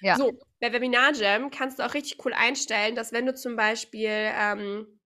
Ja. 0.00 0.16
So, 0.16 0.32
bei 0.60 0.72
Webinar 0.72 1.12
Jam 1.14 1.50
kannst 1.50 1.78
du 1.78 1.86
auch 1.86 1.94
richtig 1.94 2.22
cool 2.24 2.34
einstellen, 2.34 2.94
dass 2.96 3.12
wenn 3.12 3.24
du 3.26 3.34
zum 3.34 3.56
Beispiel 3.56 4.10
ähm, 4.10 5.00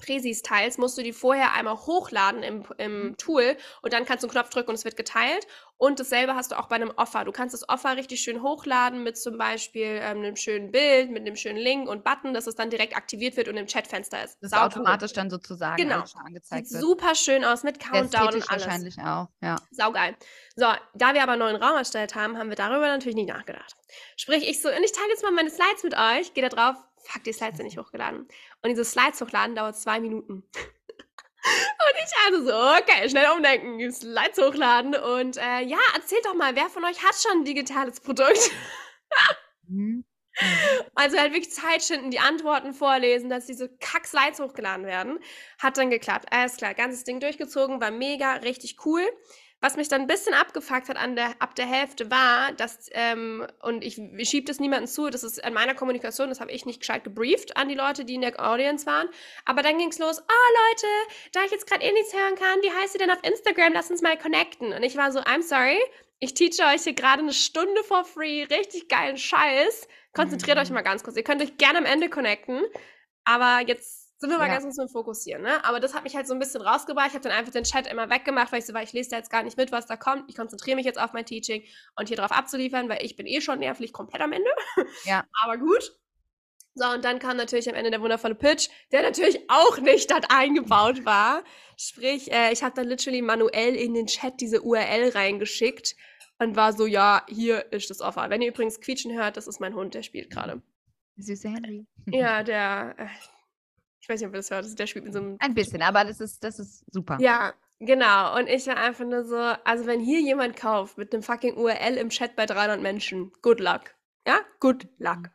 Präsis 0.00 0.42
teilst, 0.42 0.78
musst 0.78 0.98
du 0.98 1.02
die 1.02 1.12
vorher 1.12 1.52
einmal 1.54 1.76
hochladen 1.76 2.42
im, 2.42 2.64
im 2.78 3.00
Mhm. 3.10 3.16
Tool 3.18 3.56
und 3.82 3.92
dann 3.92 4.04
kannst 4.04 4.22
du 4.24 4.28
einen 4.28 4.32
Knopf 4.32 4.50
drücken 4.50 4.70
und 4.70 4.74
es 4.76 4.84
wird 4.84 4.96
geteilt. 4.96 5.46
Und 5.82 5.98
dasselbe 5.98 6.34
hast 6.34 6.52
du 6.52 6.58
auch 6.58 6.66
bei 6.68 6.76
einem 6.76 6.92
Offer. 6.96 7.24
Du 7.24 7.32
kannst 7.32 7.54
das 7.54 7.66
Offer 7.66 7.96
richtig 7.96 8.20
schön 8.20 8.42
hochladen 8.42 9.02
mit 9.02 9.16
zum 9.16 9.38
Beispiel 9.38 9.98
ähm, 10.02 10.18
einem 10.18 10.36
schönen 10.36 10.70
Bild, 10.70 11.10
mit 11.10 11.22
einem 11.26 11.36
schönen 11.36 11.56
Link 11.56 11.88
und 11.88 12.04
Button, 12.04 12.34
dass 12.34 12.46
es 12.46 12.54
dann 12.54 12.68
direkt 12.68 12.94
aktiviert 12.94 13.38
wird 13.38 13.48
und 13.48 13.56
im 13.56 13.66
Chatfenster 13.66 14.22
ist. 14.22 14.36
Das 14.42 14.50
Saucool. 14.50 14.66
automatisch 14.66 15.14
dann 15.14 15.30
sozusagen 15.30 15.78
Genau. 15.82 16.04
angezeigt 16.22 16.66
Sieht 16.66 16.74
wird. 16.74 16.82
super 16.82 17.14
schön 17.14 17.46
aus 17.46 17.62
mit 17.62 17.80
Countdown 17.80 18.26
und 18.28 18.34
alles. 18.34 18.50
wahrscheinlich 18.50 18.98
auch, 18.98 19.28
ja. 19.40 19.56
Saugeil. 19.70 20.16
So, 20.54 20.66
da 20.92 21.14
wir 21.14 21.22
aber 21.22 21.32
einen 21.32 21.38
neuen 21.40 21.56
Raum 21.56 21.78
erstellt 21.78 22.14
haben, 22.14 22.36
haben 22.36 22.50
wir 22.50 22.56
darüber 22.56 22.86
natürlich 22.86 23.16
nicht 23.16 23.30
nachgedacht. 23.30 23.74
Sprich, 24.18 24.46
ich 24.46 24.60
so, 24.60 24.68
und 24.68 24.82
ich 24.84 24.92
teile 24.92 25.08
jetzt 25.08 25.22
mal 25.22 25.32
meine 25.32 25.48
Slides 25.48 25.82
mit 25.82 25.94
euch, 25.96 26.34
gehe 26.34 26.46
da 26.46 26.50
drauf, 26.54 26.76
fuck, 26.98 27.24
die 27.24 27.32
Slides 27.32 27.56
sind 27.56 27.64
nicht 27.64 27.78
hochgeladen. 27.78 28.28
Und 28.60 28.68
diese 28.68 28.84
Slides 28.84 29.18
hochladen 29.22 29.56
dauert 29.56 29.78
zwei 29.78 29.98
Minuten. 29.98 30.44
Und 31.44 31.94
ich 32.04 32.12
also 32.26 32.44
so, 32.46 32.52
okay, 32.78 33.08
schnell 33.08 33.30
umdenken, 33.34 33.92
Slides 33.92 34.38
hochladen 34.38 34.94
und 34.94 35.36
äh, 35.36 35.62
ja, 35.62 35.78
erzählt 35.94 36.24
doch 36.24 36.34
mal, 36.34 36.54
wer 36.54 36.68
von 36.68 36.84
euch 36.84 37.02
hat 37.02 37.14
schon 37.14 37.40
ein 37.40 37.44
digitales 37.44 38.00
Produkt? 38.00 38.50
Mhm. 39.68 40.04
Also 40.94 41.18
halt 41.18 41.32
wirklich 41.32 41.52
Zeit 41.52 41.82
schinden, 41.82 42.10
die 42.10 42.20
Antworten 42.20 42.72
vorlesen, 42.72 43.28
dass 43.28 43.46
diese 43.46 43.68
Kack-Slides 43.78 44.40
hochgeladen 44.40 44.86
werden. 44.86 45.18
Hat 45.58 45.76
dann 45.76 45.90
geklappt. 45.90 46.26
Alles 46.30 46.56
klar, 46.56 46.74
ganzes 46.74 47.04
Ding 47.04 47.20
durchgezogen, 47.20 47.80
war 47.80 47.90
mega, 47.90 48.34
richtig 48.34 48.76
cool. 48.84 49.02
Was 49.62 49.76
mich 49.76 49.88
dann 49.88 50.02
ein 50.02 50.06
bisschen 50.06 50.32
abgefuckt 50.32 50.88
hat 50.88 50.96
an 50.96 51.16
der, 51.16 51.34
ab 51.38 51.54
der 51.54 51.66
Hälfte 51.66 52.10
war, 52.10 52.52
dass, 52.52 52.88
ähm, 52.92 53.46
und 53.62 53.84
ich, 53.84 53.98
ich 53.98 54.28
schiebe 54.28 54.46
das 54.46 54.58
niemandem 54.58 54.86
zu, 54.86 55.10
das 55.10 55.22
ist 55.22 55.44
an 55.44 55.52
meiner 55.52 55.74
Kommunikation, 55.74 56.30
das 56.30 56.40
habe 56.40 56.50
ich 56.50 56.64
nicht 56.64 56.80
gescheit 56.80 57.04
gebrieft 57.04 57.56
an 57.58 57.68
die 57.68 57.74
Leute, 57.74 58.04
die 58.06 58.14
in 58.14 58.22
der 58.22 58.40
Audience 58.40 58.86
waren. 58.86 59.08
Aber 59.44 59.62
dann 59.62 59.76
ging 59.76 59.88
es 59.88 59.98
los, 59.98 60.20
oh 60.20 60.70
Leute, 60.70 60.86
da 61.32 61.44
ich 61.44 61.50
jetzt 61.50 61.66
gerade 61.66 61.84
eh 61.84 61.92
nichts 61.92 62.14
hören 62.14 62.36
kann, 62.36 62.62
wie 62.62 62.70
heißt 62.70 62.94
ihr 62.94 63.00
denn 63.00 63.10
auf 63.10 63.22
Instagram? 63.22 63.74
Lass 63.74 63.90
uns 63.90 64.00
mal 64.00 64.16
connecten. 64.16 64.72
Und 64.72 64.82
ich 64.82 64.96
war 64.96 65.12
so, 65.12 65.20
I'm 65.20 65.42
sorry, 65.42 65.78
ich 66.20 66.34
teache 66.34 66.62
euch 66.74 66.82
hier 66.82 66.94
gerade 66.94 67.22
eine 67.22 67.32
Stunde 67.32 67.82
for 67.84 68.04
free, 68.04 68.44
richtig 68.44 68.88
geilen 68.88 69.18
Scheiß. 69.18 69.88
Konzentriert 70.14 70.56
Mhm. 70.56 70.62
euch 70.62 70.70
mal 70.70 70.82
ganz 70.82 71.02
kurz. 71.04 71.16
Ihr 71.16 71.22
könnt 71.22 71.42
euch 71.42 71.56
gerne 71.58 71.78
am 71.78 71.84
Ende 71.84 72.08
connecten, 72.08 72.62
aber 73.24 73.60
jetzt 73.66 73.99
sind 74.20 74.30
wir 74.30 74.38
mal 74.38 74.46
Ja. 74.48 74.52
ganz 74.54 74.64
kurz 74.64 74.76
mit 74.76 74.90
Fokussieren, 74.90 75.42
ne? 75.42 75.64
Aber 75.64 75.80
das 75.80 75.94
hat 75.94 76.04
mich 76.04 76.14
halt 76.14 76.26
so 76.28 76.34
ein 76.34 76.38
bisschen 76.38 76.60
rausgebracht. 76.60 77.08
Ich 77.08 77.14
habe 77.14 77.22
dann 77.26 77.32
einfach 77.32 77.52
den 77.52 77.64
Chat 77.64 77.86
immer 77.86 78.08
weggemacht, 78.10 78.52
weil 78.52 78.58
ich 78.60 78.66
so 78.66 78.74
war, 78.74 78.82
ich 78.82 78.92
lese 78.92 79.10
da 79.10 79.16
jetzt 79.16 79.30
gar 79.30 79.42
nicht 79.42 79.56
mit, 79.56 79.72
was 79.72 79.86
da 79.86 79.96
kommt. 79.96 80.24
Ich 80.28 80.36
konzentriere 80.36 80.76
mich 80.76 80.84
jetzt 80.86 81.00
auf 81.00 81.12
mein 81.12 81.24
Teaching 81.24 81.64
und 81.96 82.08
hier 82.08 82.16
drauf 82.18 82.30
abzuliefern, 82.30 82.88
weil 82.88 83.04
ich 83.04 83.16
bin 83.16 83.26
eh 83.26 83.40
schon 83.40 83.58
nervlich 83.58 83.92
komplett 83.92 84.22
am 84.22 84.32
Ende. 84.32 84.50
Ja. 85.04 85.24
Aber 85.42 85.56
gut. 85.56 85.96
So, 86.74 86.86
und 86.88 87.04
dann 87.04 87.18
kam 87.18 87.36
natürlich 87.36 87.68
am 87.68 87.74
Ende 87.74 87.90
der 87.90 88.00
wundervolle 88.00 88.34
Pitch, 88.36 88.68
der 88.92 89.02
natürlich 89.02 89.40
auch 89.50 89.78
nicht 89.78 90.10
dort 90.10 90.26
eingebaut 90.30 91.04
war. 91.04 91.42
Sprich, 91.76 92.30
äh, 92.30 92.52
ich 92.52 92.62
habe 92.62 92.74
dann 92.76 92.86
literally 92.86 93.22
manuell 93.22 93.74
in 93.74 93.94
den 93.94 94.06
Chat 94.06 94.40
diese 94.40 94.62
URL 94.62 95.10
reingeschickt 95.10 95.96
und 96.38 96.56
war 96.56 96.72
so, 96.72 96.86
ja, 96.86 97.24
hier 97.28 97.72
ist 97.72 97.90
das 97.90 98.00
Offer. 98.00 98.30
Wenn 98.30 98.40
ihr 98.42 98.48
übrigens 98.50 98.80
quietschen 98.80 99.12
hört, 99.12 99.36
das 99.36 99.46
ist 99.48 99.60
mein 99.60 99.74
Hund, 99.74 99.94
der 99.94 100.02
spielt 100.02 100.30
gerade. 100.30 100.62
Süße 101.16 101.48
Henry. 101.48 101.86
Ja, 102.06 102.42
der, 102.44 102.94
äh, 102.98 103.06
weiß 104.10 104.20
nicht, 104.20 104.28
ob 104.28 104.34
ihr 104.34 104.38
das 104.38 104.50
hört, 104.50 104.64
das- 104.64 104.74
der 104.74 104.86
spielt 104.86 105.04
mit 105.06 105.14
so 105.14 105.20
einem 105.20 105.36
Ein 105.40 105.54
bisschen, 105.54 105.80
aber 105.82 106.04
das 106.04 106.20
ist, 106.20 106.44
das 106.44 106.58
ist 106.58 106.84
super. 106.92 107.16
Ja, 107.20 107.54
genau. 107.78 108.36
Und 108.36 108.48
ich 108.48 108.66
war 108.66 108.76
einfach 108.76 109.04
nur 109.06 109.24
so, 109.24 109.36
also 109.36 109.86
wenn 109.86 110.00
hier 110.00 110.20
jemand 110.20 110.56
kauft 110.56 110.98
mit 110.98 111.14
einem 111.14 111.22
fucking 111.22 111.54
URL 111.56 111.96
im 111.96 112.10
Chat 112.10 112.36
bei 112.36 112.44
300 112.46 112.80
Menschen, 112.82 113.32
good 113.42 113.60
luck. 113.60 113.94
Ja, 114.26 114.40
good 114.58 114.86
luck. 114.98 115.30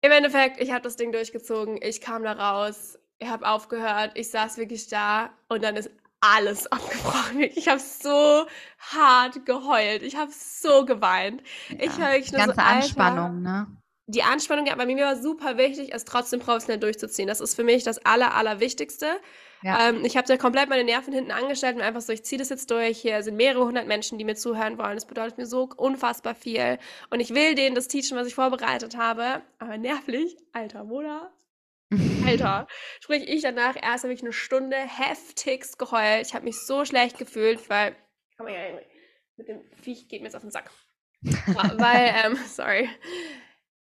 Im 0.00 0.12
Endeffekt, 0.12 0.60
ich 0.60 0.70
habe 0.70 0.82
das 0.82 0.96
Ding 0.96 1.10
durchgezogen, 1.12 1.78
ich 1.82 2.00
kam 2.00 2.22
da 2.22 2.32
raus, 2.32 2.98
ich 3.18 3.28
habe 3.28 3.48
aufgehört, 3.48 4.12
ich 4.14 4.30
saß 4.30 4.56
wirklich 4.56 4.86
da 4.88 5.30
und 5.48 5.64
dann 5.64 5.74
ist 5.76 5.90
alles 6.20 6.66
abgebrochen. 6.72 7.40
Ich 7.40 7.68
habe 7.68 7.80
so 7.80 8.46
hart 8.78 9.44
geheult, 9.44 10.02
ich 10.02 10.16
habe 10.16 10.30
so 10.32 10.84
geweint. 10.84 11.42
Ich 11.78 11.96
Ja. 11.96 11.98
war 11.98 12.12
wirklich 12.12 12.30
Die 12.30 12.36
nur 12.36 12.40
so, 12.42 12.46
ganze 12.52 12.62
Alter, 12.62 12.76
Anspannung, 12.84 13.42
ne? 13.42 13.66
Die 14.08 14.22
Anspannung, 14.22 14.64
ja, 14.64 14.74
bei 14.74 14.86
mir 14.86 15.04
war 15.04 15.16
super 15.16 15.58
wichtig, 15.58 15.92
es 15.92 16.06
trotzdem 16.06 16.40
professionell 16.40 16.80
durchzuziehen. 16.80 17.28
Das 17.28 17.40
ist 17.40 17.54
für 17.54 17.62
mich 17.62 17.84
das 17.84 18.04
Aller, 18.06 18.34
Allerwichtigste. 18.34 19.06
Ja. 19.62 19.90
Ähm, 19.90 20.02
ich 20.02 20.16
habe 20.16 20.26
da 20.26 20.38
komplett 20.38 20.70
meine 20.70 20.82
Nerven 20.82 21.12
hinten 21.12 21.30
angestellt 21.30 21.76
und 21.76 21.82
einfach 21.82 22.00
so, 22.00 22.14
ich 22.14 22.24
ziehe 22.24 22.38
das 22.38 22.48
jetzt 22.48 22.70
durch. 22.70 22.98
Hier 22.98 23.22
sind 23.22 23.36
mehrere 23.36 23.66
hundert 23.66 23.86
Menschen, 23.86 24.16
die 24.16 24.24
mir 24.24 24.34
zuhören 24.34 24.78
wollen. 24.78 24.94
Das 24.94 25.06
bedeutet 25.06 25.36
mir 25.36 25.44
so 25.44 25.68
unfassbar 25.76 26.34
viel. 26.34 26.78
Und 27.10 27.20
ich 27.20 27.34
will 27.34 27.54
denen 27.54 27.74
das 27.74 27.86
teachen, 27.86 28.16
was 28.16 28.26
ich 28.26 28.34
vorbereitet 28.34 28.96
habe. 28.96 29.42
Aber 29.58 29.76
nervlich, 29.76 30.38
alter 30.52 30.84
Mola. 30.84 31.30
Alter. 32.26 32.66
Sprich, 33.00 33.26
ich 33.28 33.40
danach 33.40 33.74
erst 33.82 34.04
habe 34.04 34.12
ich 34.12 34.20
eine 34.20 34.32
Stunde 34.32 34.76
heftigst 34.76 35.78
geheult. 35.78 36.26
Ich 36.26 36.34
habe 36.34 36.44
mich 36.44 36.60
so 36.60 36.84
schlecht 36.84 37.18
gefühlt, 37.18 37.70
weil. 37.70 37.96
Komm 38.36 38.44
mal 38.44 38.54
her, 38.54 38.82
mit 39.36 39.48
dem 39.48 39.62
Viech 39.80 40.06
geht 40.08 40.20
mir 40.20 40.26
jetzt 40.26 40.34
auf 40.34 40.42
den 40.42 40.50
Sack. 40.50 40.70
weil, 41.22 42.14
ähm, 42.24 42.36
sorry. 42.46 42.90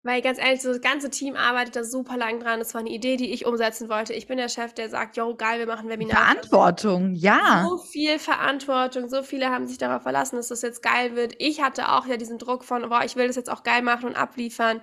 Weil 0.05 0.23
ganz 0.23 0.39
ehrlich, 0.39 0.63
so 0.63 0.69
das 0.69 0.81
ganze 0.81 1.11
Team 1.11 1.35
arbeitet 1.35 1.75
da 1.75 1.85
super 1.85 2.17
lang 2.17 2.39
dran. 2.39 2.61
Das 2.61 2.73
war 2.73 2.81
eine 2.81 2.91
Idee, 2.91 3.17
die 3.17 3.33
ich 3.33 3.47
umsetzen 3.47 3.89
wollte. 3.89 4.15
Ich 4.15 4.29
bin 4.29 4.39
der 4.39 4.49
Chef, 4.49 4.73
der 4.73 4.89
sagt, 4.89 5.17
yo, 5.17 5.35
geil, 5.35 5.59
wir 5.59 5.67
machen 5.67 5.89
Webinar. 5.89 6.17
Verantwortung, 6.17 7.15
ja. 7.15 7.67
So 7.69 7.79
viel 7.79 8.19
Verantwortung. 8.21 9.09
So 9.09 9.23
viele 9.23 9.51
haben 9.51 9.67
sich 9.67 9.79
darauf 9.79 10.03
verlassen, 10.03 10.37
dass 10.37 10.49
das 10.49 10.63
jetzt 10.63 10.83
geil 10.83 11.17
wird. 11.17 11.35
Ich 11.39 11.61
hatte 11.61 11.91
auch 11.91 12.07
ja 12.07 12.17
diesen 12.17 12.39
Druck 12.39 12.65
von, 12.65 12.89
boah, 12.89 13.03
ich 13.05 13.17
will 13.17 13.27
das 13.27 13.37
jetzt 13.37 13.51
auch 13.51 13.65
geil 13.65 13.83
machen 13.83 14.09
und 14.09 14.17
abliefern. 14.17 14.81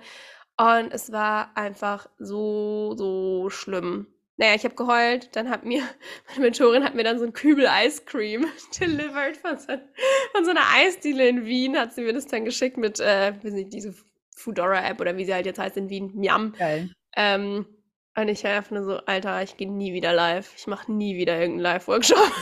Und 0.58 0.92
es 0.92 1.12
war 1.12 1.50
einfach 1.54 2.08
so, 2.18 2.94
so 2.96 3.48
schlimm. 3.48 4.06
Naja, 4.38 4.54
ich 4.54 4.64
habe 4.64 4.74
geheult, 4.74 5.34
dann 5.34 5.48
hat 5.48 5.64
mir, 5.64 5.82
meine 6.28 6.40
Mentorin 6.40 6.84
hat 6.84 6.94
mir 6.94 7.04
dann 7.04 7.18
so 7.18 7.24
ein 7.24 7.32
Kübel 7.32 7.66
Ice 7.84 8.02
Cream 8.04 8.46
delivered 8.80 9.38
von 9.38 9.58
so, 9.58 9.72
von 10.32 10.44
so 10.44 10.50
einer 10.50 10.64
Eisdiele 10.74 11.26
in 11.26 11.46
Wien, 11.46 11.78
hat 11.78 11.94
sie 11.94 12.02
mir 12.02 12.12
das 12.12 12.26
dann 12.26 12.44
geschickt 12.44 12.76
mit, 12.76 13.00
äh, 13.00 13.32
weiß 13.42 13.52
nicht, 13.52 13.72
diese 13.72 13.94
Foodora-App 14.46 15.00
oder 15.00 15.16
wie 15.16 15.24
sie 15.24 15.34
halt 15.34 15.46
jetzt 15.46 15.58
heißt 15.58 15.76
in 15.76 15.90
Wien, 15.90 16.12
Miam. 16.14 16.52
Geil. 16.56 16.90
Ähm, 17.16 17.66
und 18.16 18.28
ich 18.28 18.44
war 18.44 18.52
einfach 18.52 18.70
nur 18.70 18.84
so, 18.84 18.96
Alter, 19.04 19.42
ich 19.42 19.56
gehe 19.56 19.70
nie 19.70 19.92
wieder 19.92 20.12
live. 20.12 20.52
Ich 20.56 20.66
mache 20.66 20.90
nie 20.90 21.16
wieder 21.16 21.34
irgendeinen 21.34 21.74
Live-Workshop. 21.74 22.18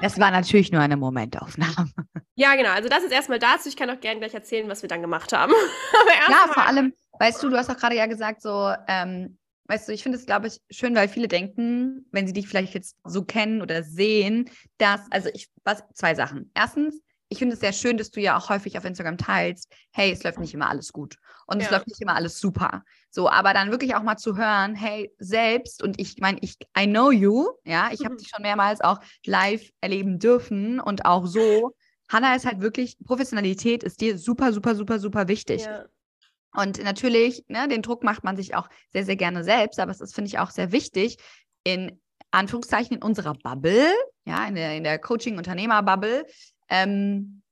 Das 0.00 0.20
war 0.20 0.30
natürlich 0.30 0.70
nur 0.70 0.80
eine 0.80 0.96
Momentaufnahme. 0.96 1.90
Ja, 2.36 2.54
genau. 2.54 2.70
Also 2.70 2.88
das 2.88 3.02
ist 3.02 3.10
erstmal 3.10 3.40
dazu. 3.40 3.68
Ich 3.68 3.76
kann 3.76 3.90
auch 3.90 3.98
gerne 3.98 4.20
gleich 4.20 4.32
erzählen, 4.32 4.68
was 4.68 4.82
wir 4.82 4.88
dann 4.88 5.02
gemacht 5.02 5.32
haben. 5.32 5.52
ja, 6.30 6.52
vor 6.52 6.64
allem, 6.64 6.94
weißt 7.18 7.42
du, 7.42 7.48
du 7.48 7.56
hast 7.56 7.68
auch 7.68 7.76
gerade 7.76 7.96
ja 7.96 8.06
gesagt, 8.06 8.40
so, 8.40 8.72
ähm, 8.86 9.38
weißt 9.64 9.88
du, 9.88 9.92
ich 9.92 10.04
finde 10.04 10.18
es, 10.18 10.26
glaube 10.26 10.46
ich, 10.46 10.60
schön, 10.70 10.94
weil 10.94 11.08
viele 11.08 11.26
denken, 11.26 12.06
wenn 12.12 12.28
sie 12.28 12.32
dich 12.32 12.46
vielleicht 12.46 12.74
jetzt 12.74 12.96
so 13.02 13.24
kennen 13.24 13.60
oder 13.60 13.82
sehen, 13.82 14.48
dass, 14.76 15.00
also 15.10 15.30
ich, 15.34 15.48
was, 15.64 15.82
zwei 15.94 16.14
Sachen. 16.14 16.52
Erstens, 16.54 17.00
ich 17.28 17.38
finde 17.38 17.54
es 17.54 17.60
sehr 17.60 17.72
schön, 17.72 17.98
dass 17.98 18.10
du 18.10 18.20
ja 18.20 18.36
auch 18.36 18.48
häufig 18.48 18.78
auf 18.78 18.84
Instagram 18.84 19.18
teilst, 19.18 19.72
hey, 19.92 20.10
es 20.12 20.22
läuft 20.22 20.38
nicht 20.38 20.54
immer 20.54 20.68
alles 20.68 20.92
gut 20.92 21.16
und 21.46 21.60
ja. 21.60 21.66
es 21.66 21.70
läuft 21.70 21.86
nicht 21.86 22.00
immer 22.00 22.14
alles 22.14 22.40
super. 22.40 22.82
So, 23.10 23.28
aber 23.28 23.52
dann 23.52 23.70
wirklich 23.70 23.94
auch 23.94 24.02
mal 24.02 24.16
zu 24.16 24.36
hören, 24.36 24.74
hey, 24.74 25.12
selbst 25.18 25.82
und 25.82 26.00
ich 26.00 26.16
meine, 26.18 26.38
ich 26.40 26.56
I 26.78 26.86
know 26.86 27.10
you, 27.10 27.48
ja, 27.64 27.90
ich 27.92 28.00
mhm. 28.00 28.06
habe 28.06 28.16
dich 28.16 28.28
schon 28.28 28.42
mehrmals 28.42 28.80
auch 28.80 29.00
live 29.26 29.70
erleben 29.80 30.18
dürfen 30.18 30.80
und 30.80 31.04
auch 31.04 31.26
so. 31.26 31.74
Hannah 32.10 32.34
ist 32.34 32.46
halt 32.46 32.62
wirklich 32.62 32.96
Professionalität 33.04 33.82
ist 33.82 34.00
dir 34.00 34.18
super 34.18 34.52
super 34.52 34.74
super 34.74 34.98
super 34.98 35.28
wichtig. 35.28 35.64
Ja. 35.64 35.84
Und 36.54 36.82
natürlich, 36.82 37.44
ne, 37.48 37.68
den 37.68 37.82
Druck 37.82 38.02
macht 38.02 38.24
man 38.24 38.34
sich 38.36 38.54
auch 38.54 38.68
sehr 38.90 39.04
sehr 39.04 39.16
gerne 39.16 39.44
selbst, 39.44 39.78
aber 39.78 39.90
es 39.90 40.00
ist 40.00 40.14
finde 40.14 40.28
ich 40.28 40.38
auch 40.38 40.50
sehr 40.50 40.72
wichtig 40.72 41.18
in 41.64 42.00
Anführungszeichen 42.30 42.96
in 42.96 43.02
unserer 43.02 43.34
Bubble, 43.34 43.92
ja, 44.24 44.46
in 44.46 44.54
der, 44.54 44.76
in 44.76 44.84
der 44.84 44.98
Coaching-Unternehmer-Bubble, 44.98 46.26
ähm, 46.68 47.42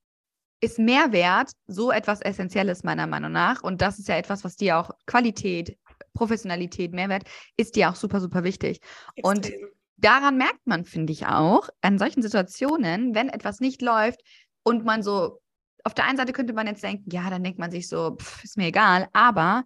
ist 0.60 0.78
Mehrwert 0.78 1.52
so 1.66 1.90
etwas 1.90 2.20
Essentielles 2.22 2.82
meiner 2.82 3.06
Meinung 3.06 3.32
nach. 3.32 3.62
Und 3.62 3.82
das 3.82 3.98
ist 3.98 4.08
ja 4.08 4.16
etwas, 4.16 4.44
was 4.44 4.56
dir 4.56 4.78
auch 4.78 4.90
Qualität, 5.06 5.78
Professionalität, 6.14 6.92
Mehrwert, 6.92 7.24
ist 7.56 7.76
dir 7.76 7.90
auch 7.90 7.94
super, 7.94 8.20
super 8.20 8.42
wichtig. 8.42 8.80
Extrem. 9.14 9.24
Und 9.24 9.52
daran 9.96 10.36
merkt 10.36 10.66
man, 10.66 10.84
finde 10.84 11.12
ich 11.12 11.26
auch, 11.26 11.68
an 11.82 11.98
solchen 11.98 12.22
Situationen, 12.22 13.14
wenn 13.14 13.28
etwas 13.28 13.60
nicht 13.60 13.82
läuft 13.82 14.20
und 14.62 14.84
man 14.84 15.02
so, 15.02 15.40
auf 15.84 15.94
der 15.94 16.06
einen 16.06 16.16
Seite 16.16 16.32
könnte 16.32 16.52
man 16.52 16.66
jetzt 16.66 16.82
denken, 16.82 17.10
ja, 17.10 17.28
dann 17.30 17.44
denkt 17.44 17.58
man 17.58 17.70
sich 17.70 17.88
so, 17.88 18.16
pff, 18.16 18.44
ist 18.44 18.56
mir 18.56 18.68
egal. 18.68 19.08
Aber 19.12 19.64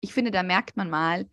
ich 0.00 0.14
finde, 0.14 0.30
da 0.30 0.42
merkt 0.42 0.76
man 0.76 0.88
mal, 0.88 1.28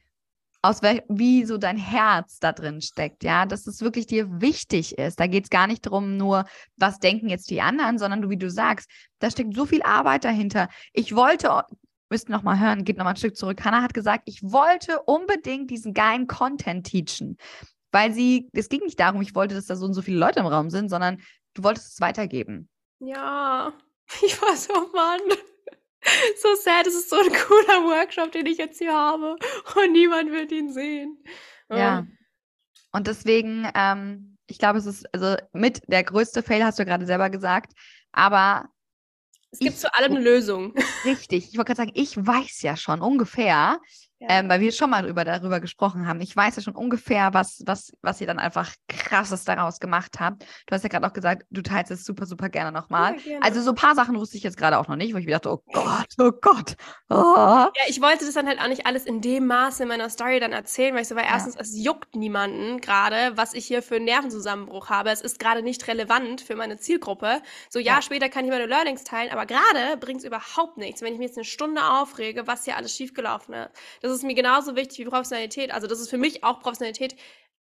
aus 0.65 0.82
wie 0.82 1.45
so 1.45 1.58
dein 1.58 1.78
Herz 1.78 2.39
da 2.39 2.51
drin 2.51 2.82
steckt, 2.82 3.23
ja, 3.23 3.45
dass 3.45 3.67
es 3.67 3.82
wirklich 3.82 4.08
dir 4.08 4.41
wichtig 4.41 4.97
ist. 4.97 5.19
Da 5.19 5.28
geht 5.28 5.45
es 5.45 5.49
gar 5.49 5.67
nicht 5.67 5.86
darum, 5.86 6.17
nur, 6.17 6.45
was 6.78 6.99
denken 6.99 7.30
jetzt 7.30 7.49
die 7.49 7.62
anderen, 7.62 7.97
sondern 7.97 8.21
du, 8.21 8.30
wie 8.30 8.38
du 8.38 8.49
sagst, 8.49 8.89
da 9.19 9.30
steckt 9.30 9.56
so 9.56 9.65
viel 9.65 9.82
Arbeit 9.84 10.25
dahinter. 10.25 10.69
Ich 10.93 11.15
wollte, 11.15 11.63
müsst 12.10 12.30
noch 12.30 12.43
mal 12.43 12.60
hören, 12.60 12.84
geht 12.84 12.97
noch 12.97 13.06
mal 13.06 13.12
ein 13.12 13.15
Stück 13.17 13.38
zurück. 13.38 13.63
Hannah 13.63 13.82
hat 13.82 13.93
gesagt, 13.93 14.23
ich 14.25 14.41
wollte 14.43 15.01
unbedingt 15.04 15.69
diesen 15.69 15.93
geilen 15.93 16.28
Content 16.28 16.86
teachen, 16.88 17.38
weil 17.91 18.13
sie, 18.13 18.49
es 18.54 18.69
ging 18.69 18.82
nicht 18.82 18.99
darum, 18.99 19.21
ich 19.21 19.36
wollte, 19.36 19.56
dass 19.56 19.65
da 19.65 19.75
so 19.75 19.86
und 19.86 19.93
so 19.93 20.01
viele 20.01 20.17
Leute 20.17 20.39
im 20.39 20.47
Raum 20.47 20.69
sind, 20.69 20.89
sondern 20.89 21.21
du 21.54 21.63
wolltest 21.63 21.93
es 21.93 22.01
weitergeben. 22.01 22.69
Ja, 22.99 23.73
ich 24.25 24.41
war 24.41 24.56
so, 24.56 24.73
Mann 24.93 25.21
so 26.41 26.56
sad, 26.56 26.88
es 26.88 26.96
ist 26.96 27.10
so 27.10 27.18
ein 27.18 27.32
cooler 27.32 27.84
Workshop, 27.86 28.32
den 28.32 28.46
ich 28.46 28.58
jetzt 28.58 28.78
hier 28.78 28.94
habe 28.94 29.36
und 29.76 29.91
niemand 29.91 30.32
wird 30.32 30.52
ihn 30.52 30.72
sehen. 30.72 31.18
Ja. 31.70 32.06
Und 32.91 33.08
deswegen, 33.08 33.68
ähm, 33.76 34.38
ich 34.48 34.60
glaube, 34.60 34.80
es 34.80 34.86
ist 34.86 35.06
also 35.13 35.36
mit 35.54 35.82
der 35.88 36.04
größte 36.04 36.44
Fail, 36.44 36.63
hast 36.63 36.80
du 36.80 36.86
gerade 36.86 37.06
selber 37.06 37.30
gesagt, 37.30 37.74
aber 38.12 38.70
es 39.52 39.60
gibt 39.60 39.76
ich, 39.76 39.80
zu 39.80 39.94
allem 39.94 40.15
eine 40.15 40.24
Lösung. 40.24 40.74
Richtig. 41.06 41.50
Ich 41.50 41.58
wollte 41.58 41.74
gerade 41.74 41.78
sagen, 41.78 41.91
ich 41.94 42.15
weiß 42.18 42.62
ja 42.62 42.78
schon 42.78 43.02
ungefähr, 43.02 43.80
ja. 44.19 44.28
Ähm, 44.30 44.49
weil 44.49 44.62
wir 44.62 44.71
schon 44.71 44.89
mal 44.89 45.01
darüber, 45.01 45.25
darüber 45.25 45.60
gesprochen 45.60 46.08
haben. 46.08 46.21
Ich 46.21 46.36
weiß 46.36 46.56
ja 46.56 46.62
schon 46.62 46.75
ungefähr, 46.75 47.34
was, 47.34 47.62
was, 47.65 47.91
was 48.01 48.21
ihr 48.21 48.28
dann 48.28 48.39
einfach 48.39 48.71
krasses 48.88 49.43
daraus 49.43 49.80
gemacht 49.80 50.19
habt. 50.19 50.45
Du 50.67 50.73
hast 50.73 50.84
ja 50.84 50.89
gerade 50.89 51.06
auch 51.06 51.12
gesagt, 51.12 51.45
du 51.49 51.62
teilst 51.62 51.91
es 51.91 52.06
super, 52.06 52.25
super 52.25 52.47
gerne 52.47 52.71
nochmal. 52.71 53.17
Ja, 53.25 53.39
also 53.41 53.62
so 53.62 53.71
ein 53.71 53.75
paar 53.75 53.93
Sachen 53.93 54.15
wusste 54.15 54.38
ich 54.38 54.43
jetzt 54.43 54.58
gerade 54.58 54.78
auch 54.78 54.88
noch 54.88 54.95
nicht, 54.95 55.13
wo 55.13 55.17
ich 55.17 55.25
mir 55.25 55.34
dachte, 55.34 55.51
oh 55.51 55.63
Gott, 55.73 56.08
oh 56.17 56.32
Gott. 56.41 56.75
Oh. 57.10 57.15
Ja, 57.15 57.71
ich 57.88 58.01
wollte 58.01 58.25
das 58.25 58.34
dann 58.34 58.47
halt 58.47 58.62
auch 58.62 58.67
nicht 58.67 58.86
alles 58.86 59.06
in 59.06 59.19
dem 59.19 59.47
Maße 59.47 59.84
in 59.84 59.89
meiner 59.89 60.10
Story 60.10 60.39
dann 60.39 60.54
erzählen, 60.54 60.95
weil 60.95 61.01
ich 61.01 61.10
so, 61.10 61.15
weil 61.15 61.25
erstens, 61.25 61.56
es 61.58 61.78
juckt 61.78 62.15
niemanden 62.15 62.80
gerade, 62.80 63.36
was 63.36 63.54
ich 63.54 63.65
hier 63.65 63.84
für 63.84 63.97
einen 63.97 64.06
Nervenzusammenbruch 64.06 64.89
habe. 64.89 65.10
Es 65.10 65.21
ist 65.21 65.39
gerade 65.39 65.62
nicht 65.62 65.88
relevant 65.88 66.39
für 66.39 66.56
meine 66.56 66.78
Zielgruppe. 66.78 67.41
So, 67.69 67.80
ja, 67.80 68.01
später 68.01 68.30
kann 68.30 68.45
ich 68.45 68.51
meine 68.51 68.65
Learnings 68.65 69.04
teilen, 69.04 69.32
aber 69.32 69.45
gerade 69.45 69.97
bringt 69.99 70.19
es 70.19 70.25
überhaupt 70.25 70.78
nichts, 70.78 71.01
wenn 71.01 71.12
ich 71.12 71.19
mich 71.19 71.28
jetzt 71.28 71.38
eine 71.38 71.45
Stunde 71.45 71.82
aufrege, 71.84 72.47
was 72.47 72.63
hier 72.63 72.78
alles 72.78 72.95
schiefgelaufen 72.95 73.54
ist. 73.54 73.71
Das 74.06 74.13
ist 74.13 74.24
mir 74.24 74.36
genauso 74.36 74.76
wichtig 74.76 75.00
wie 75.00 75.06
Professionalität. 75.06 75.72
Also 75.72 75.88
das 75.88 76.00
ist 76.00 76.12
für 76.12 76.20
mich 76.20 76.44
auch 76.44 76.60
Professionalität 76.60 77.15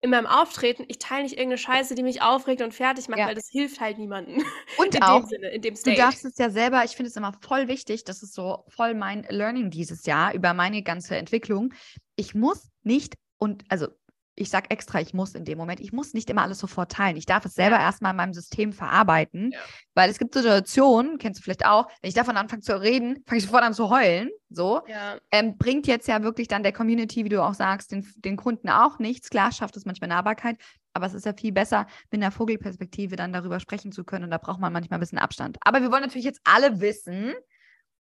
in 0.01 0.09
meinem 0.09 0.27
Auftreten. 0.27 0.85
Ich 0.89 0.99
teile 0.99 1.25
nicht 1.25 1.35
irgendeine 1.35 1.59
Scheiße, 1.59 1.95
die 1.95 2.03
mich 2.03 2.23
aufregt 2.23 2.63
und 2.63 2.73
fertig 2.73 3.09
macht, 3.09 3.19
ja. 3.21 3.27
weil 3.27 3.35
das 3.35 3.51
hilft 3.51 3.81
halt 3.81 3.99
niemandem. 3.99 4.43
Und 4.79 4.95
in 4.95 5.03
auch, 5.03 5.21
dem 5.21 5.29
Sinne, 5.29 5.49
in 5.49 5.61
dem 5.61 5.77
Stage. 5.77 5.95
du 5.95 6.03
darfst 6.03 6.25
es 6.25 6.39
ja 6.39 6.49
selber, 6.49 6.85
ich 6.85 6.93
finde 6.93 7.11
es 7.11 7.17
immer 7.17 7.35
voll 7.43 7.69
wichtig, 7.69 8.05
das 8.05 8.23
ist 8.23 8.33
so 8.33 8.65
voll 8.69 8.95
mein 8.95 9.27
Learning 9.29 9.71
dieses 9.71 10.07
Jahr 10.07 10.33
über 10.33 10.55
meine 10.55 10.83
ganze 10.83 11.17
Entwicklung. 11.17 11.75
Ich 12.17 12.35
muss 12.35 12.71
nicht 12.83 13.15
und 13.39 13.65
also 13.69 13.89
ich 14.35 14.49
sage 14.49 14.71
extra, 14.71 15.01
ich 15.01 15.13
muss 15.13 15.35
in 15.35 15.45
dem 15.45 15.59
Moment, 15.59 15.81
ich 15.81 15.93
muss 15.93 16.15
nicht 16.15 16.31
immer 16.31 16.43
alles 16.43 16.59
sofort 16.59 16.91
teilen. 16.91 17.17
Ich 17.17 17.27
darf 17.27 17.45
es 17.45 17.55
selber 17.55 17.77
ja. 17.77 17.83
erstmal 17.83 18.13
in 18.13 18.17
meinem 18.17 18.33
System 18.33 18.73
verarbeiten, 18.73 19.51
ja. 19.53 19.59
weil 19.95 20.11
es 20.11 20.19
gibt 20.19 20.35
Situationen, 20.35 21.19
kennst 21.19 21.41
du 21.41 21.45
vielleicht 21.45 21.67
auch, 21.67 21.89
wenn 22.01 22.09
ich 22.09 22.15
davon 22.15 22.37
anfange 22.37 22.63
zu 22.63 22.81
reden, 22.81 23.23
fange 23.27 23.39
ich 23.39 23.45
sofort 23.45 23.63
an 23.63 23.75
zu 23.75 23.91
heulen. 23.91 24.31
So 24.49 24.81
ja. 24.87 25.19
ähm, 25.31 25.59
bringt 25.59 25.87
jetzt 25.87 26.09
ja 26.09 26.23
wirklich 26.23 26.49
dann 26.49 26.63
der 26.63 26.73
Community, 26.73 27.25
wie 27.25 27.29
du 27.29 27.43
auch 27.43 27.55
sagst, 27.55 27.93
den, 27.93 28.11
den 28.17 28.37
Kunden 28.37 28.71
auch 28.71 28.99
nichts. 28.99 29.29
Klar 29.29 29.53
schafft 29.53 29.77
es 29.77 29.85
manchmal 29.85 30.09
Nahbarkeit, 30.09 30.57
aber 30.95 31.07
es 31.07 31.15
ist 31.15 31.27
ja 31.27 31.35
viel 31.35 31.53
besser, 31.53 31.87
mit 32.11 32.23
einer 32.23 32.33
Vogelperspektive 32.33 33.17
dann 33.17 33.33
darüber 33.33 33.61
sprechen 33.61 33.93
zu 33.93 34.05
können 34.05 34.25
und 34.25 34.31
da 34.31 34.39
braucht 34.39 34.61
man 34.61 34.73
manchmal 34.73 34.99
ein 34.99 35.01
bisschen 35.01 35.19
Abstand. 35.19 35.59
Aber 35.61 35.83
wir 35.83 35.91
wollen 35.91 36.03
natürlich 36.03 36.25
jetzt 36.25 36.41
alle 36.45 36.81
wissen, 36.81 37.35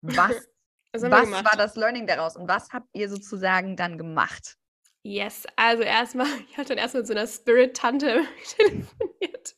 was, 0.03 0.31
was, 0.93 1.11
was 1.11 1.33
war 1.33 1.57
das 1.57 1.75
Learning 1.75 2.07
daraus 2.07 2.37
und 2.37 2.49
was 2.49 2.71
habt 2.71 2.89
ihr 2.93 3.09
sozusagen 3.09 3.77
dann 3.77 3.99
gemacht? 3.99 4.57
Yes, 5.05 5.47
also 5.57 5.83
erstmal, 5.83 6.27
ich 6.49 6.57
hatte 6.57 6.71
dann 6.71 6.79
erstmal 6.79 7.03
mit 7.03 7.09
so 7.09 7.15
einer 7.15 7.27
Spirit-Tante 7.27 8.23
telefoniert. 8.57 9.55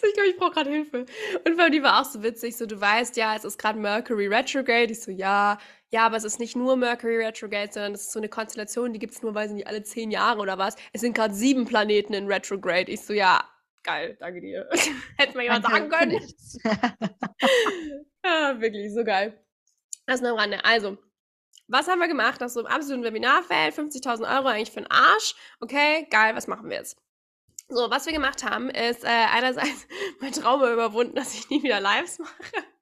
So, 0.00 0.06
ich 0.06 0.14
glaube, 0.14 0.28
ich 0.28 0.36
brauche 0.36 0.52
gerade 0.52 0.70
Hilfe. 0.70 1.06
Und 1.44 1.58
weil 1.58 1.70
die 1.70 1.82
war 1.82 2.00
auch 2.00 2.04
so 2.04 2.22
witzig, 2.22 2.56
so 2.56 2.66
du 2.66 2.80
weißt 2.80 3.16
ja, 3.16 3.36
es 3.36 3.44
ist 3.44 3.58
gerade 3.58 3.78
Mercury 3.78 4.26
Retrograde. 4.26 4.90
Ich 4.90 5.00
so, 5.00 5.12
ja, 5.12 5.58
ja, 5.90 6.06
aber 6.06 6.16
es 6.16 6.24
ist 6.24 6.40
nicht 6.40 6.56
nur 6.56 6.76
Mercury 6.76 7.24
Retrograde, 7.24 7.72
sondern 7.72 7.92
es 7.94 8.02
ist 8.02 8.12
so 8.12 8.18
eine 8.18 8.28
Konstellation, 8.28 8.92
die 8.92 8.98
gibt 8.98 9.14
es 9.14 9.22
nur, 9.22 9.34
weiß 9.34 9.50
ich 9.50 9.56
nicht, 9.56 9.66
alle 9.68 9.82
zehn 9.84 10.10
Jahre 10.10 10.40
oder 10.40 10.58
was. 10.58 10.74
Es 10.92 11.02
sind 11.02 11.14
gerade 11.14 11.34
sieben 11.34 11.66
Planeten 11.66 12.12
in 12.12 12.26
Retrograde. 12.26 12.90
Ich 12.90 13.02
so, 13.02 13.12
ja, 13.12 13.44
geil, 13.84 14.16
danke 14.18 14.40
dir. 14.40 14.68
Hätte 15.18 15.36
mir 15.36 15.44
jemand 15.44 15.64
sagen 15.66 15.88
können. 15.88 16.20
ja, 18.24 18.60
wirklich, 18.60 18.92
so 18.92 19.04
geil. 19.04 19.38
Das 20.06 20.20
nur 20.20 20.30
am 20.30 20.38
Rande. 20.38 20.64
Also, 20.64 20.98
was 21.70 21.88
haben 21.88 22.00
wir 22.00 22.08
gemacht? 22.08 22.40
Das 22.40 22.50
ist 22.50 22.54
so 22.54 22.60
im 22.60 22.66
absoluten 22.66 23.04
Webinarfeld, 23.04 23.74
50.000 23.74 24.36
Euro 24.36 24.48
eigentlich 24.48 24.70
für 24.70 24.80
den 24.80 24.90
Arsch. 24.90 25.34
Okay, 25.60 26.06
geil, 26.10 26.34
was 26.34 26.46
machen 26.46 26.68
wir 26.68 26.76
jetzt? 26.76 26.98
So, 27.68 27.88
was 27.90 28.06
wir 28.06 28.12
gemacht 28.12 28.44
haben, 28.44 28.68
ist 28.68 29.04
äh, 29.04 29.08
einerseits 29.08 29.86
mein 30.20 30.32
Trauma 30.32 30.72
überwunden, 30.72 31.14
dass 31.14 31.34
ich 31.34 31.48
nie 31.50 31.62
wieder 31.62 31.80
Lives 31.80 32.18
mache. 32.18 32.34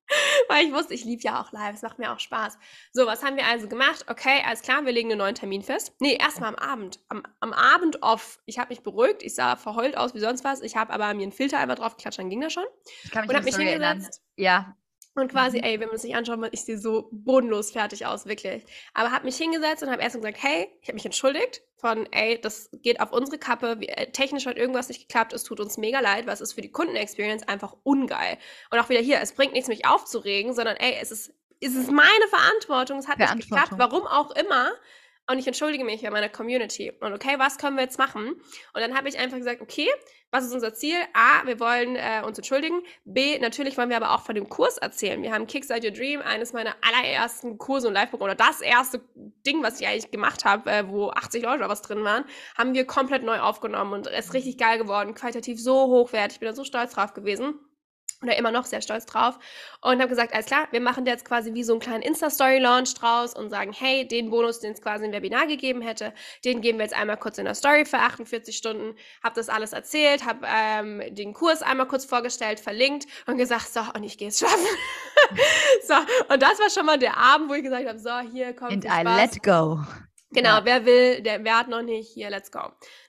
weil 0.48 0.66
ich 0.66 0.72
wusste, 0.72 0.94
ich 0.94 1.05
liebe 1.05 1.22
ja 1.22 1.40
auch 1.40 1.53
live, 1.53 1.74
es 1.74 1.83
macht 1.83 1.98
mir 1.98 2.12
auch 2.12 2.18
Spaß. 2.18 2.59
So, 2.92 3.07
was 3.07 3.22
haben 3.22 3.37
wir 3.37 3.46
also 3.46 3.68
gemacht? 3.68 4.07
Okay, 4.09 4.42
alles 4.46 4.62
klar, 4.62 4.85
wir 4.85 4.92
legen 4.92 5.11
einen 5.11 5.18
neuen 5.18 5.35
Termin 5.35 5.62
fest. 5.62 5.92
Nee, 6.01 6.16
erstmal 6.16 6.48
am 6.48 6.57
Abend. 6.57 7.01
Am, 7.09 7.22
am 7.40 7.53
Abend 7.53 8.03
off. 8.03 8.40
Ich 8.46 8.59
habe 8.59 8.70
mich 8.70 8.83
beruhigt, 8.83 9.22
ich 9.22 9.35
sah 9.35 9.57
verheult 9.57 9.96
aus 9.96 10.14
wie 10.14 10.20
sonst 10.20 10.44
was. 10.44 10.62
Ich 10.62 10.77
habe 10.77 10.92
aber 10.92 11.12
mir 11.14 11.24
einen 11.24 11.33
Filter 11.33 11.59
einmal 11.59 11.77
drauf 11.77 11.96
geklatscht, 11.96 12.18
dann 12.18 12.31
ging 12.31 12.40
das 12.40 12.53
schon. 12.53 12.64
Ich 13.05 13.11
kann 13.11 13.22
mich 13.22 13.31
Und 13.31 13.37
habe 13.37 13.44
mich 13.44 13.57
hingesetzt. 13.57 13.83
erinnern. 13.85 14.11
Ja, 14.37 14.77
Und 15.20 15.31
quasi, 15.33 15.59
Mhm. 15.59 15.64
ey, 15.64 15.81
wenn 15.81 15.88
man 15.88 15.96
es 15.96 16.02
sich 16.02 16.14
anschaut, 16.14 16.38
man- 16.38 16.50
ich 16.52 16.64
sehe 16.64 16.78
so 16.78 17.09
bodenlos 17.11 17.70
fertig 17.72 18.07
aus, 18.07 18.26
wirklich. 18.26 18.64
Aber 18.94 19.11
habe 19.11 19.24
mich 19.24 19.37
hingesetzt 19.37 19.83
und 19.83 19.90
habe 19.90 20.02
erst 20.02 20.16
gesagt, 20.16 20.38
hey, 20.42 20.68
ich 20.81 20.88
habe 20.88 20.94
mich 20.94 21.04
entschuldigt 21.04 21.62
von, 21.76 22.07
ey, 22.12 22.40
das 22.40 22.70
geht 22.83 23.00
auf 23.00 23.12
unsere 23.12 23.38
Kappe, 23.38 23.81
wir, 23.81 23.98
äh, 23.98 24.11
technisch 24.12 24.46
hat 24.46 24.57
irgendwas 24.57 24.88
nicht 24.88 25.09
geklappt, 25.09 25.33
es 25.33 25.44
tut 25.44 25.61
uns 25.61 25.76
mega 25.76 26.00
leid, 26.00 26.26
weil 26.26 26.35
es 26.35 26.40
ist 26.40 26.52
für 26.52 26.61
die 26.62 26.70
Kundenexperience 26.72 27.46
einfach 27.48 27.74
ungeil. 27.83 28.38
Und 28.70 28.78
auch 28.78 28.88
wieder 28.88 29.00
hier, 29.00 29.20
es 29.20 29.33
bringt 29.33 29.52
nichts, 29.52 29.68
mich 29.68 29.87
aufzuregen, 29.87 30.54
sondern 30.54 30.76
ey, 30.76 30.96
es 31.00 31.11
ist, 31.11 31.33
es 31.61 31.74
ist 31.74 31.90
meine 31.90 32.28
Verantwortung, 32.31 32.98
es 32.98 33.09
hat 33.09 33.18
nicht 33.18 33.48
geklappt, 33.48 33.72
warum 33.76 34.07
auch 34.07 34.31
immer. 34.37 34.70
Und 35.31 35.38
ich 35.38 35.46
entschuldige 35.46 35.85
mich 35.85 36.00
bei 36.02 36.11
meiner 36.11 36.31
Community. 36.31 36.90
Und 37.00 37.12
okay, 37.12 37.35
was 37.38 37.59
können 37.59 37.76
wir 37.76 37.83
jetzt 37.83 37.98
machen? 37.98 38.28
Und 38.72 38.81
dann 38.81 38.96
habe 38.96 39.09
ich 39.11 39.18
einfach 39.18 39.37
gesagt, 39.37 39.61
okay, 39.61 39.88
was 40.31 40.45
ist 40.45 40.53
unser 40.53 40.75
Ziel? 40.75 40.97
A, 41.14 41.47
wir 41.47 41.59
wollen 41.59 41.97
äh, 41.97 42.23
uns 42.25 42.38
entschuldigen. 42.38 42.83
B, 43.05 43.38
natürlich 43.38 43.79
wollen 43.79 43.88
wir 43.88 43.97
aber 43.97 44.14
auch 44.14 44.23
von 44.23 44.35
dem 44.35 44.49
Kurs 44.49 44.77
erzählen. 44.77 45.23
Wir 45.23 45.33
haben 45.33 45.47
Kickstart 45.47 45.85
Your 45.85 45.91
Dream, 45.91 46.21
eines 46.21 46.53
meiner 46.53 46.75
allerersten 46.83 47.57
Kurse 47.57 47.88
und 47.88 47.95
Live-Programme 47.95 48.33
oder 48.33 48.47
das 48.47 48.61
erste 48.61 49.01
Ding, 49.47 49.62
was 49.62 49.81
ich 49.81 49.87
eigentlich 49.87 50.11
gemacht 50.11 50.45
habe, 50.45 50.71
äh, 50.71 50.88
wo 50.88 51.11
80 51.11 51.43
Leute 51.43 51.59
oder 51.59 51.69
was 51.69 51.83
drin 51.83 52.05
waren, 52.05 52.25
haben 52.57 52.75
wir 52.75 52.87
komplett 52.87 53.23
neu 53.23 53.41
aufgenommen 53.41 53.93
und 53.95 54.07
es 54.07 54.27
ist 54.27 54.35
richtig 54.35 54.59
geil 54.59 54.79
geworden, 54.79 55.14
qualitativ 55.14 55.61
so 55.61 55.87
hochwertig. 55.87 56.37
Ich 56.37 56.41
bin 56.41 56.49
da 56.49 56.55
so 56.55 56.64
stolz 56.64 56.93
drauf 56.93 57.14
gewesen 57.14 57.55
oder 58.22 58.37
immer 58.37 58.50
noch 58.50 58.64
sehr 58.64 58.81
stolz 58.81 59.07
drauf 59.07 59.38
und 59.81 60.00
habe 60.00 60.09
gesagt, 60.09 60.35
alles 60.35 60.46
klar, 60.46 60.66
wir 60.70 60.81
machen 60.81 61.04
da 61.04 61.12
jetzt 61.12 61.24
quasi 61.24 61.54
wie 61.54 61.62
so 61.62 61.72
einen 61.72 61.81
kleinen 61.81 62.02
Insta-Story-Launch 62.02 62.94
draus 62.94 63.35
und 63.35 63.50
sagen, 63.50 63.72
hey, 63.72 64.07
den 64.07 64.31
Bonus, 64.31 64.61
den 64.61 64.72
es 64.72 64.83
quasi 64.83 65.04
im 65.04 65.12
Webinar 65.12 65.46
gegeben 65.46 65.83
hätte, 65.83 66.12
den 66.44 66.61
geben 66.61 66.78
wir 66.78 66.85
jetzt 66.85 66.96
einmal 66.96 67.16
kurz 67.16 67.38
in 67.38 67.44
der 67.44 67.54
Story 67.54 67.85
für 67.85 67.98
48 67.98 68.57
Stunden, 68.57 68.96
habe 69.22 69.35
das 69.37 69.48
alles 69.48 69.72
erzählt, 69.72 70.24
habe 70.24 70.46
ähm, 70.46 71.02
den 71.14 71.33
Kurs 71.33 71.62
einmal 71.62 71.87
kurz 71.87 72.04
vorgestellt, 72.04 72.61
verlinkt 72.61 73.07
und 73.26 73.38
gesagt, 73.38 73.72
so, 73.72 73.81
und 73.94 74.02
ich 74.02 74.18
gehe 74.18 74.28
es 74.28 74.38
schaffen. 74.38 74.57
so, 75.87 75.94
und 76.33 76.42
das 76.42 76.59
war 76.59 76.70
schon 76.70 76.87
mal 76.87 76.98
der 76.98 77.16
Abend, 77.16 77.48
wo 77.48 77.54
ich 77.54 77.62
gesagt 77.62 77.87
habe, 77.87 77.98
so, 77.98 78.18
hier 78.31 78.54
kommt 78.54 78.72
and 78.72 78.85
I 78.85 79.00
Spaß. 79.00 79.16
let 79.16 79.42
go. 79.42 79.81
Genau, 80.31 80.59
Ja. 80.59 80.64
wer 80.64 80.85
will, 80.85 81.23
der 81.23 81.43
wer 81.43 81.57
hat 81.59 81.69
noch 81.69 81.81
nicht, 81.81 82.11
hier, 82.12 82.29
let's 82.29 82.53
go. 82.53 82.61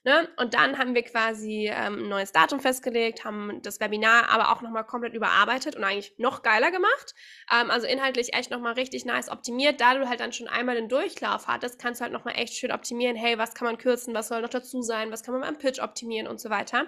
Ne? 0.05 0.29
Und 0.37 0.53
dann 0.53 0.77
haben 0.77 0.95
wir 0.95 1.03
quasi 1.03 1.69
ähm, 1.69 2.05
ein 2.05 2.09
neues 2.09 2.31
Datum 2.31 2.61
festgelegt, 2.61 3.25
haben 3.25 3.61
das 3.61 3.81
Webinar 3.81 4.29
aber 4.29 4.53
auch 4.53 4.61
nochmal 4.61 4.85
komplett 4.85 5.13
überarbeitet 5.13 5.75
und 5.75 5.83
eigentlich 5.83 6.13
noch 6.17 6.43
geiler 6.43 6.71
gemacht. 6.71 7.13
Ähm, 7.53 7.71
also 7.71 7.87
inhaltlich 7.87 8.33
echt 8.33 8.51
nochmal 8.51 8.73
richtig 8.73 9.03
nice 9.03 9.29
optimiert. 9.29 9.81
Da 9.81 9.95
du 9.95 10.07
halt 10.07 10.21
dann 10.21 10.31
schon 10.31 10.47
einmal 10.47 10.75
den 10.75 10.87
Durchlauf 10.87 11.47
hattest, 11.47 11.77
kannst 11.77 11.99
du 11.99 12.03
halt 12.03 12.13
nochmal 12.13 12.35
echt 12.37 12.53
schön 12.53 12.71
optimieren. 12.71 13.17
Hey, 13.17 13.37
was 13.37 13.53
kann 13.53 13.65
man 13.65 13.77
kürzen, 13.77 14.13
was 14.13 14.29
soll 14.29 14.41
noch 14.41 14.49
dazu 14.49 14.81
sein, 14.81 15.11
was 15.11 15.21
kann 15.21 15.33
man 15.33 15.41
beim 15.41 15.57
Pitch 15.57 15.81
optimieren 15.81 16.27
und 16.27 16.39
so 16.39 16.49
weiter. 16.49 16.85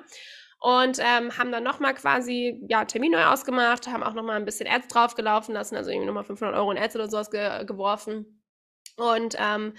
Und 0.62 1.00
ähm, 1.00 1.38
haben 1.38 1.52
dann 1.52 1.64
nochmal 1.64 1.94
quasi 1.96 2.64
ja, 2.70 2.86
Termin 2.86 3.12
neu 3.12 3.26
ausgemacht, 3.26 3.88
haben 3.88 4.04
auch 4.04 4.14
nochmal 4.14 4.38
ein 4.38 4.46
bisschen 4.46 4.70
Ads 4.70 4.88
draufgelaufen 4.88 5.54
lassen, 5.56 5.76
also 5.76 5.90
irgendwie 5.90 6.06
nochmal 6.08 6.24
500 6.24 6.56
Euro 6.56 6.72
in 6.72 6.78
Ads 6.78 6.96
oder 6.96 7.10
sowas 7.10 7.32
ge 7.32 7.66
geworfen. 7.66 8.38
Und 8.96 9.36
ähm, 9.40 9.74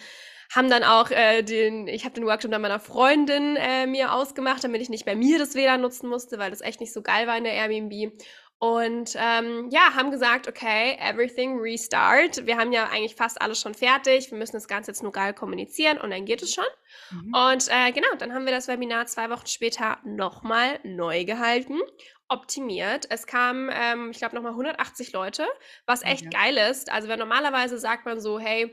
haben 0.54 0.68
dann 0.68 0.84
auch 0.84 1.10
äh, 1.10 1.42
den, 1.42 1.88
ich 1.88 2.04
habe 2.04 2.14
den 2.14 2.26
Workshop 2.26 2.50
dann 2.50 2.62
meiner 2.62 2.80
Freundin 2.80 3.56
äh, 3.56 3.86
mir 3.86 4.12
ausgemacht, 4.12 4.62
damit 4.62 4.82
ich 4.82 4.90
nicht 4.90 5.06
bei 5.06 5.14
mir 5.14 5.38
das 5.38 5.54
WLAN 5.54 5.80
nutzen 5.80 6.08
musste, 6.08 6.38
weil 6.38 6.50
das 6.50 6.60
echt 6.60 6.80
nicht 6.80 6.92
so 6.92 7.02
geil 7.02 7.26
war 7.26 7.36
in 7.36 7.44
der 7.44 7.54
Airbnb. 7.54 8.12
Und 8.58 9.16
ähm, 9.16 9.70
ja, 9.72 9.94
haben 9.96 10.12
gesagt, 10.12 10.46
okay, 10.46 10.96
everything 11.00 11.58
restart. 11.58 12.46
Wir 12.46 12.58
haben 12.58 12.70
ja 12.70 12.84
eigentlich 12.84 13.16
fast 13.16 13.42
alles 13.42 13.60
schon 13.60 13.74
fertig. 13.74 14.30
Wir 14.30 14.38
müssen 14.38 14.52
das 14.52 14.68
Ganze 14.68 14.92
jetzt 14.92 15.02
nur 15.02 15.10
geil 15.10 15.34
kommunizieren 15.34 15.98
und 15.98 16.10
dann 16.10 16.26
geht 16.26 16.42
es 16.42 16.54
schon. 16.54 16.64
Mhm. 17.10 17.34
Und 17.34 17.68
äh, 17.68 17.90
genau, 17.90 18.06
dann 18.18 18.32
haben 18.32 18.44
wir 18.44 18.52
das 18.52 18.68
Webinar 18.68 19.06
zwei 19.06 19.30
Wochen 19.30 19.48
später 19.48 19.98
nochmal 20.04 20.78
neu 20.84 21.24
gehalten, 21.24 21.80
optimiert. 22.28 23.06
Es 23.10 23.26
kamen, 23.26 23.68
ähm, 23.72 24.10
ich 24.12 24.18
glaube, 24.18 24.36
nochmal 24.36 24.52
180 24.52 25.12
Leute, 25.12 25.44
was 25.86 26.04
echt 26.04 26.26
Okay. 26.26 26.36
geil 26.36 26.56
ist. 26.70 26.92
Also, 26.92 27.08
wenn 27.08 27.18
normalerweise 27.18 27.78
sagt 27.78 28.06
man 28.06 28.20
so, 28.20 28.38
hey, 28.38 28.70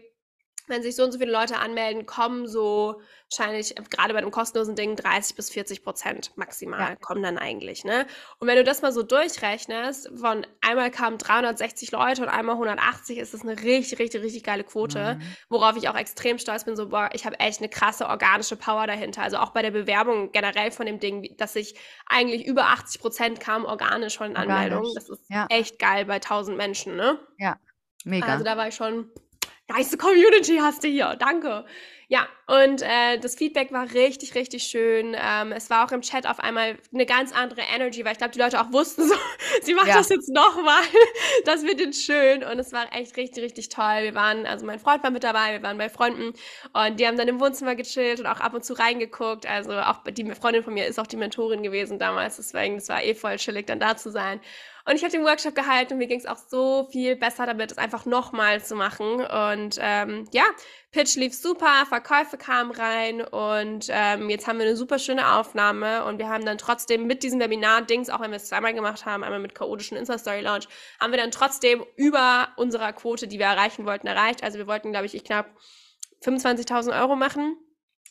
wenn 0.70 0.82
sich 0.84 0.96
so 0.96 1.04
und 1.04 1.12
so 1.12 1.20
viele 1.20 1.32
Leute 1.32 1.58
anmelden, 1.58 2.06
kommen 2.06 2.48
so 2.48 3.02
wahrscheinlich 3.32 3.78
äh, 3.78 3.84
gerade 3.90 4.14
bei 4.14 4.22
dem 4.22 4.32
kostenlosen 4.32 4.76
Ding 4.76 4.96
30 4.96 5.36
bis 5.36 5.50
40 5.50 5.84
Prozent 5.84 6.32
maximal 6.36 6.92
Ja. 6.92 6.96
kommen 6.96 7.22
dann 7.24 7.38
eigentlich, 7.38 7.84
ne? 7.84 8.08
Und 8.40 8.48
wenn 8.48 8.56
du 8.56 8.64
das 8.64 8.82
mal 8.82 8.92
so 8.92 9.04
durchrechnest, 9.04 10.12
von 10.16 10.46
einmal 10.62 10.92
kamen 10.92 11.18
360 11.18 11.92
Leute 11.92 12.22
und 12.24 12.30
einmal 12.30 12.56
180, 12.56 13.18
ist 13.18 13.34
das 13.34 13.42
eine 13.42 13.62
richtig, 13.62 14.00
richtig, 14.00 14.22
richtig 14.24 14.44
geile 14.44 14.64
Quote 14.64 15.16
Mhm. 15.16 15.22
worauf 15.50 15.76
ich 15.78 15.90
auch 15.90 15.96
extrem 15.96 16.40
stolz 16.40 16.64
bin, 16.66 16.76
so, 16.76 16.90
boah, 16.90 17.10
ich 17.14 17.26
habe 17.26 17.40
echt 17.40 17.60
eine 17.60 17.70
krasse 17.70 18.08
organische 18.08 18.56
Power 18.56 18.88
dahinter. 18.88 19.22
Also 19.24 19.38
auch 19.38 19.52
bei 19.52 19.62
der 19.62 19.72
Bewerbung 19.72 20.32
generell 20.32 20.72
von 20.72 20.86
dem 20.86 21.00
Ding, 21.00 21.36
dass 21.38 21.54
sich 21.54 21.76
eigentlich 22.08 22.46
über 22.46 22.66
80 22.68 23.02
Prozent 23.02 23.40
kamen 23.40 23.66
organisch 23.66 24.18
von 24.18 24.28
den 24.28 24.38
Anmeldungen. 24.38 24.92
Das 24.96 25.10
ist 25.10 25.22
ja. 25.30 25.46
echt 25.50 25.80
geil 25.80 26.06
bei 26.06 26.16
1000 26.20 26.58
Menschen, 26.58 26.96
ne? 26.96 27.20
Mega. 28.06 28.28
Also 28.28 28.44
da 28.44 28.58
war 28.58 28.68
ich 28.68 28.76
schon, 28.76 29.10
nice 29.70 29.98
Community 29.98 30.58
hast 30.58 30.84
du 30.84 30.88
hier, 30.88 31.16
danke. 31.20 31.66
Ja, 32.08 32.28
und 32.50 32.82
äh, 32.82 33.20
das 33.20 33.36
Feedback 33.36 33.72
war 33.72 33.94
richtig, 33.94 34.34
richtig 34.34 34.64
schön. 34.64 35.16
Ähm, 35.16 35.52
es 35.52 35.70
war 35.70 35.86
auch 35.86 35.92
im 35.92 36.02
Chat 36.02 36.26
auf 36.28 36.40
einmal 36.40 36.78
eine 36.92 37.06
ganz 37.06 37.32
andere 37.32 37.62
Energy, 37.62 38.04
weil 38.04 38.14
ich 38.14 38.18
glaube, 38.18 38.32
die 38.34 38.40
Leute 38.40 38.60
auch 38.60 38.72
wussten, 38.72 39.08
so, 39.08 39.14
sie 39.62 39.76
macht 39.76 39.88
Ja. 39.88 39.98
das 39.98 40.10
jetzt 40.10 40.30
nochmal. 40.34 40.82
Das 41.46 41.64
wird 41.64 41.80
jetzt 41.80 42.04
schön. 42.04 42.44
Und 42.44 42.58
es 42.60 42.74
war 42.74 42.88
echt 42.94 43.16
richtig, 43.18 43.44
richtig 43.44 43.70
toll. 43.70 44.00
Wir 44.02 44.16
waren, 44.16 44.46
also 44.46 44.66
mein 44.66 44.80
Freund 44.80 45.04
war 45.04 45.12
mit 45.12 45.24
dabei, 45.24 45.54
wir 45.54 45.64
waren 45.64 45.78
bei 45.78 45.90
Freunden 45.90 46.34
und 46.74 47.00
die 47.00 47.08
haben 47.08 47.18
dann 47.18 47.28
im 47.28 47.40
Wohnzimmer 47.40 47.76
gechillt 47.76 48.20
und 48.20 48.26
auch 48.26 48.40
ab 48.40 48.54
und 48.54 48.66
zu 48.66 48.74
reingeguckt. 48.74 49.46
Also 49.46 49.74
auch 49.80 50.04
die 50.04 50.26
Freundin 50.34 50.64
von 50.64 50.74
mir 50.74 50.88
ist 50.88 51.00
auch 51.00 51.08
die 51.08 51.18
Mentorin 51.18 51.62
gewesen 51.64 52.00
damals, 52.00 52.38
deswegen, 52.38 52.78
es 52.78 52.90
war 52.90 53.04
eh 53.04 53.14
voll 53.16 53.36
chillig, 53.38 53.68
dann 53.68 53.80
da 53.80 53.96
zu 53.96 54.10
sein. 54.12 54.42
Und 54.90 54.96
ich 54.96 55.04
habe 55.04 55.12
den 55.12 55.24
Workshop 55.24 55.54
gehalten 55.54 55.94
und 55.94 56.00
mir 56.00 56.08
ging 56.08 56.20
es 56.20 56.26
auch 56.26 56.38
so 56.38 56.88
viel 56.92 57.16
besser 57.16 57.46
damit, 57.46 57.72
es 57.72 57.78
einfach 57.78 58.06
nochmal 58.06 58.64
zu 58.64 58.74
machen. 58.76 59.22
Und 59.24 59.78
ähm, 59.80 60.28
ja, 60.32 60.44
Pitch 60.92 61.16
lief 61.16 61.36
super, 61.36 61.86
Verkäufe 61.88 62.39
kamen 62.40 62.72
rein 62.72 63.22
und 63.22 63.88
ähm, 63.90 64.30
jetzt 64.30 64.48
haben 64.48 64.58
wir 64.58 64.66
eine 64.66 64.76
super 64.76 64.98
schöne 64.98 65.34
Aufnahme 65.34 66.06
und 66.06 66.18
wir 66.18 66.30
haben 66.30 66.46
dann 66.46 66.58
trotzdem 66.58 67.06
mit 67.06 67.22
diesem 67.22 67.40
Webinar-Dings, 67.40 68.10
auch 68.10 68.22
wenn 68.22 68.32
wir 68.32 68.38
es 68.38 68.48
zweimal 68.48 68.74
gemacht 68.74 69.06
haben, 69.06 69.24
einmal 69.24 69.40
mit 69.40 69.54
chaotischen 69.54 69.98
Insta-Story-Launch, 69.98 70.68
haben 71.00 71.12
wir 71.12 71.20
dann 71.20 71.32
trotzdem 71.32 71.86
über 71.96 72.48
unserer 72.56 72.94
Quote, 72.94 73.28
die 73.28 73.38
wir 73.38 73.46
erreichen 73.46 73.86
wollten, 73.86 74.08
erreicht. 74.08 74.44
Also 74.44 74.58
wir 74.58 74.66
wollten, 74.66 74.92
glaube 74.92 75.06
ich, 75.06 75.14
ich 75.14 75.24
knapp 75.24 75.48
25.000 76.24 77.00
Euro 77.00 77.16
machen 77.16 77.58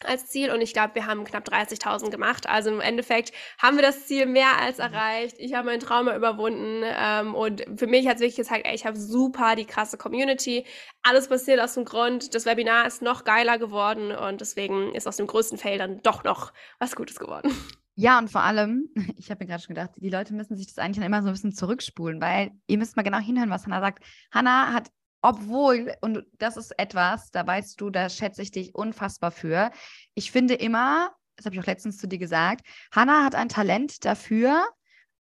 als 0.05 0.27
Ziel 0.27 0.51
und 0.51 0.61
ich 0.61 0.73
glaube, 0.73 0.95
wir 0.95 1.07
haben 1.07 1.25
knapp 1.25 1.49
30.000 1.49 2.11
gemacht. 2.11 2.49
Also 2.49 2.71
im 2.71 2.81
Endeffekt 2.81 3.33
haben 3.59 3.77
wir 3.77 3.83
das 3.83 4.07
Ziel 4.07 4.27
mehr 4.27 4.61
als 4.61 4.79
erreicht. 4.79 5.37
Ich 5.39 5.55
habe 5.55 5.67
mein 5.67 5.81
Trauma 5.81 6.17
überwunden 6.17 6.83
ähm, 6.85 7.35
und 7.35 7.65
für 7.77 7.87
mich 7.87 8.07
hat 8.07 8.17
es 8.17 8.21
wirklich 8.21 8.37
gezeigt, 8.37 8.67
ey, 8.67 8.75
ich 8.75 8.87
habe 8.87 8.99
super 8.99 9.57
die 9.57 9.67
krasse 9.67 9.99
Community. 9.99 10.65
Alles 11.03 11.29
passiert 11.29 11.61
aus 11.61 11.75
dem 11.75 11.85
Grund. 11.85 12.35
Das 12.35 12.47
Webinar 12.47 12.87
ist 12.87 13.03
noch 13.03 13.25
geiler 13.25 13.59
geworden 13.59 14.13
und 14.13 14.41
deswegen 14.41 14.95
ist 14.95 15.07
aus 15.07 15.17
dem 15.17 15.27
größten 15.27 15.59
Fail 15.59 15.79
dann 15.79 16.03
doch 16.03 16.25
noch 16.25 16.53
was 16.79 16.97
Gutes 16.97 17.19
geworden. 17.19 17.53
Ja, 18.01 18.17
und 18.21 18.31
vor 18.31 18.43
allem, 18.43 18.91
ich 19.17 19.29
habe 19.29 19.43
mir 19.43 19.49
gerade 19.49 19.61
schon 19.61 19.75
gedacht, 19.75 19.91
die 19.97 20.09
Leute 20.09 20.33
müssen 20.33 20.57
sich 20.57 20.69
das 20.69 20.79
eigentlich 20.79 20.99
dann 20.99 21.07
immer 21.07 21.21
so 21.21 21.29
ein 21.29 21.33
bisschen 21.33 21.53
zurückspulen, 21.53 22.21
weil 22.21 22.53
ihr 22.69 22.79
müsst 22.79 22.97
mal 22.97 23.03
genau 23.03 23.19
hinhören, 23.19 23.51
was 23.51 23.65
Hannah 23.67 23.81
sagt. 23.81 24.05
Hannah 24.31 24.73
hat, 24.73 24.93
obwohl, 25.21 25.95
und 26.01 26.25
das 26.39 26.57
ist 26.57 26.79
etwas, 26.79 27.31
da 27.31 27.47
weißt 27.47 27.81
du, 27.81 27.91
da 27.91 28.09
schätze 28.09 28.43
ich 28.43 28.51
dich 28.51 28.75
unfassbar 28.75 29.31
für. 29.31 29.71
Ich 30.15 30.31
finde 30.31 30.55
immer, 30.55 31.13
das 31.37 31.47
habe 31.47 31.57
ich 31.57 31.63
auch 31.63 31.67
letztens 31.67 31.99
zu 31.99 32.07
dir 32.09 32.19
gesagt, 32.19 32.67
Hannah 32.93 33.25
hat 33.25 33.35
ein 33.35 33.49
Talent 33.49 34.05
dafür, 34.05 34.67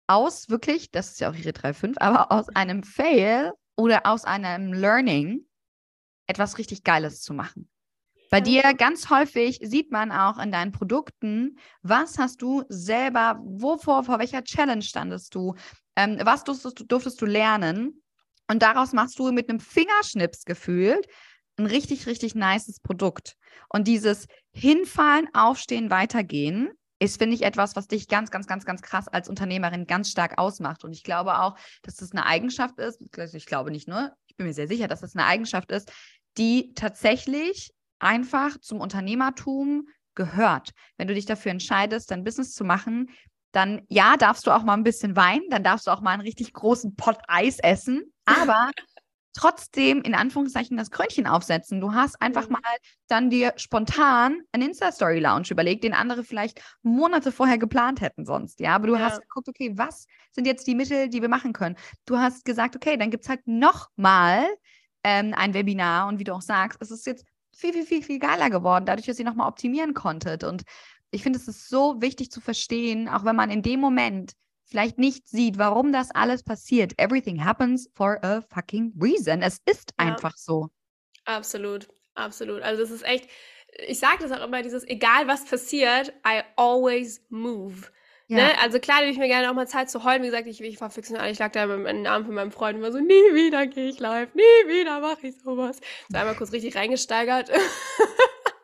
aus 0.06 0.48
wirklich, 0.48 0.90
das 0.90 1.12
ist 1.12 1.20
ja 1.20 1.30
auch 1.30 1.34
ihre 1.34 1.52
3,5, 1.52 1.96
aber 1.98 2.32
aus 2.32 2.48
einem 2.50 2.82
Fail 2.82 3.52
oder 3.76 4.06
aus 4.06 4.24
einem 4.24 4.72
Learning 4.72 5.46
etwas 6.26 6.58
richtig 6.58 6.84
Geiles 6.84 7.22
zu 7.22 7.34
machen. 7.34 7.68
Bei 8.30 8.40
dir 8.40 8.74
ganz 8.74 9.10
häufig 9.10 9.58
sieht 9.62 9.90
man 9.90 10.10
auch 10.10 10.38
in 10.38 10.50
deinen 10.50 10.72
Produkten, 10.72 11.58
was 11.82 12.18
hast 12.18 12.40
du 12.40 12.64
selber, 12.68 13.38
wovor, 13.42 14.04
vor 14.04 14.18
welcher 14.18 14.42
Challenge 14.42 14.82
standest 14.82 15.34
du, 15.34 15.54
ähm, 15.96 16.18
was 16.22 16.42
durftest, 16.44 16.80
du- 16.80 16.84
durftest 16.84 17.20
du 17.20 17.26
lernen 17.26 18.01
und 18.52 18.60
daraus 18.60 18.92
machst 18.92 19.18
du 19.18 19.32
mit 19.32 19.48
einem 19.48 19.60
Fingerschnips 19.60 20.44
gefühlt 20.44 21.06
ein 21.56 21.64
richtig, 21.64 22.06
richtig 22.06 22.34
nices 22.34 22.80
Produkt. 22.80 23.36
Und 23.70 23.88
dieses 23.88 24.26
Hinfallen, 24.52 25.26
Aufstehen, 25.32 25.88
Weitergehen 25.88 26.70
ist, 26.98 27.16
finde 27.16 27.34
ich, 27.34 27.44
etwas, 27.44 27.76
was 27.76 27.88
dich 27.88 28.08
ganz, 28.08 28.30
ganz, 28.30 28.46
ganz, 28.46 28.66
ganz 28.66 28.82
krass 28.82 29.08
als 29.08 29.30
Unternehmerin 29.30 29.86
ganz 29.86 30.10
stark 30.10 30.36
ausmacht. 30.36 30.84
Und 30.84 30.92
ich 30.92 31.02
glaube 31.02 31.40
auch, 31.40 31.56
dass 31.82 31.96
das 31.96 32.12
eine 32.12 32.26
Eigenschaft 32.26 32.78
ist, 32.78 33.00
ich 33.00 33.46
glaube 33.46 33.70
nicht 33.70 33.88
nur, 33.88 34.12
ich 34.26 34.36
bin 34.36 34.46
mir 34.46 34.52
sehr 34.52 34.68
sicher, 34.68 34.86
dass 34.86 35.00
das 35.00 35.16
eine 35.16 35.24
Eigenschaft 35.24 35.72
ist, 35.72 35.90
die 36.36 36.74
tatsächlich 36.74 37.72
einfach 38.00 38.58
zum 38.60 38.82
Unternehmertum 38.82 39.88
gehört. 40.14 40.72
Wenn 40.98 41.08
du 41.08 41.14
dich 41.14 41.24
dafür 41.24 41.52
entscheidest, 41.52 42.10
dein 42.10 42.22
Business 42.22 42.52
zu 42.52 42.64
machen, 42.64 43.08
dann 43.52 43.82
ja, 43.88 44.16
darfst 44.16 44.46
du 44.46 44.50
auch 44.50 44.62
mal 44.64 44.74
ein 44.74 44.84
bisschen 44.84 45.16
weinen, 45.16 45.48
dann 45.50 45.62
darfst 45.64 45.86
du 45.86 45.90
auch 45.90 46.00
mal 46.00 46.12
einen 46.12 46.22
richtig 46.22 46.52
großen 46.52 46.96
Pott 46.96 47.18
Eis 47.28 47.58
essen, 47.58 48.12
aber 48.24 48.70
trotzdem 49.34 50.02
in 50.02 50.14
Anführungszeichen 50.14 50.76
das 50.76 50.90
Krönchen 50.90 51.26
aufsetzen. 51.26 51.80
Du 51.80 51.94
hast 51.94 52.20
einfach 52.20 52.48
Mhm. 52.48 52.52
mal 52.52 52.60
dann 53.08 53.30
dir 53.30 53.54
spontan 53.56 54.42
einen 54.52 54.68
Insta-Story-Lounge 54.68 55.48
überlegt, 55.50 55.84
den 55.84 55.94
andere 55.94 56.22
vielleicht 56.22 56.60
Monate 56.82 57.32
vorher 57.32 57.56
geplant 57.58 58.02
hätten 58.02 58.26
sonst. 58.26 58.60
Ja, 58.60 58.74
aber 58.74 58.88
du 58.88 58.98
Ja. 58.98 59.00
hast 59.00 59.20
geguckt, 59.22 59.48
okay, 59.48 59.72
was 59.74 60.06
sind 60.32 60.46
jetzt 60.46 60.66
die 60.66 60.74
Mittel, 60.74 61.08
die 61.08 61.22
wir 61.22 61.28
machen 61.30 61.54
können? 61.54 61.76
Du 62.04 62.18
hast 62.18 62.44
gesagt, 62.44 62.76
okay, 62.76 62.98
dann 62.98 63.10
gibt 63.10 63.24
es 63.24 63.30
halt 63.30 63.46
nochmal 63.46 64.46
ähm, 65.04 65.34
ein 65.34 65.54
Webinar 65.54 66.08
und 66.08 66.18
wie 66.18 66.24
du 66.24 66.34
auch 66.34 66.42
sagst, 66.42 66.80
es 66.82 66.90
ist 66.90 67.06
jetzt 67.06 67.24
viel, 67.54 67.72
viel, 67.72 67.86
viel, 67.86 68.02
viel 68.02 68.18
geiler 68.18 68.50
geworden, 68.50 68.86
dadurch, 68.86 69.06
dass 69.06 69.18
ihr 69.18 69.24
nochmal 69.24 69.48
optimieren 69.48 69.94
konntet. 69.94 70.44
Und 70.44 70.62
ich 71.12 71.22
finde, 71.22 71.38
es 71.38 71.46
ist 71.46 71.68
so 71.68 72.00
wichtig 72.02 72.30
zu 72.32 72.40
verstehen, 72.40 73.08
auch 73.08 73.24
wenn 73.24 73.36
man 73.36 73.50
in 73.50 73.62
dem 73.62 73.78
Moment 73.80 74.32
vielleicht 74.64 74.98
nicht 74.98 75.28
sieht, 75.28 75.58
warum 75.58 75.92
das 75.92 76.10
alles 76.10 76.42
passiert. 76.42 76.98
Everything 76.98 77.44
happens 77.44 77.88
for 77.94 78.18
a 78.24 78.40
fucking 78.40 78.92
reason. 79.00 79.42
Es 79.42 79.58
ist 79.66 79.92
Ja. 80.00 80.06
einfach 80.06 80.36
so. 80.36 80.68
Absolut, 81.26 81.86
absolut. 82.14 82.62
Also 82.62 82.82
das 82.82 82.90
ist 82.90 83.04
echt, 83.04 83.28
ich 83.86 83.98
sage 83.98 84.26
das 84.26 84.32
auch 84.32 84.44
immer, 84.44 84.62
dieses, 84.62 84.84
egal 84.88 85.28
was 85.28 85.44
passiert, 85.44 86.12
I 86.26 86.42
always 86.56 87.20
move. 87.28 87.88
Ja. 88.28 88.36
Ne? 88.38 88.58
Also 88.62 88.78
klar, 88.78 89.00
nehme 89.00 89.12
ich 89.12 89.18
mir 89.18 89.28
gerne 89.28 89.50
auch 89.50 89.54
mal 89.54 89.68
Zeit 89.68 89.90
zu 89.90 90.04
heulen. 90.04 90.22
Wie 90.22 90.26
gesagt, 90.26 90.46
ich, 90.46 90.60
ich 90.62 90.80
war 90.80 90.88
fix 90.90 91.10
und. 91.10 91.20
Ich 91.24 91.38
lag 91.38 91.52
da 91.52 91.66
mit 91.66 91.86
dem 91.86 92.06
Arm 92.06 92.24
von 92.24 92.34
meinem 92.34 92.50
Freund 92.52 92.76
und 92.78 92.82
war 92.82 92.92
so, 92.92 92.98
nie 92.98 93.12
wieder 93.34 93.66
gehe 93.66 93.90
ich 93.90 93.98
live, 94.00 94.34
nie 94.34 94.40
wieder 94.68 95.00
mache 95.00 95.26
ich 95.26 95.36
sowas. 95.38 95.80
So 96.08 96.16
einmal 96.16 96.34
kurz 96.34 96.52
richtig 96.52 96.74
reingesteigert. 96.74 97.50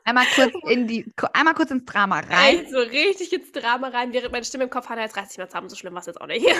Einmal 0.08 0.24
kurz 0.34 0.52
in 0.70 0.86
die, 0.86 1.12
einmal 1.34 1.54
kurz 1.54 1.70
ins 1.70 1.84
Drama 1.84 2.20
rein. 2.20 2.60
Echt 2.60 2.70
so 2.70 2.78
richtig 2.78 3.32
ins 3.32 3.52
Drama 3.52 3.88
rein, 3.88 4.12
während 4.12 4.32
meine 4.32 4.44
Stimme 4.44 4.64
im 4.64 4.70
Kopf 4.70 4.88
hatte, 4.88 5.00
jetzt 5.00 5.16
reiß 5.16 5.28
dich 5.28 5.38
mal 5.38 5.48
zusammen, 5.48 5.68
so 5.68 5.76
schlimm 5.76 5.92
war 5.92 6.00
es 6.00 6.06
jetzt 6.06 6.20
auch 6.20 6.26
nicht. 6.26 6.46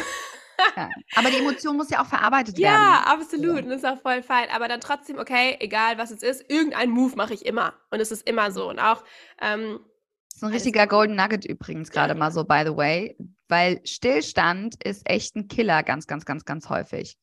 Ja. 0.77 0.89
Aber 1.15 1.31
die 1.31 1.37
Emotion 1.37 1.77
muss 1.77 1.89
ja 1.89 2.03
auch 2.03 2.07
verarbeitet 2.07 2.59
Ja, 2.59 2.71
werden. 2.71 3.21
absolut. 3.21 3.63
Und 3.63 3.69
das 3.69 3.79
ist 3.79 3.85
auch 3.85 4.01
voll 4.03 4.25
fein. 4.25 4.49
Aber 4.53 4.67
dann 4.67 4.81
trotzdem, 4.81 5.17
okay, 5.19 5.57
egal 5.61 5.99
was 5.99 6.11
es 6.11 6.21
ist, 6.21 6.51
irgendeinen 6.51 6.91
Move 6.91 7.15
mache 7.15 7.33
ich 7.33 7.47
immer. 7.47 7.75
Und 7.93 8.01
es 8.01 8.11
ist 8.11 8.29
immer 8.29 8.51
so. 8.51 8.69
Und 8.69 8.81
auch, 8.81 9.05
ähm, 9.41 9.79
Das 10.27 10.39
ist 10.39 10.43
ein 10.43 10.51
richtiger 10.53 10.89
Golden 10.89 11.15
Nugget 11.15 11.45
übrigens 11.45 11.93
gerade 11.93 12.17
mal 12.17 12.33
so, 12.33 12.43
by 12.43 12.63
the 12.67 12.77
way. 12.77 13.17
Weil 13.47 13.81
Stillstand 13.85 14.83
ist 14.85 15.09
echt 15.09 15.37
ein 15.37 15.47
Killer 15.47 15.85
ganz, 15.85 16.09
ganz, 16.09 16.25
ganz, 16.25 16.45
ganz 16.45 16.69
häufig. 16.69 17.17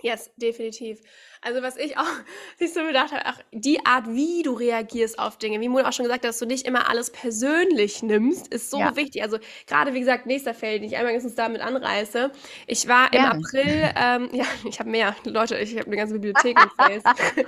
Yes, 0.00 0.30
definitiv. 0.36 1.00
Also 1.40 1.60
was 1.60 1.76
ich 1.76 1.98
auch 1.98 2.04
sich 2.58 2.72
so 2.72 2.84
gedacht 2.84 3.10
habe, 3.12 3.26
auch 3.26 3.42
die 3.52 3.84
Art, 3.84 4.06
wie 4.08 4.42
du 4.44 4.52
reagierst 4.52 5.18
auf 5.18 5.38
Dinge, 5.38 5.60
wie 5.60 5.68
Mona 5.68 5.88
auch 5.88 5.92
schon 5.92 6.04
gesagt 6.04 6.24
hat, 6.24 6.28
dass 6.30 6.38
du 6.38 6.46
nicht 6.46 6.66
immer 6.66 6.88
alles 6.88 7.10
persönlich 7.10 8.00
nimmst, 8.04 8.46
ist 8.48 8.70
so 8.70 8.78
Ja. 8.78 8.94
wichtig. 8.94 9.22
Also 9.24 9.38
gerade 9.66 9.94
wie 9.94 10.00
gesagt, 10.00 10.26
nächster 10.26 10.54
Feld, 10.54 10.82
den 10.82 10.88
ich 10.88 10.96
einmal 10.96 11.12
mindestens 11.12 11.34
damit 11.34 11.60
anreiße. 11.62 12.30
Ich 12.68 12.86
war 12.86 13.12
im 13.12 13.24
Gerne. 13.24 13.26
April, 13.26 13.90
ähm, 13.96 14.28
ja, 14.32 14.44
ich 14.68 14.78
habe 14.78 14.88
mehr 14.88 15.16
Leute, 15.24 15.58
ich 15.58 15.72
habe 15.76 15.86
eine 15.86 15.96
ganze 15.96 16.14
Bibliothek 16.14 16.58
mit 16.58 16.72
Face. 16.72 17.02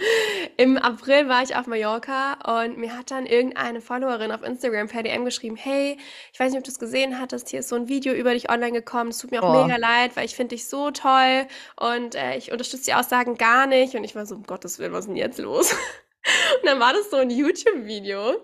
Im 0.56 0.76
April 0.76 1.28
war 1.28 1.42
ich 1.44 1.54
auf 1.56 1.66
Mallorca 1.68 2.62
und 2.62 2.78
mir 2.78 2.96
hat 2.96 3.10
dann 3.12 3.26
irgendeine 3.26 3.80
Followerin 3.80 4.32
auf 4.32 4.42
Instagram 4.42 4.88
per 4.88 5.02
DM 5.04 5.24
geschrieben, 5.24 5.56
hey, 5.56 5.96
ich 6.32 6.40
weiß 6.40 6.50
nicht, 6.50 6.58
ob 6.58 6.64
du 6.64 6.70
es 6.70 6.78
gesehen 6.80 7.18
hattest, 7.20 7.48
hier 7.48 7.60
ist 7.60 7.68
so 7.68 7.76
ein 7.76 7.88
Video 7.88 8.12
über 8.12 8.32
dich 8.32 8.50
online 8.50 8.72
gekommen, 8.72 9.10
es 9.10 9.18
tut 9.18 9.30
mir 9.30 9.40
auch 9.40 9.46
Oh. 9.46 9.48
mega 9.48 9.76
leid, 9.76 10.16
weil 10.16 10.24
ich 10.24 10.34
finde 10.34 10.56
dich 10.56 10.66
so 10.68 10.90
toll 10.90 11.46
und 11.76 12.14
äh, 12.14 12.36
ich 12.40 12.52
unterstütze 12.52 12.84
die 12.86 12.94
Aussagen 12.94 13.36
gar 13.36 13.66
nicht. 13.66 13.94
Und 13.94 14.04
ich 14.04 14.14
war 14.14 14.26
so, 14.26 14.34
um 14.34 14.42
Gottes 14.44 14.78
Willen, 14.78 14.92
was 14.92 15.00
ist 15.00 15.08
denn 15.08 15.16
jetzt 15.16 15.38
los? 15.38 15.72
Und 16.62 16.66
dann 16.66 16.80
war 16.80 16.92
das 16.92 17.10
so 17.10 17.16
ein 17.16 17.30
YouTube-Video, 17.30 18.36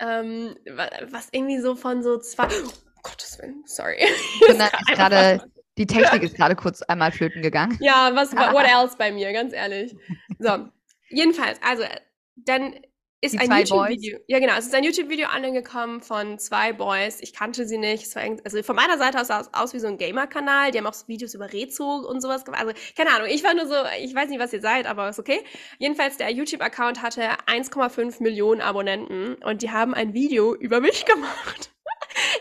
ähm, 0.00 0.54
wa- 0.66 0.90
was 1.10 1.28
irgendwie 1.32 1.58
so 1.60 1.74
von 1.74 2.02
so 2.02 2.18
zwei, 2.18 2.46
oh, 2.46 2.70
Gottes 3.02 3.38
Willen, 3.38 3.62
sorry. 3.66 3.98
Gerade, 4.94 5.42
die 5.78 5.86
Technik 5.86 6.22
ist 6.22 6.36
gerade 6.36 6.54
kurz 6.56 6.82
einmal 6.82 7.10
flöten 7.10 7.42
gegangen. 7.42 7.76
Ja, 7.80 8.10
was, 8.14 8.32
what 8.36 8.66
else 8.66 8.96
bei 8.96 9.10
mir, 9.10 9.32
ganz 9.32 9.52
ehrlich. 9.52 9.96
So, 10.38 10.68
jedenfalls, 11.08 11.58
also, 11.62 11.84
dann 12.36 12.74
ist 13.22 13.38
ein 13.38 13.50
YouTube-Video, 13.50 14.18
ja 14.26 14.38
genau, 14.38 14.54
es 14.56 14.66
ist 14.66 14.74
ein 14.74 14.84
YouTube-Video 14.84 15.28
angekommen 15.28 16.00
von 16.00 16.38
zwei 16.38 16.72
Boys, 16.72 17.20
ich 17.20 17.32
kannte 17.32 17.66
sie 17.66 17.78
nicht, 17.78 18.04
es 18.06 18.14
war 18.16 18.22
irgend- 18.24 18.44
also 18.44 18.62
von 18.62 18.76
meiner 18.76 18.96
Seite 18.98 19.20
aus 19.20 19.26
sah 19.28 19.40
es 19.40 19.52
aus 19.52 19.74
wie 19.74 19.78
so 19.78 19.86
ein 19.88 19.98
Gamer-Kanal, 19.98 20.70
die 20.70 20.78
haben 20.78 20.86
auch 20.86 20.94
so 20.94 21.06
Videos 21.08 21.34
über 21.34 21.52
Rezo 21.52 21.96
und 22.08 22.20
sowas 22.20 22.44
gemacht, 22.44 22.62
also 22.62 22.72
keine 22.96 23.10
Ahnung, 23.10 23.28
ich 23.30 23.44
war 23.44 23.54
nur 23.54 23.66
so, 23.66 23.74
ich 24.00 24.14
weiß 24.14 24.28
nicht, 24.30 24.40
was 24.40 24.52
ihr 24.52 24.60
seid, 24.60 24.86
aber 24.86 25.08
ist 25.08 25.18
okay. 25.18 25.44
Jedenfalls, 25.78 26.16
der 26.16 26.30
YouTube-Account 26.30 27.02
hatte 27.02 27.22
1,5 27.46 28.22
Millionen 28.22 28.60
Abonnenten 28.60 29.34
und 29.42 29.62
die 29.62 29.70
haben 29.70 29.94
ein 29.94 30.14
Video 30.14 30.54
über 30.54 30.80
mich 30.80 31.04
gemacht. 31.06 31.70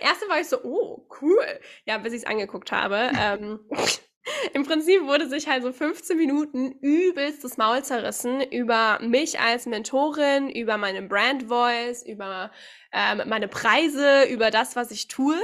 Erste 0.02 0.28
war 0.30 0.40
ich 0.40 0.48
so, 0.48 0.58
oh, 0.64 1.08
cool. 1.22 1.44
Ja, 1.86 1.98
bis 1.98 2.14
ich 2.14 2.20
es 2.22 2.26
angeguckt 2.26 2.72
habe. 2.72 3.12
ähm, 3.20 3.60
Im 4.54 4.64
Prinzip 4.64 5.06
wurde 5.06 5.28
sich 5.28 5.48
halt 5.48 5.64
so 5.64 5.72
15 5.72 6.18
Minuten 6.18 6.72
übelst 6.82 7.44
das 7.44 7.58
Maul 7.58 7.84
zerrissen 7.84 8.42
über 8.42 9.00
mich 9.02 9.40
als 9.40 9.66
Mentorin, 9.66 10.50
über 10.50 10.78
meine 10.78 11.02
Brand 11.02 11.44
Voice, 11.44 12.04
über 12.04 12.52
ähm, 12.92 13.22
meine 13.28 13.48
Preise, 13.48 14.24
über 14.30 14.52
das, 14.52 14.76
was 14.76 14.92
ich 14.92 15.08
tue. 15.08 15.40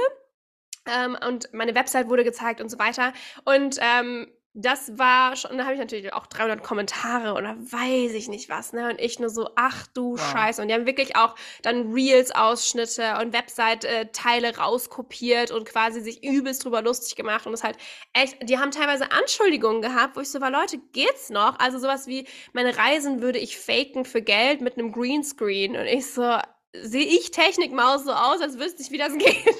Ähm, 0.86 1.16
und 1.26 1.52
meine 1.52 1.74
Website 1.74 2.08
wurde 2.08 2.24
gezeigt 2.24 2.60
und 2.60 2.68
so 2.68 2.78
weiter. 2.78 3.12
Und 3.44 3.78
ähm, 3.80 4.28
das 4.58 4.98
war 4.98 5.36
schon, 5.36 5.58
da 5.58 5.64
habe 5.64 5.74
ich 5.74 5.78
natürlich 5.78 6.14
auch 6.14 6.26
300 6.26 6.62
Kommentare 6.62 7.34
oder 7.34 7.56
weiß 7.58 8.14
ich 8.14 8.28
nicht 8.28 8.48
was, 8.48 8.72
ne? 8.72 8.88
Und 8.88 8.98
ich 8.98 9.18
nur 9.18 9.28
so, 9.28 9.50
ach 9.54 9.86
du 9.88 10.12
Wow. 10.12 10.32
Scheiße. 10.32 10.62
Und 10.62 10.68
die 10.68 10.74
haben 10.74 10.86
wirklich 10.86 11.14
auch 11.14 11.34
dann 11.62 11.92
Reels-Ausschnitte 11.92 13.18
und 13.20 13.34
Website-Teile 13.34 14.56
rauskopiert 14.56 15.50
und 15.50 15.68
quasi 15.68 16.00
sich 16.00 16.24
übelst 16.24 16.64
drüber 16.64 16.80
lustig 16.80 17.16
gemacht. 17.16 17.44
Und 17.44 17.52
das 17.52 17.64
halt 17.64 17.76
echt, 18.14 18.48
die 18.48 18.58
haben 18.58 18.70
teilweise 18.70 19.12
Anschuldigungen 19.12 19.82
gehabt, 19.82 20.16
wo 20.16 20.20
ich 20.20 20.30
so 20.30 20.40
war, 20.40 20.50
Leute, 20.50 20.78
geht's 20.92 21.28
noch? 21.28 21.58
Also 21.58 21.78
sowas 21.78 22.06
wie, 22.06 22.26
meine 22.54 22.78
Reisen 22.78 23.20
würde 23.20 23.38
ich 23.38 23.58
faken 23.58 24.06
für 24.06 24.22
Geld 24.22 24.62
mit 24.62 24.78
einem 24.78 24.90
Greenscreen. 24.90 25.76
Und 25.76 25.86
ich 25.86 26.10
so, 26.10 26.38
sehe 26.72 27.04
ich 27.04 27.30
Technikmaus 27.30 28.04
so 28.04 28.12
aus, 28.12 28.40
als 28.40 28.58
wüsste 28.58 28.80
ich, 28.82 28.90
wie 28.90 28.98
das 28.98 29.12
geht. 29.18 29.56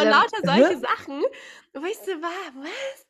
Und 0.00 0.08
lauter 0.08 0.38
solche 0.44 0.78
Sachen, 0.78 1.22
wo 1.74 1.84
ich 1.84 1.98
so 1.98 2.12
war, 2.22 2.62
was? 2.62 3.07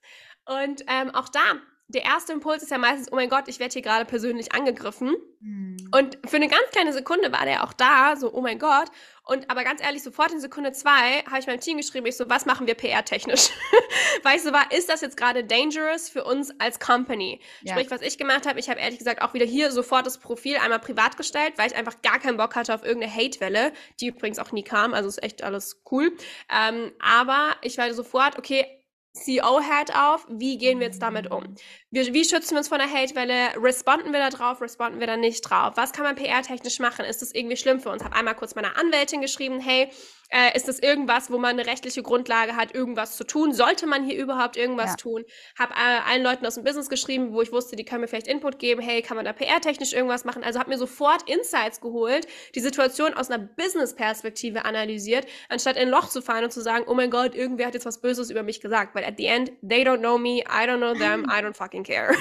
Und 0.49 0.85
ähm, 0.89 1.15
auch 1.15 1.29
da, 1.29 1.41
der 1.89 2.05
erste 2.05 2.35
Impuls 2.35 2.63
ist 2.63 2.71
ja 2.71 2.79
meistens, 2.79 3.11
oh 3.13 3.17
mein 3.17 3.31
Gott, 3.31 3.45
ich 3.49 3.61
werde 3.61 3.73
hier 3.73 3.83
gerade 3.83 4.05
persönlich 4.05 4.53
angegriffen. 4.53 5.15
Hm. 5.41 5.77
Und 5.91 6.19
für 6.27 6.37
eine 6.37 6.49
ganz 6.49 6.65
kleine 6.71 6.93
Sekunde 6.93 7.33
war 7.33 7.47
der 7.47 7.65
auch 7.65 7.73
da, 7.73 8.15
so, 8.17 8.33
oh 8.33 8.43
mein 8.43 8.59
Gott. 8.59 8.91
Und 9.25 9.51
aber 9.51 9.65
ganz 9.65 9.83
ehrlich, 9.83 10.03
sofort 10.03 10.33
in 10.33 10.41
Sekunde 10.41 10.73
zwei 10.73 11.23
habe 11.27 11.39
ich 11.39 11.47
meinem 11.47 11.61
Team 11.61 11.79
geschrieben, 11.79 12.07
ich 12.07 12.17
so, 12.17 12.29
was 12.29 12.45
machen 12.45 12.67
wir 12.67 12.75
PR-technisch? 12.75 13.51
Weil 14.23 14.37
ich 14.37 14.43
so 14.43 14.53
war, 14.53 14.71
ist 14.73 14.91
das 14.91 15.01
jetzt 15.01 15.17
gerade 15.17 15.45
dangerous 15.45 16.11
für 16.11 16.25
uns 16.25 16.51
als 16.59 16.79
Company? 16.79 17.41
Ja. 17.63 17.73
Sprich, 17.73 17.91
was 17.91 18.03
ich 18.03 18.19
gemacht 18.19 18.47
habe, 18.47 18.59
ich 18.59 18.69
habe 18.69 18.81
ehrlich 18.81 18.99
gesagt 18.99 19.23
auch 19.23 19.35
wieder 19.35 19.47
hier 19.47 19.71
sofort 19.71 20.07
das 20.07 20.19
Profil 20.19 20.57
einmal 20.57 20.81
privat 20.81 21.17
gestellt, 21.17 21.55
weil 21.57 21.71
ich 21.71 21.77
einfach 21.77 22.03
gar 22.03 22.19
keinen 22.19 22.37
Bock 22.37 22.55
hatte 22.55 22.75
auf 22.75 22.85
irgendeine 22.85 23.15
Hate-Welle, 23.15 23.73
die 24.01 24.09
übrigens 24.09 24.39
auch 24.39 24.53
nie 24.53 24.65
kam, 24.65 24.93
also 24.93 25.09
ist 25.09 25.23
echt 25.23 25.43
alles 25.43 25.83
cool. 25.91 26.17
Ähm, 26.51 26.93
aber 26.99 27.57
ich 27.63 27.79
war 27.79 27.93
sofort, 27.95 28.39
okay, 28.39 28.78
CEO-Hat 29.19 29.95
auf, 29.95 30.27
wie 30.29 30.59
gehen 30.59 30.79
wir 30.79 30.87
jetzt 30.87 31.03
damit 31.03 31.31
um? 31.31 31.55
Wir, 31.91 32.13
wie 32.15 32.25
schützen 32.25 32.53
wir 32.53 32.59
uns 32.59 32.69
von 32.69 32.79
der 32.79 32.93
Hate-Welle? 32.93 33.63
Responden 33.63 34.13
wir 34.13 34.21
da 34.21 34.31
drauf? 34.31 34.61
Responden 34.61 35.01
wir 35.01 35.07
da 35.07 35.17
nicht 35.17 35.43
drauf? 35.43 35.73
Was 35.77 35.93
kann 35.93 36.05
man 36.05 36.17
PR-technisch 36.17 36.79
machen? 36.79 37.05
Ist 37.05 37.23
das 37.23 37.35
irgendwie 37.35 37.57
schlimm 37.57 37.81
für 37.81 37.91
uns? 37.91 38.05
Habe 38.05 38.17
einmal 38.17 38.35
kurz 38.35 38.55
meiner 38.55 38.77
Anwältin 38.77 39.21
geschrieben, 39.21 39.61
hey, 39.61 39.91
äh, 40.31 40.57
ist 40.57 40.69
das 40.69 40.79
irgendwas, 40.79 41.31
wo 41.31 41.39
man 41.39 41.59
eine 41.59 41.67
rechtliche 41.67 42.03
Grundlage 42.03 42.57
hat, 42.57 42.75
irgendwas 42.75 43.17
zu 43.17 43.25
tun? 43.25 43.53
Sollte 43.53 43.87
man 43.87 44.05
hier 44.05 44.17
überhaupt 44.19 44.57
irgendwas 44.57 44.91
Ja. 44.91 44.97
tun? 44.97 45.25
Habe 45.59 45.73
äh, 45.75 46.11
allen 46.11 46.23
Leuten 46.23 46.45
aus 46.47 46.55
dem 46.57 46.65
Business 46.65 46.89
geschrieben, 46.89 47.33
wo 47.33 47.43
ich 47.43 47.53
wusste, 47.53 47.77
die 47.77 47.85
können 47.85 48.03
mir 48.03 48.09
vielleicht 48.09 48.29
Input 48.29 48.59
geben, 48.59 48.81
hey, 48.81 49.03
kann 49.03 49.17
man 49.17 49.25
da 49.25 49.33
PR-technisch 49.33 49.93
irgendwas 49.93 50.25
machen? 50.25 50.45
Also 50.45 50.59
habe 50.59 50.71
mir 50.71 50.79
sofort 50.79 51.29
Insights 51.29 51.81
geholt, 51.81 52.27
die 52.55 52.61
Situation 52.61 53.15
aus 53.15 53.31
einer 53.31 53.39
Business-Perspektive 53.39 54.65
analysiert, 54.65 55.27
anstatt 55.49 55.77
in 55.77 55.83
ein 55.83 55.89
Loch 55.89 56.09
zu 56.09 56.21
fallen 56.23 56.45
und 56.45 56.53
zu 56.53 56.61
sagen, 56.61 56.85
oh 56.87 56.95
mein 56.95 57.11
Gott, 57.11 57.35
irgendwer 57.35 57.67
hat 57.67 57.75
jetzt 57.75 57.87
was 57.87 58.01
Böses 58.01 58.31
über 58.31 58.43
mich 58.43 58.61
gesagt. 58.61 58.95
Weil 58.95 59.05
at 59.05 59.15
the 59.17 59.27
end, 59.27 59.53
they 59.67 59.83
don't 59.83 59.99
know 59.99 60.19
me, 60.19 60.41
I 60.41 60.67
don't 60.67 60.79
know 60.79 60.95
them, 60.95 61.25
I 61.25 61.43
don't 61.43 61.55
fucking 61.55 61.85
care. 61.85 62.15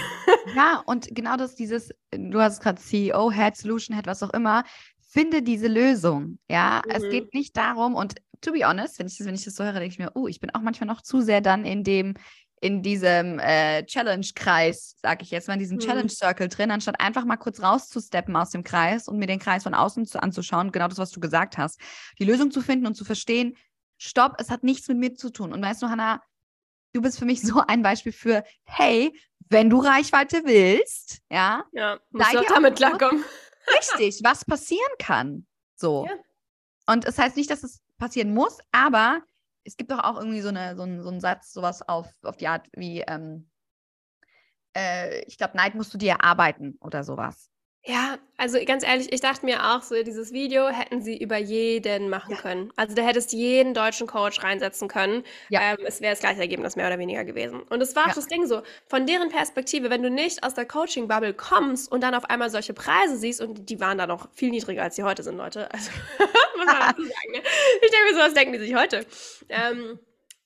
Ja, 0.56 0.82
und 0.86 1.08
genau 1.14 1.36
das, 1.36 1.56
dieses, 1.56 1.90
du 2.12 2.40
hast 2.40 2.62
gerade 2.62 2.80
CEO, 2.82 3.32
Head, 3.32 3.58
Solution 3.58 3.96
Head, 3.96 4.08
was 4.08 4.24
auch 4.24 4.32
immer, 4.34 4.64
finde 5.18 5.42
diese 5.42 5.68
Lösung. 5.68 6.40
Ja, 6.50 6.82
es 6.90 7.04
Mhm. 7.04 7.10
geht 7.10 7.34
nicht 7.34 7.58
darum, 7.58 7.96
und 7.96 8.16
to 8.42 8.52
be 8.52 8.66
honest, 8.68 9.00
wenn 9.00 9.08
ich 9.08 9.18
das, 9.18 9.26
wenn 9.28 9.36
ich 9.36 9.44
das 9.46 9.56
so 9.56 9.64
höre, 9.64 9.74
denke 9.74 9.88
ich 9.88 10.00
mir, 10.00 10.12
oh, 10.16 10.28
ich 10.28 10.40
bin 10.40 10.54
auch 10.54 10.62
manchmal 10.62 10.88
noch 10.88 11.02
zu 11.02 11.22
sehr 11.22 11.42
dann 11.42 11.66
in 11.66 11.84
dem, 11.84 12.14
in 12.62 12.82
diesem 12.82 13.40
äh, 13.40 13.84
Challenge-Kreis, 13.86 14.96
sage 15.02 15.24
ich 15.24 15.32
jetzt 15.32 15.48
mal, 15.48 15.54
in 15.56 15.60
diesem 15.60 15.78
Mhm. 15.78 15.82
Challenge-Circle 15.82 16.48
drin, 16.48 16.72
anstatt 16.72 17.00
einfach 17.00 17.26
mal 17.26 17.38
kurz 17.38 17.62
rauszusteppen 17.62 18.36
aus 18.36 18.50
dem 18.52 18.64
Kreis 18.64 19.08
und 19.08 19.18
mir 19.18 19.28
den 19.28 19.40
Kreis 19.40 19.64
von 19.64 19.74
außen 19.74 20.06
zu, 20.06 20.22
anzuschauen, 20.22 20.72
genau 20.72 20.88
das, 20.88 20.98
was 20.98 21.12
du 21.12 21.20
gesagt 21.20 21.58
hast. 21.58 21.80
Die 22.20 22.26
Lösung 22.26 22.52
zu 22.52 22.62
finden 22.62 22.86
und 22.88 22.96
zu 22.96 23.06
verstehen, 23.06 23.56
stopp, 24.00 24.36
es 24.40 24.50
hat 24.50 24.64
nichts 24.64 24.88
mit 24.88 24.98
mir 24.98 25.14
zu 25.16 25.30
tun. 25.32 25.54
Und 25.54 25.62
weißt 25.64 25.82
du, 25.82 25.88
Hannah, 25.90 26.22
du 26.94 27.02
bist 27.02 27.20
für 27.20 27.26
mich 27.26 27.42
so 27.42 27.62
ein 27.68 27.82
Beispiel 27.84 28.12
für, 28.12 28.44
hey, 28.66 29.12
wenn 29.50 29.70
du 29.70 29.80
Reichweite 29.80 30.42
willst, 30.46 31.20
ja, 31.32 31.64
Ja, 31.74 32.00
musst 32.12 32.34
du 32.34 32.40
auch 32.40 32.46
damit 32.46 32.76
klarkommen. 32.76 33.24
Richtig, 33.76 34.22
was 34.24 34.46
passieren 34.46 34.92
kann. 35.00 35.46
So. 35.76 36.06
Ja. 36.06 36.14
Und 36.94 37.06
es 37.06 37.18
heißt 37.18 37.36
nicht, 37.36 37.50
dass 37.50 37.64
es 37.64 37.82
passieren 37.98 38.34
muss, 38.34 38.60
aber 38.72 39.22
es 39.64 39.76
gibt 39.76 39.92
doch 39.92 40.00
auch 40.00 40.18
irgendwie 40.18 40.42
so, 40.42 40.50
eine, 40.50 40.76
so, 40.76 40.84
einen, 40.84 41.04
so 41.04 41.10
einen 41.10 41.20
Satz, 41.20 41.52
sowas 41.52 41.82
auf, 41.82 42.08
auf 42.24 42.38
die 42.38 42.48
Art 42.48 42.68
wie, 42.74 43.02
ähm, 43.02 43.50
äh, 44.76 45.22
ich 45.24 45.38
glaube, 45.38 45.58
Neid 45.58 45.76
musst 45.76 45.94
du 45.94 45.98
dir 45.98 46.14
erarbeiten 46.14 46.78
oder 46.80 47.04
sowas. 47.04 47.50
Ja, 47.90 48.18
also 48.36 48.60
ganz 48.66 48.84
ehrlich, 48.86 49.14
ich 49.14 49.22
dachte 49.22 49.46
mir 49.46 49.64
auch 49.72 49.82
so, 49.82 49.96
dieses 50.04 50.34
Video 50.34 50.68
hätten 50.68 51.02
sie 51.02 51.16
über 51.18 51.38
jeden 51.38 52.10
machen 52.10 52.34
Ja. 52.36 52.42
können. 52.42 52.74
Also 52.76 52.94
da 52.96 53.02
hättest 53.02 53.32
jeden 53.32 53.74
deutschen 53.74 54.08
Coach 54.08 54.44
reinsetzen 54.44 54.90
können. 54.90 55.24
Ja. 55.48 55.62
Ähm, 55.62 55.78
es 55.86 56.02
wäre 56.02 56.12
das 56.12 56.20
gleiche 56.20 56.42
Ergebnis 56.42 56.76
mehr 56.76 56.88
oder 56.88 57.00
weniger 57.00 57.24
gewesen. 57.24 57.62
Und 57.62 57.82
es 57.82 57.96
war 57.96 58.04
auch 58.04 58.08
Ja. 58.10 58.16
das 58.16 58.28
Ding 58.28 58.46
so, 58.46 58.62
von 58.88 59.06
deren 59.06 59.30
Perspektive, 59.30 59.90
wenn 59.90 60.04
du 60.04 60.10
nicht 60.10 60.44
aus 60.44 60.54
der 60.54 60.66
Coaching-Bubble 60.66 61.34
kommst 61.34 61.90
und 61.90 62.02
dann 62.02 62.14
auf 62.14 62.26
einmal 62.26 62.50
solche 62.50 62.74
Preise 62.74 63.16
siehst, 63.16 63.40
und 63.40 63.70
die 63.70 63.80
waren 63.80 63.98
da 63.98 64.06
noch 64.06 64.28
viel 64.36 64.50
niedriger, 64.50 64.84
als 64.84 64.98
sie 64.98 65.04
heute 65.04 65.24
sind, 65.24 65.38
Leute. 65.38 65.70
Also 65.78 65.90
muss 66.58 66.66
man 66.66 66.76
dazu 66.80 67.02
sagen. 67.04 67.32
Ne? 67.32 67.42
Ich 67.82 67.92
denke 67.92 68.06
mir, 68.10 68.14
sowas 68.16 68.34
denken 68.34 68.54
die 68.54 68.60
sich 68.60 68.76
heute. 68.76 69.06
Ähm, 69.48 69.98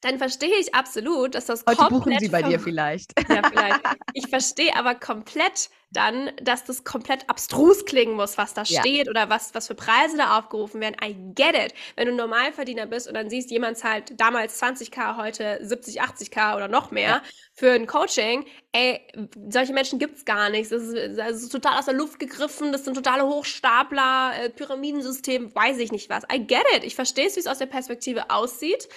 dann 0.02 0.18
verstehe 0.18 0.56
ich 0.60 0.76
absolut, 0.76 1.34
dass 1.36 1.46
das 1.46 1.64
Heute 1.66 1.78
buchen 1.86 1.90
komplett 2.04 2.20
sie 2.22 2.30
bei 2.30 2.42
dir 2.44 2.60
vielleicht. 2.60 3.14
ja, 3.30 3.42
vielleicht. 3.50 3.80
Ich 4.14 4.28
verstehe 4.30 4.76
aber 4.76 4.94
komplett 4.96 5.70
dann, 5.92 6.32
dass 6.42 6.64
das 6.64 6.84
komplett 6.86 7.30
abstrus 7.30 7.86
klingen 7.86 8.16
muss, 8.16 8.38
was 8.38 8.54
da 8.54 8.64
Ja. 8.64 8.80
steht 8.82 9.10
oder 9.10 9.30
was, 9.30 9.54
was 9.54 9.68
für 9.68 9.76
Preise 9.76 10.18
da 10.18 10.38
aufgerufen 10.40 10.80
werden. 10.82 10.96
I 11.04 11.14
get 11.36 11.54
it. 11.56 11.74
Wenn 11.96 12.08
du 12.08 12.14
ein 12.14 12.18
Normalverdiener 12.18 12.86
bist 12.86 13.08
und 13.08 13.14
dann 13.14 13.30
siehst, 13.30 13.52
jemand 13.52 13.78
zahlt 13.78 14.20
damals 14.20 14.58
20k, 14.62 15.18
heute 15.18 15.60
70, 15.62 16.02
80k 16.02 16.56
oder 16.56 16.68
noch 16.70 16.92
mehr 16.92 17.02
Ja. 17.10 17.22
für 17.54 17.72
ein 17.72 17.88
Coaching, 17.88 18.46
ey, 18.72 19.02
solche 19.50 19.74
Menschen 19.74 20.00
gibt 20.00 20.18
es 20.18 20.26
gar 20.26 20.50
nicht. 20.50 20.72
Das 20.72 20.82
ist, 20.82 21.18
das 21.18 21.44
ist 21.44 21.50
total 21.52 21.78
aus 21.78 21.86
der 21.86 21.94
Luft 21.94 22.20
gegriffen, 22.20 22.72
das 22.72 22.86
sind 22.86 22.96
totale 22.96 23.24
Hochstapler, 23.26 24.32
äh, 24.46 24.50
Pyramidensystem, 24.50 25.54
weiß 25.54 25.78
ich 25.80 25.92
nicht 25.92 26.10
was. 26.10 26.24
I 26.34 26.40
get 26.40 26.64
it. 26.76 26.84
Ich 26.86 26.96
verstehe 26.96 27.28
es, 27.28 27.36
wie 27.36 27.42
es 27.42 27.48
aus 27.48 27.58
der 27.58 27.66
Perspektive 27.66 28.30
aussieht. 28.30 28.88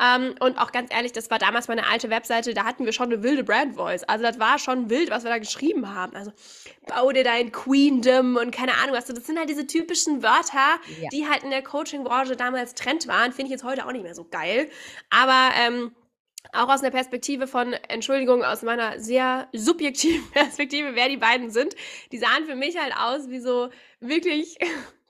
Ähm, 0.00 0.34
und 0.40 0.58
auch 0.58 0.72
ganz 0.72 0.92
ehrlich, 0.92 1.12
das 1.12 1.30
war 1.30 1.38
damals 1.38 1.68
meine 1.68 1.86
alte 1.86 2.08
Webseite, 2.10 2.54
da 2.54 2.64
hatten 2.64 2.84
wir 2.86 2.92
schon 2.92 3.12
eine 3.12 3.22
wilde 3.22 3.44
Brand 3.44 3.74
Voice. 3.76 4.04
Also 4.04 4.24
das 4.24 4.38
war 4.38 4.58
schon 4.58 4.88
wild, 4.90 5.10
was 5.10 5.22
wir 5.24 5.30
da 5.30 5.38
geschrieben 5.38 5.94
haben. 5.94 6.16
Also 6.16 6.32
bau 6.86 7.10
dir 7.12 7.24
dein 7.24 7.52
Queendom 7.52 8.36
und 8.36 8.50
keine 8.50 8.74
Ahnung 8.78 8.94
was. 8.96 9.06
Das 9.06 9.26
sind 9.26 9.38
halt 9.38 9.48
diese 9.48 9.66
typischen 9.66 10.22
Wörter, 10.22 10.80
Ja. 11.00 11.08
die 11.12 11.28
halt 11.28 11.42
in 11.44 11.50
der 11.50 11.62
Coaching-Branche 11.62 12.36
damals 12.36 12.74
Trend 12.74 13.06
waren. 13.06 13.32
Finde 13.32 13.46
ich 13.46 13.50
jetzt 13.52 13.64
heute 13.64 13.86
auch 13.86 13.92
nicht 13.92 14.02
mehr 14.02 14.14
so 14.14 14.24
geil. 14.24 14.68
Aber 15.10 15.50
ähm, 15.56 15.94
auch 16.52 16.68
aus 16.68 16.80
einer 16.80 16.90
Perspektive 16.90 17.46
von, 17.46 17.72
Entschuldigung, 17.88 18.42
aus 18.42 18.62
meiner 18.62 18.98
sehr 19.00 19.48
subjektiven 19.52 20.28
Perspektive, 20.32 20.94
wer 20.94 21.08
die 21.08 21.16
beiden 21.16 21.50
sind, 21.50 21.74
die 22.10 22.18
sahen 22.18 22.44
für 22.46 22.56
mich 22.56 22.76
halt 22.78 22.94
aus 22.96 23.28
wie 23.30 23.38
so 23.40 23.70
wirklich, 24.00 24.58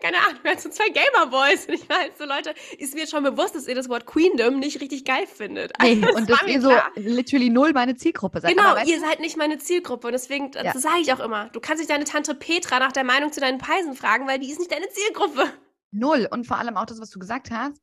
keine 0.03 0.19
Ahnung, 0.19 0.39
wie 0.43 0.59
so 0.59 0.69
zwei 0.69 0.89
Gamer-Boys. 0.89 1.67
Und 1.67 1.75
ich 1.75 1.89
war 1.89 1.99
halt 1.99 2.19
so, 2.19 2.25
Leute, 2.25 2.55
ist 2.79 2.95
mir 2.95 3.01
jetzt 3.01 3.11
schon 3.11 3.23
bewusst, 3.23 3.55
dass 3.55 3.69
ihr 3.69 3.75
das 3.75 3.89
Wort 3.89 4.05
Queendom 4.07 4.59
nicht 4.59 4.81
richtig 4.81 5.05
geil 5.05 5.27
findet. 5.27 5.73
Nee, 5.81 6.03
Also, 6.05 6.17
und 6.17 6.29
dass 6.29 6.43
ihr 6.47 6.61
so 6.61 6.69
klar. 6.71 6.91
literally 6.97 7.49
null 7.51 7.73
meine 7.73 7.95
Zielgruppe 7.97 8.41
seid. 8.41 8.51
Genau, 8.51 8.77
ihr 8.85 9.01
seid 9.01 9.21
nicht 9.21 9.37
meine 9.37 9.59
Zielgruppe 9.59 10.09
und 10.09 10.13
deswegen, 10.13 10.51
das 10.51 10.65
Ja. 10.65 10.73
sage 10.79 11.01
ich 11.01 11.13
auch 11.13 11.21
immer, 11.21 11.49
du 11.51 11.61
kannst 11.61 11.79
nicht 11.81 11.91
deine 11.91 12.05
Tante 12.05 12.35
Petra 12.35 12.79
nach 12.81 12.93
der 12.93 13.05
Meinung 13.05 13.33
zu 13.33 13.41
deinen 13.41 13.59
Preisen 13.59 13.95
fragen, 13.95 14.27
weil 14.27 14.39
die 14.39 14.51
ist 14.51 14.59
nicht 14.59 14.73
deine 14.73 14.89
Zielgruppe. 14.89 15.45
Null. 15.93 16.27
Und 16.31 16.47
vor 16.47 16.59
allem 16.59 16.77
auch 16.77 16.87
das, 16.87 17.01
was 17.01 17.11
du 17.11 17.19
gesagt 17.19 17.51
hast, 17.51 17.81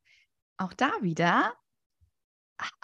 auch 0.58 0.72
da 0.74 0.90
wieder, 1.00 1.54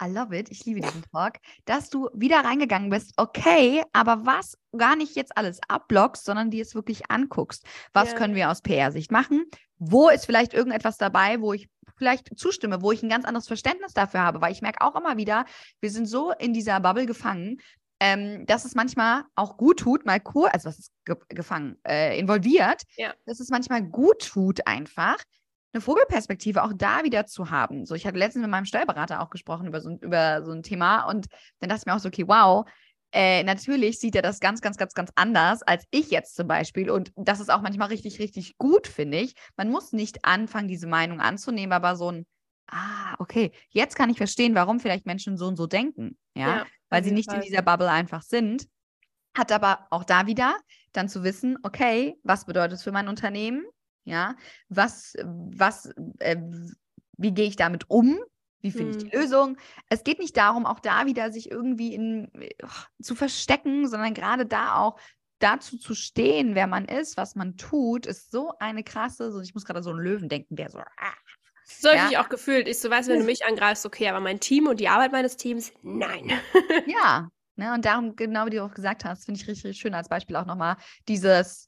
I 0.01 0.07
love 0.09 0.35
it, 0.37 0.49
ich 0.49 0.65
liebe 0.65 0.81
diesen 0.81 1.03
Talk, 1.11 1.33
dass 1.65 1.89
du 1.89 2.09
wieder 2.13 2.37
reingegangen 2.39 2.89
bist, 2.89 3.13
okay, 3.17 3.83
aber 3.93 4.25
was 4.25 4.57
gar 4.77 4.95
nicht 4.95 5.15
jetzt 5.15 5.35
alles 5.37 5.59
abblockst, 5.67 6.25
sondern 6.25 6.51
dir 6.51 6.61
es 6.63 6.75
wirklich 6.75 7.09
anguckst. 7.09 7.65
Was 7.93 8.11
Ja. 8.11 8.17
können 8.17 8.35
wir 8.35 8.49
aus 8.51 8.61
PR-Sicht 8.61 9.11
machen? 9.11 9.45
Wo 9.79 10.09
ist 10.09 10.25
vielleicht 10.25 10.53
irgendetwas 10.53 10.97
dabei, 10.97 11.39
wo 11.41 11.53
ich 11.53 11.69
vielleicht 11.97 12.37
zustimme, 12.37 12.81
wo 12.81 12.91
ich 12.91 13.01
ein 13.03 13.09
ganz 13.09 13.25
anderes 13.25 13.47
Verständnis 13.47 13.93
dafür 13.93 14.21
habe? 14.21 14.41
Weil 14.41 14.51
ich 14.51 14.61
merke 14.61 14.81
auch 14.81 14.95
immer 14.95 15.17
wieder, 15.17 15.45
wir 15.79 15.89
sind 15.91 16.05
so 16.07 16.31
in 16.31 16.53
dieser 16.53 16.79
Bubble 16.79 17.05
gefangen, 17.05 17.57
ähm, 17.99 18.45
dass 18.45 18.65
es 18.65 18.75
manchmal 18.75 19.23
auch 19.35 19.57
gut 19.57 19.79
tut, 19.79 20.05
mal 20.05 20.19
kurz, 20.19 20.53
also 20.53 20.69
was 20.69 20.77
ist 20.77 20.91
ge 21.05 21.15
gefangen, 21.29 21.77
äh, 21.87 22.19
involviert, 22.19 22.83
Ja. 22.95 23.13
dass 23.25 23.39
es 23.39 23.49
manchmal 23.49 23.81
gut 23.83 24.27
tut, 24.27 24.65
einfach 24.67 25.17
eine 25.73 25.81
Vogelperspektive 25.81 26.63
auch 26.63 26.73
da 26.75 27.03
wieder 27.03 27.25
zu 27.25 27.49
haben. 27.49 27.85
So, 27.85 27.95
ich 27.95 28.07
hatte 28.07 28.17
letztens 28.17 28.43
mit 28.43 28.51
meinem 28.51 28.65
Steuerberater 28.65 29.21
auch 29.21 29.29
gesprochen 29.29 29.67
über 29.67 29.81
so, 29.81 29.89
ein- 29.89 29.99
über 29.99 30.43
so 30.43 30.51
ein 30.51 30.63
Thema 30.63 31.03
und 31.03 31.27
dann 31.59 31.69
dachte 31.69 31.81
ich 31.81 31.85
mir 31.85 31.95
auch 31.95 31.99
so, 31.99 32.07
okay, 32.07 32.27
wow, 32.27 32.65
äh, 33.11 33.43
natürlich 33.43 33.99
sieht 33.99 34.15
er 34.15 34.21
das 34.21 34.39
ganz, 34.39 34.61
ganz, 34.61 34.77
ganz, 34.77 34.93
ganz 34.93 35.11
anders 35.15 35.61
als 35.63 35.85
ich 35.91 36.11
jetzt 36.11 36.35
zum 36.35 36.47
Beispiel. 36.47 36.89
Und 36.89 37.11
das 37.15 37.39
ist 37.39 37.49
auch 37.49 37.61
manchmal 37.61 37.87
richtig, 37.89 38.19
richtig 38.19 38.57
gut, 38.57 38.87
finde 38.87 39.19
ich. 39.19 39.33
Man 39.55 39.69
muss 39.69 39.93
nicht 39.93 40.25
anfangen, 40.25 40.67
diese 40.67 40.87
Meinung 40.87 41.21
anzunehmen, 41.21 41.73
aber 41.73 41.95
so 41.95 42.11
ein, 42.11 42.25
ah, 42.69 43.15
okay, 43.19 43.51
jetzt 43.69 43.95
kann 43.95 44.09
ich 44.09 44.17
verstehen, 44.17 44.55
warum 44.55 44.79
vielleicht 44.79 45.05
Menschen 45.05 45.37
so 45.37 45.47
und 45.47 45.55
so 45.55 45.67
denken. 45.67 46.17
Ja, 46.35 46.65
weil 46.89 47.01
auf 47.01 47.05
sie 47.05 47.13
nicht 47.13 47.27
in 47.29 47.35
Fall. 47.35 47.43
dieser 47.43 47.61
Bubble 47.61 47.89
einfach 47.89 48.21
sind. 48.23 48.67
Hat 49.35 49.51
aber 49.51 49.87
auch 49.91 50.03
da 50.03 50.25
wieder 50.25 50.57
dann 50.93 51.09
zu 51.09 51.23
wissen, 51.23 51.57
okay, 51.63 52.17
was 52.23 52.45
bedeutet 52.45 52.73
es 52.73 52.83
für 52.83 52.91
mein 52.91 53.07
Unternehmen? 53.07 53.63
Ja, 54.07 54.35
was, 54.69 55.15
was, 55.25 55.91
äh, 56.19 56.37
wie 57.17 57.33
gehe 57.33 57.45
ich 57.47 57.57
damit 57.57 57.89
um? 57.89 58.17
Wie 58.61 58.71
finde 58.71 58.91
ich 58.91 58.97
die 58.97 59.09
Hm. 59.09 59.17
Lösung? 59.17 59.57
Es 59.89 60.03
geht 60.05 60.19
nicht 60.19 60.37
darum, 60.37 60.65
auch 60.65 60.79
da 60.79 61.05
wieder 61.05 61.29
sich 61.31 61.51
irgendwie 61.51 61.93
in, 61.93 62.31
ach, 62.63 62.87
zu 63.01 63.15
verstecken, 63.15 63.85
sondern 63.87 64.13
gerade 64.13 64.45
da 64.45 64.75
auch 64.77 64.97
dazu 65.39 65.77
zu 65.77 65.93
stehen, 65.93 66.55
wer 66.55 66.67
man 66.67 66.85
ist, 66.85 67.17
was 67.17 67.35
man 67.35 67.57
tut, 67.57 68.05
ist 68.05 68.31
so 68.31 68.53
eine 68.59 68.83
krasse, 68.83 69.31
so 69.31 69.41
ich 69.41 69.53
muss 69.53 69.65
gerade 69.65 69.83
so 69.83 69.89
einen 69.89 69.99
Löwen 69.99 70.29
denken, 70.29 70.55
der 70.55 70.69
so, 70.69 70.79
ah, 70.79 71.13
So 71.63 71.89
habe 71.89 71.97
Ja. 71.97 72.07
ich 72.07 72.17
auch 72.17 72.29
gefühlt. 72.29 72.67
Ich 72.67 72.79
so, 72.79 72.89
weißt 72.89 73.07
du, 73.09 73.13
wenn 73.13 73.19
du 73.19 73.25
mich 73.25 73.45
angreifst, 73.45 73.85
okay, 73.85 74.07
aber 74.09 74.19
mein 74.21 74.39
Team 74.39 74.67
und 74.67 74.79
die 74.79 74.87
Arbeit 74.89 75.11
meines 75.11 75.37
Teams, 75.37 75.73
nein. 75.83 76.31
Ja, 76.85 77.29
ne, 77.55 77.73
und 77.73 77.85
darum, 77.85 78.15
genau 78.15 78.45
wie 78.45 78.51
du 78.51 78.63
auch 78.63 78.73
gesagt 78.73 79.03
hast, 79.05 79.25
finde 79.25 79.39
ich 79.41 79.47
richtig, 79.47 79.65
richtig 79.65 79.81
schön 79.81 79.93
als 79.93 80.09
Beispiel 80.09 80.35
auch 80.35 80.45
nochmal 80.45 80.77
dieses, 81.07 81.66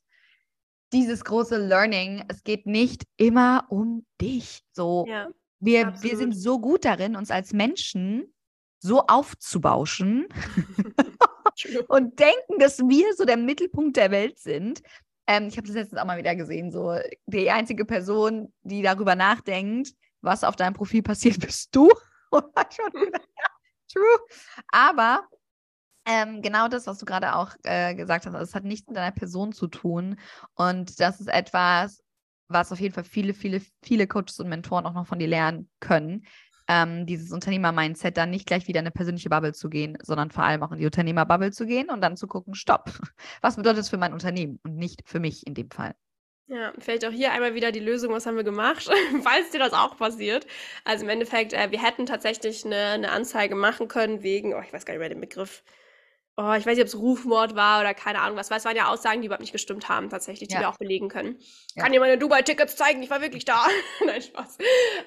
dieses 0.91 1.23
große 1.23 1.57
Learning. 1.57 2.23
Es 2.27 2.43
geht 2.43 2.65
nicht 2.65 3.03
immer 3.17 3.65
um 3.69 4.05
dich. 4.19 4.61
So, 4.73 5.05
Ja, 5.07 5.29
wir, 5.59 5.93
wir 6.01 6.17
sind 6.17 6.33
so 6.33 6.59
gut 6.59 6.85
darin, 6.85 7.15
uns 7.15 7.31
als 7.31 7.51
Menschen 7.51 8.33
so 8.81 9.01
aufzubauschen 9.07 10.27
und 11.89 12.17
denken, 12.17 12.59
dass 12.59 12.79
wir 12.79 13.13
so 13.13 13.25
der 13.25 13.35
Mittelpunkt 13.35 13.97
der 13.97 14.11
Welt 14.11 14.39
sind. 14.39 14.81
Ähm, 15.27 15.47
ich 15.47 15.57
habe 15.57 15.67
das 15.67 15.75
letztens 15.75 15.99
auch 15.99 16.05
mal 16.05 16.17
wieder 16.17 16.35
gesehen. 16.35 16.71
So, 16.71 16.97
die 17.25 17.51
einzige 17.51 17.83
Person, 17.83 18.53
die 18.61 18.81
darüber 18.81 19.15
nachdenkt, 19.15 19.93
was 20.21 20.45
auf 20.45 20.55
deinem 20.55 20.73
Profil 20.73 21.03
passiert, 21.03 21.39
bist 21.39 21.75
du. 21.75 21.89
Schon 22.31 22.43
ja, 22.95 23.49
true. 23.91 24.19
Aber 24.69 25.27
ähm, 26.09 26.41
genau 26.41 26.67
das, 26.67 26.87
was 26.87 26.97
du 26.97 27.05
gerade 27.05 27.35
auch 27.35 27.53
äh, 27.63 27.93
gesagt 27.93 28.25
hast, 28.25 28.33
also 28.33 28.43
es 28.43 28.55
hat 28.55 28.63
nichts 28.63 28.87
mit 28.87 28.97
deiner 28.97 29.11
Person 29.11 29.53
zu 29.53 29.67
tun. 29.67 30.15
Und 30.55 30.99
das 30.99 31.19
ist 31.19 31.29
etwas, 31.29 32.01
was 32.47 32.71
auf 32.71 32.79
jeden 32.79 32.95
Fall 32.95 33.03
viele, 33.03 33.35
viele, 33.35 33.61
viele 33.83 34.07
Coaches 34.07 34.39
und 34.39 34.49
Mentoren 34.49 34.87
auch 34.87 34.93
noch 34.93 35.05
von 35.05 35.19
dir 35.19 35.27
lernen 35.27 35.69
können. 35.79 36.25
Ähm, 36.67 37.05
dieses 37.05 37.31
Unternehmer-Mindset, 37.31 38.17
dann 38.17 38.31
nicht 38.31 38.47
gleich 38.47 38.67
wieder 38.67 38.79
in 38.79 38.85
eine 38.85 38.91
persönliche 38.91 39.29
Bubble 39.29 39.53
zu 39.53 39.69
gehen, 39.69 39.99
sondern 40.01 40.31
vor 40.31 40.43
allem 40.43 40.63
auch 40.63 40.71
in 40.71 40.79
die 40.79 40.85
Unternehmer-Bubble 40.85 41.51
zu 41.51 41.67
gehen 41.67 41.89
und 41.89 42.01
dann 42.01 42.17
zu 42.17 42.25
gucken, 42.25 42.55
stopp, 42.55 42.91
was 43.41 43.55
bedeutet 43.55 43.79
das 43.79 43.89
für 43.89 43.97
mein 43.97 44.13
Unternehmen 44.13 44.59
und 44.63 44.77
nicht 44.77 45.03
für 45.05 45.19
mich 45.19 45.45
in 45.45 45.53
dem 45.53 45.69
Fall. 45.69 45.93
Ja, 46.47 46.73
vielleicht 46.79 47.05
auch 47.05 47.11
hier 47.11 47.31
einmal 47.31 47.53
wieder 47.53 47.71
die 47.71 47.79
Lösung, 47.79 48.11
was 48.11 48.25
haben 48.25 48.35
wir 48.35 48.43
gemacht, 48.43 48.89
falls 49.23 49.51
dir 49.51 49.59
das 49.59 49.73
auch 49.73 49.97
passiert. 49.97 50.47
Also 50.83 51.05
im 51.05 51.09
Endeffekt, 51.09 51.53
äh, 51.53 51.69
wir 51.69 51.83
hätten 51.83 52.07
tatsächlich 52.07 52.65
eine, 52.65 52.85
eine 52.93 53.11
Anzeige 53.11 53.53
machen 53.53 53.87
können 53.87 54.23
wegen, 54.23 54.55
oh, 54.55 54.61
ich 54.65 54.73
weiß 54.73 54.85
gar 54.85 54.93
nicht 54.93 54.99
mehr 54.99 55.09
den 55.09 55.21
Begriff. 55.21 55.63
Oh, 56.41 56.53
ich 56.53 56.65
weiß 56.65 56.77
nicht, 56.77 56.81
ob 56.81 56.87
es 56.87 56.95
Rufmord 56.97 57.53
war 57.55 57.81
oder 57.81 57.93
keine 57.93 58.21
Ahnung 58.21 58.37
was, 58.37 58.49
weil 58.49 58.59
es 58.59 58.63
waren 58.63 58.75
ja 58.77 58.87
Aussagen, 58.87 59.19
die 59.19 59.25
überhaupt 59.25 59.41
nicht 59.41 59.51
gestimmt 59.51 59.89
haben, 59.89 60.09
tatsächlich, 60.09 60.47
die 60.47 60.53
Ja. 60.55 60.61
wir 60.61 60.69
auch 60.69 60.77
belegen 60.77 61.09
können. 61.09 61.37
Ja. 61.75 61.83
Kann 61.83 61.91
dir 61.91 61.99
meine 61.99 62.17
Dubai-Tickets 62.17 62.77
zeigen, 62.77 63.03
ich 63.03 63.09
war 63.09 63.19
wirklich 63.21 63.43
da. 63.43 63.65
Nein, 64.05 64.21
Spaß. 64.21 64.57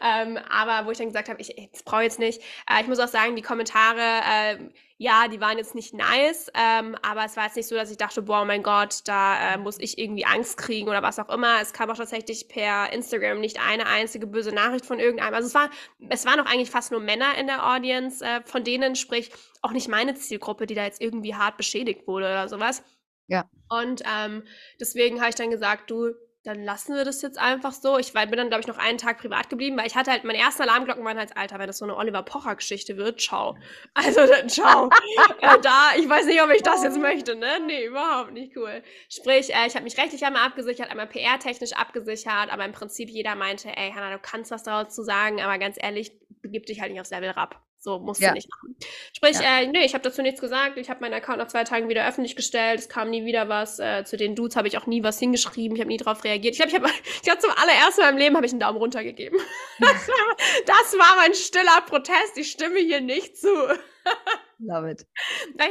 Ähm, 0.03 0.39
aber 0.51 0.87
wo 0.87 0.91
ich 0.91 0.99
dann 0.99 1.07
gesagt 1.07 1.31
habe, 1.31 1.41
ich, 1.41 1.55
das 1.73 1.85
brauche 1.85 2.03
ich 2.03 2.09
jetzt 2.09 2.19
nicht. 2.19 2.43
Äh, 2.69 2.83
ich 2.83 2.87
muss 2.87 2.99
auch 2.99 3.09
sagen, 3.09 3.35
die 3.35 3.41
Kommentare, 3.41 4.21
ähm, 4.31 4.73
ja, 5.03 5.27
die 5.27 5.41
waren 5.41 5.59
jetzt 5.59 5.75
nicht 5.75 5.95
nice, 5.95 6.49
ähm, 6.55 6.97
aber 7.03 7.25
es 7.25 7.37
war 7.37 7.47
jetzt 7.47 7.57
nicht 7.57 7.67
so, 7.67 7.75
dass 7.75 7.91
ich 7.91 7.97
dachte, 7.97 8.23
boah, 8.23 8.45
mein 8.45 8.63
Gott, 8.63 9.01
da 9.07 9.55
äh, 9.55 9.59
muss 9.59 9.81
ich 9.81 9.99
irgendwie 9.99 10.25
Angst 10.25 10.57
kriegen 10.57 10.89
oder 10.89 11.03
was 11.03 11.19
auch 11.19 11.29
immer. 11.29 11.61
Es 11.61 11.73
kam 11.73 11.91
auch 11.91 11.97
tatsächlich 11.97 12.47
per 12.47 12.93
Instagram 12.93 13.41
nicht 13.41 13.59
eine 13.61 13.87
einzige 13.87 14.29
böse 14.29 14.55
Nachricht 14.55 14.87
von 14.87 15.01
irgendeinem. 15.01 15.35
Also 15.35 15.49
es 15.49 15.55
war, 15.55 15.71
es 16.09 16.25
waren 16.25 16.39
auch 16.39 16.47
eigentlich 16.47 16.71
fast 16.71 16.93
nur 16.93 17.01
Männer 17.01 17.37
in 17.37 17.49
der 17.49 17.69
Audience, 17.69 18.25
äh, 18.25 18.43
von 18.45 18.63
denen 18.63 18.95
sprich 18.95 19.33
auch 19.61 19.73
nicht 19.73 19.89
meine 19.89 20.15
Zielgruppe, 20.15 20.67
die 20.67 20.77
da 20.77 20.85
jetzt 20.85 21.03
irgendwie 21.03 21.35
hart 21.35 21.57
beschädigt 21.57 22.07
wurde 22.07 22.27
oder 22.27 22.49
sowas. 22.49 22.85
Ja. 23.27 23.51
Und 23.69 24.03
ähm, 24.07 24.45
deswegen 24.79 25.19
habe 25.19 25.31
ich 25.31 25.37
dann 25.37 25.51
gesagt, 25.51 25.91
du, 25.91 26.13
dann 26.45 26.65
lassen 26.65 26.97
wir 26.97 27.05
das 27.05 27.23
jetzt 27.23 27.39
einfach 27.39 27.73
so. 27.73 27.99
Ich 27.99 28.15
war, 28.15 28.27
bin 28.27 28.37
dann, 28.37 28.49
glaube 28.49 28.63
ich, 28.63 28.67
noch 28.67 28.79
einen 28.79 28.99
Tag 28.99 29.19
privat 29.19 29.49
geblieben, 29.49 29.77
weil 29.77 29.87
ich 29.87 29.95
hatte 29.95 30.11
halt, 30.11 30.25
meine 30.25 30.39
ersten 30.39 30.63
Alarmglocken 30.63 31.05
waren 31.05 31.17
halt, 31.17 31.37
Alter, 31.37 31.59
wenn 31.59 31.69
das 31.69 31.79
so 31.79 31.85
eine 31.85 31.97
Oliver 31.97 32.23
Pocher-Geschichte 32.23 32.97
wird, 32.97 33.21
ciao. 33.21 33.57
Also, 33.95 34.27
dann 34.27 34.49
ciao. 34.49 34.89
äh, 35.41 35.61
da, 35.61 35.91
ich 35.97 36.09
weiß 36.09 36.27
nicht, 36.27 36.43
ob 36.43 36.51
ich 36.51 36.63
das 36.63 36.83
jetzt 36.83 36.99
möchte, 36.99 37.37
ne? 37.37 37.61
Nee, 37.67 37.87
überhaupt 37.87 38.33
nicht 38.33 38.57
cool. 38.57 38.83
Sprich, 39.09 39.55
äh, 39.55 39.67
ich 39.67 39.75
habe 39.75 39.85
mich 39.85 39.97
rechtlich 39.99 40.25
einmal 40.25 40.47
abgesichert, 40.47 40.91
einmal 40.91 41.07
PR-technisch 41.07 41.75
abgesichert, 41.75 42.53
aber 42.53 42.65
im 42.65 42.73
Prinzip 42.73 43.09
jeder 43.09 43.37
meinte, 43.37 43.69
ey, 43.69 43.93
Hannah, 43.93 44.13
du 44.13 44.19
kannst 44.19 44.51
was 44.51 44.65
dazu 44.65 45.03
sagen, 45.03 45.41
aber 45.41 45.59
ganz 45.59 45.77
ehrlich, 45.81 46.13
begib 46.41 46.67
dich 46.67 46.81
halt 46.81 46.91
nicht 46.91 47.01
aufs 47.01 47.11
Level 47.11 47.31
Rap. 47.31 47.61
So 47.85 47.99
musst 47.99 48.21
Ja. 48.21 48.29
du 48.29 48.35
nicht 48.35 48.49
machen. 48.49 48.77
Sprich, 49.13 49.41
Ja. 49.41 49.59
äh, 49.59 49.67
nee, 49.67 49.85
ich 49.85 49.95
habe 49.95 50.05
dazu 50.05 50.23
nichts 50.23 50.41
gesagt. 50.41 50.77
Ich 50.79 50.89
habe 50.89 51.01
meinen 51.01 51.15
Account 51.15 51.39
nach 51.39 51.49
zwei 51.49 51.65
Tagen 51.65 51.89
wieder 51.89 52.07
öffentlich 52.07 52.37
gestellt. 52.37 52.79
Es 52.79 52.89
kam 52.89 53.11
nie 53.11 53.25
wieder 53.25 53.49
was. 53.49 53.81
Äh, 53.81 54.05
zu 54.05 54.17
den 54.17 54.37
Dudes 54.37 54.55
habe 54.55 54.69
ich 54.69 54.79
auch 54.79 54.87
nie 54.87 55.03
was 55.03 55.19
hingeschrieben. 55.19 55.75
Ich 55.75 55.81
habe 55.81 55.89
nie 55.89 55.97
darauf 55.97 56.23
reagiert. 56.23 56.55
Ich 56.55 56.61
glaube, 56.61 56.71
ich 56.71 56.79
habe 56.81 56.89
ich 57.25 57.29
hab 57.29 57.41
zum 57.41 57.51
allerersten 57.51 58.03
Mal 58.03 58.11
im 58.11 58.19
Leben 58.19 58.37
habe 58.37 58.47
ich 58.47 58.53
einen 58.53 58.61
Daumen 58.61 58.79
runter 58.79 59.03
gegeben. 59.03 59.37
Das 59.81 59.89
war, 60.09 60.37
das 60.65 60.93
war 60.97 61.17
mein 61.17 61.35
stiller 61.35 61.81
Protest. 61.87 62.37
Ich 62.37 62.53
stimme 62.53 62.79
hier 62.79 63.01
nicht 63.01 63.37
zu. 63.37 63.49
Love 64.65 64.91
it. 64.91 65.07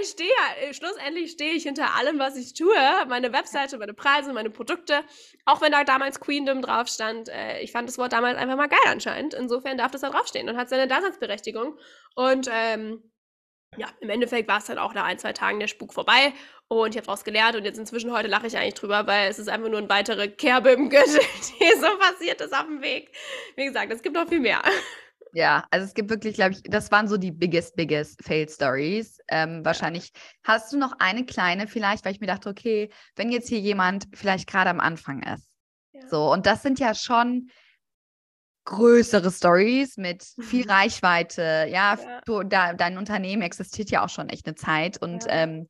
Ich 0.01 0.09
stehe 0.09 0.29
ja, 0.29 0.67
äh, 0.67 0.73
schlussendlich 0.73 1.31
stehe 1.31 1.53
ich 1.53 1.63
hinter 1.63 1.95
allem, 1.95 2.19
was 2.19 2.35
ich 2.35 2.53
tue. 2.53 2.75
Meine 3.07 3.31
Webseite, 3.31 3.77
meine 3.77 3.93
Preise, 3.93 4.33
meine 4.33 4.49
Produkte. 4.49 5.01
Auch 5.45 5.61
wenn 5.61 5.71
da 5.71 5.83
damals 5.83 6.19
Queendom 6.19 6.61
drauf 6.61 6.87
stand. 6.87 7.29
Äh, 7.29 7.61
ich 7.61 7.71
fand 7.71 7.87
das 7.87 7.97
Wort 7.97 8.11
damals 8.13 8.37
einfach 8.37 8.57
mal 8.57 8.67
geil 8.67 8.79
anscheinend. 8.87 9.33
Insofern 9.33 9.77
darf 9.77 9.91
das 9.91 10.01
da 10.01 10.09
draufstehen 10.09 10.49
und 10.49 10.57
hat 10.57 10.69
seine 10.69 10.87
Daseinsberechtigung. 10.87 11.77
Und 12.15 12.49
ähm, 12.51 13.01
ja, 13.77 13.87
im 14.01 14.09
Endeffekt 14.09 14.49
war 14.49 14.57
es 14.57 14.65
dann 14.65 14.77
auch 14.77 14.93
nach 14.93 15.05
ein, 15.05 15.19
zwei 15.19 15.31
Tagen 15.31 15.59
der 15.59 15.67
Spuk 15.67 15.93
vorbei. 15.93 16.33
Und 16.67 16.89
ich 16.89 16.97
habe 16.97 17.05
daraus 17.05 17.23
gelernt 17.23 17.55
und 17.55 17.63
jetzt 17.63 17.77
inzwischen 17.77 18.11
heute 18.11 18.27
lache 18.27 18.47
ich 18.47 18.57
eigentlich 18.57 18.73
drüber, 18.73 19.07
weil 19.07 19.29
es 19.29 19.39
ist 19.39 19.47
einfach 19.47 19.69
nur 19.69 19.79
eine 19.79 19.89
weitere 19.89 20.27
Kerbe 20.29 20.71
im 20.71 20.89
Gürtel, 20.89 21.19
die 21.59 21.79
so 21.79 21.97
passiert 21.97 22.41
ist 22.41 22.53
auf 22.53 22.65
dem 22.65 22.81
Weg. 22.81 23.15
Wie 23.55 23.65
gesagt, 23.65 23.91
es 23.91 24.01
gibt 24.01 24.15
noch 24.15 24.27
viel 24.27 24.39
mehr. 24.39 24.61
Ja, 25.33 25.65
also 25.71 25.85
es 25.85 25.93
gibt 25.93 26.09
wirklich, 26.09 26.35
glaube 26.35 26.51
ich, 26.53 26.63
das 26.63 26.91
waren 26.91 27.07
so 27.07 27.17
die 27.17 27.31
biggest, 27.31 27.75
biggest 27.75 28.23
Fail 28.23 28.49
Stories. 28.49 29.17
Ähm, 29.29 29.63
wahrscheinlich 29.63 30.11
hast 30.43 30.73
du 30.73 30.77
noch 30.77 30.93
eine 30.99 31.25
kleine 31.25 31.67
vielleicht, 31.67 32.03
weil 32.05 32.13
ich 32.13 32.19
mir 32.19 32.27
dachte, 32.27 32.49
okay, 32.49 32.89
wenn 33.15 33.31
jetzt 33.31 33.47
hier 33.49 33.59
jemand 33.59 34.07
vielleicht 34.13 34.47
gerade 34.47 34.69
am 34.69 34.79
Anfang 34.79 35.23
ist. 35.23 35.47
Ja. 35.93 36.07
So, 36.09 36.31
und 36.31 36.45
das 36.45 36.61
sind 36.61 36.79
ja 36.79 36.93
schon 36.93 37.49
größere 38.65 39.31
Stories 39.31 39.97
mit 39.97 40.23
viel 40.39 40.69
Reichweite. 40.69 41.67
Ja, 41.69 41.95
Ja. 41.95 42.21
Du, 42.25 42.43
da, 42.43 42.73
dein 42.73 42.97
Unternehmen 42.97 43.41
existiert 43.41 43.89
ja 43.89 44.03
auch 44.03 44.09
schon 44.09 44.29
echt 44.29 44.45
eine 44.45 44.55
Zeit 44.55 45.01
und 45.01 45.25
Ja. 45.25 45.31
ähm, 45.31 45.67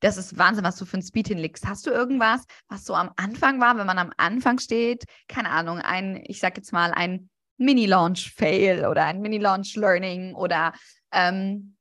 das 0.00 0.18
ist 0.18 0.36
Wahnsinn, 0.36 0.64
was 0.64 0.76
du 0.76 0.84
für 0.84 0.98
ein 0.98 1.02
Speed 1.02 1.28
hinlegst. 1.28 1.66
Hast 1.66 1.86
du 1.86 1.90
irgendwas, 1.90 2.44
was 2.68 2.84
so 2.84 2.94
am 2.94 3.10
Anfang 3.16 3.58
war, 3.60 3.78
wenn 3.78 3.86
man 3.86 3.96
am 3.98 4.12
Anfang 4.18 4.58
steht? 4.58 5.04
Keine 5.28 5.48
Ahnung, 5.48 5.78
ein, 5.78 6.22
ich 6.26 6.40
sag 6.40 6.58
jetzt 6.58 6.72
mal, 6.74 6.92
ein 6.92 7.30
Mini-Launch-Fail 7.58 8.86
oder 8.86 9.04
ein 9.04 9.20
Mini-Launch-Learning 9.20 10.34
oder 10.34 10.72
ähm, 11.12 11.76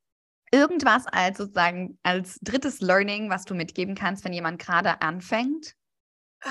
irgendwas 0.51 1.07
als 1.07 1.37
sozusagen 1.37 1.97
als 2.03 2.39
drittes 2.41 2.79
Learning, 2.79 3.29
was 3.29 3.45
du 3.45 3.55
mitgeben 3.55 3.95
kannst, 3.95 4.23
wenn 4.23 4.33
jemand 4.33 4.59
gerade 4.59 5.01
anfängt? 5.01 5.75
Ah, 6.43 6.49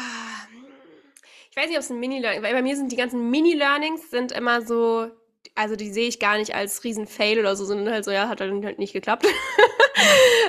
Ich 1.50 1.56
weiß 1.56 1.68
nicht, 1.68 1.76
ob 1.76 1.82
es 1.82 1.90
ein 1.90 2.00
Mini-Learning, 2.00 2.42
weil 2.42 2.54
bei 2.54 2.62
mir 2.62 2.76
sind 2.76 2.90
die 2.90 2.96
ganzen 2.96 3.30
Mini-Learnings 3.30 4.10
sind 4.10 4.32
immer 4.32 4.62
so, 4.62 5.10
also 5.54 5.76
die 5.76 5.92
sehe 5.92 6.08
ich 6.08 6.18
gar 6.18 6.38
nicht 6.38 6.54
als 6.54 6.82
Riesen-Fail 6.82 7.38
oder 7.38 7.56
so, 7.56 7.64
sondern 7.64 7.92
halt 7.92 8.04
so, 8.04 8.10
ja, 8.10 8.28
hat 8.28 8.40
halt 8.40 8.78
nicht 8.78 8.92
geklappt. 8.92 9.26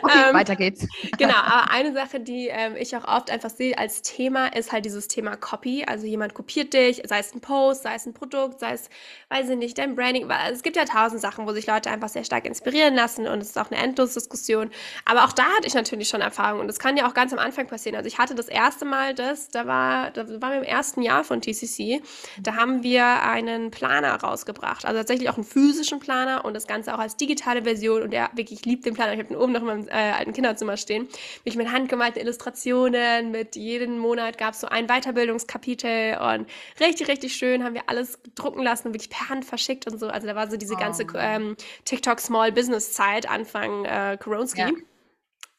Okay, 0.01 0.29
Ähm, 0.29 0.35
weiter 0.35 0.55
geht's. 0.55 0.87
Genau, 1.17 1.35
aber 1.35 1.71
eine 1.71 1.93
Sache, 1.93 2.19
die 2.19 2.47
ähm, 2.47 2.75
ich 2.75 2.95
auch 2.97 3.05
oft 3.05 3.29
einfach 3.29 3.49
sehe 3.49 3.77
als 3.77 4.01
Thema, 4.01 4.47
ist 4.47 4.71
halt 4.71 4.85
dieses 4.85 5.07
Thema 5.07 5.37
Copy. 5.37 5.85
Also 5.87 6.05
jemand 6.05 6.33
kopiert 6.33 6.73
dich, 6.73 7.01
sei 7.05 7.19
es 7.19 7.33
ein 7.33 7.41
Post, 7.41 7.83
sei 7.83 7.95
es 7.95 8.05
ein 8.05 8.13
Produkt, 8.13 8.59
sei 8.59 8.73
es, 8.73 8.89
weiß 9.29 9.49
ich 9.49 9.57
nicht, 9.57 9.77
dein 9.77 9.95
Branding. 9.95 10.29
Es 10.51 10.63
gibt 10.63 10.75
ja 10.75 10.85
tausend 10.85 11.21
Sachen, 11.21 11.47
wo 11.47 11.53
sich 11.53 11.67
Leute 11.67 11.89
einfach 11.89 12.09
sehr 12.09 12.23
stark 12.23 12.45
inspirieren 12.45 12.95
lassen 12.95 13.27
und 13.27 13.41
es 13.41 13.49
ist 13.49 13.57
auch 13.59 13.71
eine 13.71 13.81
Endlosdiskussion. 13.81 14.71
Aber 15.05 15.25
auch 15.25 15.33
da 15.33 15.43
hatte 15.43 15.67
ich 15.67 15.73
natürlich 15.73 16.09
schon 16.09 16.21
Erfahrung 16.21 16.59
und 16.61 16.67
das 16.67 16.79
kann 16.79 16.97
ja 16.97 17.07
auch 17.07 17.13
ganz 17.13 17.31
am 17.31 17.39
Anfang 17.39 17.67
passieren. 17.67 17.95
Also 17.95 18.07
ich 18.07 18.17
hatte 18.17 18.35
das 18.35 18.47
erste 18.47 18.85
Mal 18.85 19.13
das, 19.13 19.49
da 19.49 19.67
war, 19.67 20.11
da 20.11 20.27
waren 20.41 20.51
wir 20.51 20.57
im 20.57 20.63
ersten 20.63 21.01
Jahr 21.01 21.23
von 21.23 21.41
TCC, 21.41 22.01
da 22.41 22.55
haben 22.55 22.83
wir 22.83 23.23
einen 23.23 23.71
Planer 23.71 24.15
rausgebracht. 24.15 24.85
Also 24.85 24.97
tatsächlich 24.99 25.29
auch 25.29 25.35
einen 25.37 25.45
physischen 25.45 25.99
Planer 25.99 26.43
und 26.45 26.53
das 26.53 26.67
Ganze 26.67 26.93
auch 26.93 26.99
als 26.99 27.15
digitale 27.17 27.63
Version 27.63 28.01
und 28.01 28.11
der 28.11 28.29
wirklich 28.33 28.65
liebt 28.65 28.85
den 28.85 28.93
Planer. 28.93 29.13
Ich 29.13 29.19
habe 29.19 29.29
den 29.29 29.37
oben 29.43 29.53
noch 29.53 29.61
in 29.61 29.67
meinem 29.67 29.87
äh, 29.87 29.91
alten 29.91 30.33
Kinderzimmer 30.33 30.77
stehen. 30.77 31.07
Mich 31.45 31.55
mit 31.55 31.71
handgemalten 31.71 32.21
Illustrationen, 32.21 33.31
mit 33.31 33.55
jeden 33.55 33.99
Monat 33.99 34.37
gab 34.37 34.53
es 34.53 34.61
so 34.61 34.67
ein 34.67 34.87
Weiterbildungskapitel 34.87 36.17
und 36.17 36.47
richtig, 36.79 37.07
richtig 37.07 37.35
schön 37.35 37.63
haben 37.63 37.73
wir 37.75 37.83
alles 37.87 38.19
drucken 38.35 38.63
lassen 38.63 38.87
und 38.87 38.93
wirklich 38.93 39.09
per 39.09 39.29
Hand 39.29 39.45
verschickt 39.45 39.85
und 39.91 39.99
so. 39.99 40.07
Also 40.07 40.27
da 40.27 40.35
war 40.35 40.49
so 40.49 40.57
diese 40.57 40.75
ganze 40.75 41.03
Oh. 41.03 41.17
ähm, 41.17 41.57
TikTok 41.83 42.19
Small 42.21 42.51
Business 42.51 42.93
Zeit, 42.93 43.29
Anfang 43.29 43.83
äh, 43.85 44.17
Koronski. 44.21 44.61
Ja. 44.61 44.69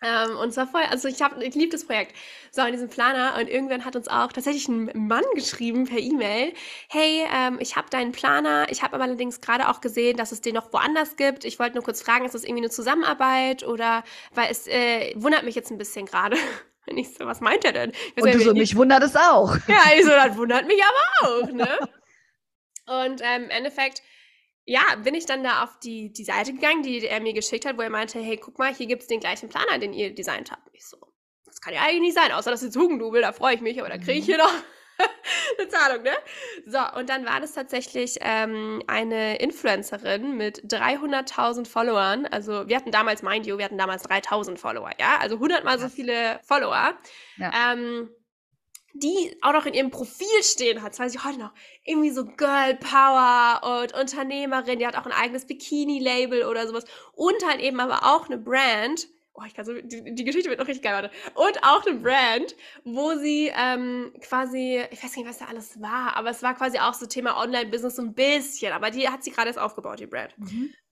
Ähm, 0.04 0.36
und 0.36 0.52
zwar 0.52 0.66
voll, 0.66 0.82
also 0.90 1.08
ich 1.08 1.22
habe, 1.22 1.42
ich 1.42 1.54
liebe 1.54 1.72
das 1.72 1.86
Projekt. 1.86 2.14
So, 2.50 2.62
in 2.62 2.72
diesem 2.72 2.90
Planer 2.90 3.36
und 3.40 3.48
irgendwann 3.48 3.86
hat 3.86 3.96
uns 3.96 4.06
auch 4.06 4.32
tatsächlich 4.32 4.68
ein 4.68 4.90
Mann 4.94 5.24
geschrieben 5.34 5.86
per 5.86 5.98
E-Mail, 5.98 6.52
hey, 6.90 7.24
ähm, 7.34 7.56
ich 7.58 7.76
habe 7.76 7.88
deinen 7.88 8.12
Planer, 8.12 8.66
ich 8.70 8.82
habe 8.82 8.94
aber 8.94 9.04
allerdings 9.04 9.40
gerade 9.40 9.68
auch 9.68 9.80
gesehen, 9.80 10.18
dass 10.18 10.30
es 10.30 10.42
den 10.42 10.54
noch 10.54 10.72
woanders 10.74 11.16
gibt. 11.16 11.46
Ich 11.46 11.58
wollte 11.58 11.76
nur 11.76 11.84
kurz 11.84 12.02
fragen, 12.02 12.26
ist 12.26 12.34
das 12.34 12.44
irgendwie 12.44 12.64
eine 12.64 12.70
Zusammenarbeit 12.70 13.66
oder, 13.66 14.04
weil 14.34 14.50
es 14.50 14.66
äh, 14.66 15.14
wundert 15.16 15.44
mich 15.44 15.54
jetzt 15.54 15.70
ein 15.70 15.78
bisschen 15.78 16.04
gerade. 16.04 16.36
Und 16.86 16.98
ich 16.98 17.14
so, 17.14 17.24
was 17.24 17.40
meint 17.40 17.64
er 17.64 17.72
denn? 17.72 17.92
Und 18.20 18.34
du 18.34 18.40
so, 18.40 18.52
mich 18.52 18.76
wundert 18.76 19.02
es 19.02 19.16
auch. 19.16 19.56
ja, 19.68 19.80
ich 19.96 20.04
so, 20.04 20.10
das 20.10 20.36
wundert 20.36 20.66
mich 20.66 20.82
aber 20.82 21.30
auch, 21.30 21.50
ne? 21.50 21.78
Und 22.86 23.22
ähm, 23.22 23.44
im 23.44 23.50
Endeffekt, 23.50 24.02
ja, 24.66 24.96
bin 25.02 25.14
ich 25.14 25.26
dann 25.26 25.44
da 25.44 25.62
auf 25.62 25.78
die, 25.80 26.12
die 26.12 26.24
Seite 26.24 26.52
gegangen, 26.52 26.82
die 26.82 27.06
er 27.06 27.20
mir 27.20 27.34
geschickt 27.34 27.66
hat, 27.66 27.76
wo 27.76 27.82
er 27.82 27.90
meinte, 27.90 28.18
hey, 28.18 28.36
guck 28.36 28.58
mal, 28.58 28.74
hier 28.74 28.86
gibt 28.86 29.02
es 29.02 29.08
den 29.08 29.20
gleichen 29.20 29.48
Planer, 29.48 29.78
den 29.78 29.92
ihr 29.92 30.14
designt 30.14 30.50
habt. 30.50 30.68
Ich 30.72 30.86
so, 30.86 30.96
das 31.44 31.60
kann 31.60 31.74
ja 31.74 31.82
eigentlich 31.82 32.00
nicht 32.00 32.14
sein, 32.14 32.32
außer 32.32 32.50
das 32.50 32.62
ist 32.62 32.76
Hugendubel, 32.76 33.20
da 33.20 33.32
freue 33.32 33.54
ich 33.54 33.60
mich, 33.60 33.78
aber 33.78 33.90
da 33.90 33.98
kriege 33.98 34.18
ich 34.18 34.24
hier 34.24 34.38
noch 34.38 34.52
eine 35.58 35.68
Zahlung, 35.68 36.02
ne? 36.02 36.12
So, 36.66 36.78
und 36.98 37.10
dann 37.10 37.26
war 37.26 37.40
das 37.40 37.52
tatsächlich 37.52 38.16
ähm, 38.20 38.82
eine 38.86 39.36
Influencerin 39.36 40.36
mit 40.36 40.62
300.000 40.72 41.66
Followern. 41.66 42.26
Also 42.26 42.66
wir 42.68 42.76
hatten 42.76 42.90
damals, 42.90 43.22
mind 43.22 43.46
you, 43.46 43.58
wir 43.58 43.66
hatten 43.66 43.78
damals 43.78 44.08
3.000 44.08 44.56
Follower, 44.56 44.90
ja? 44.98 45.18
Also 45.20 45.36
100 45.36 45.64
mal 45.64 45.78
so 45.78 45.88
viele 45.88 46.40
Follower. 46.42 46.94
Ja. 47.36 47.72
Ähm, 47.72 48.08
die 48.94 49.36
auch 49.42 49.52
noch 49.52 49.66
in 49.66 49.74
ihrem 49.74 49.90
Profil 49.90 50.42
stehen 50.42 50.80
hat, 50.80 50.92
das 50.92 51.00
weiß 51.00 51.14
ich 51.14 51.24
heute 51.24 51.40
noch, 51.40 51.52
irgendwie 51.84 52.10
so 52.10 52.24
Girl 52.24 52.76
Power 52.76 53.80
und 53.82 53.92
Unternehmerin, 53.92 54.78
die 54.78 54.86
hat 54.86 54.96
auch 54.96 55.04
ein 55.04 55.12
eigenes 55.12 55.46
Bikini-Label 55.46 56.44
oder 56.44 56.66
sowas. 56.68 56.84
Und 57.12 57.44
halt 57.46 57.60
eben 57.60 57.80
aber 57.80 58.04
auch 58.04 58.26
eine 58.26 58.38
Brand, 58.38 59.08
oh, 59.34 59.42
ich 59.46 59.54
kann 59.54 59.64
so, 59.64 59.74
die, 59.74 60.14
die 60.14 60.24
Geschichte 60.24 60.48
wird 60.48 60.60
noch 60.60 60.68
richtig 60.68 60.84
geil, 60.84 60.94
warte, 60.94 61.10
und 61.34 61.58
auch 61.62 61.84
eine 61.84 61.98
Brand, 61.98 62.54
wo 62.84 63.14
sie 63.16 63.52
ähm, 63.54 64.12
quasi, 64.20 64.82
ich 64.90 65.02
weiß 65.02 65.16
nicht, 65.16 65.28
was 65.28 65.38
da 65.38 65.46
alles 65.46 65.80
war, 65.80 66.16
aber 66.16 66.30
es 66.30 66.42
war 66.42 66.54
quasi 66.54 66.78
auch 66.78 66.94
so 66.94 67.06
Thema 67.06 67.36
Online-Business 67.42 67.96
so 67.96 68.02
ein 68.02 68.14
bisschen, 68.14 68.72
aber 68.72 68.90
die 68.90 69.08
hat 69.08 69.24
sie 69.24 69.32
gerade 69.32 69.48
erst 69.48 69.58
aufgebaut, 69.58 69.98
die 69.98 70.06
Brand. 70.06 70.34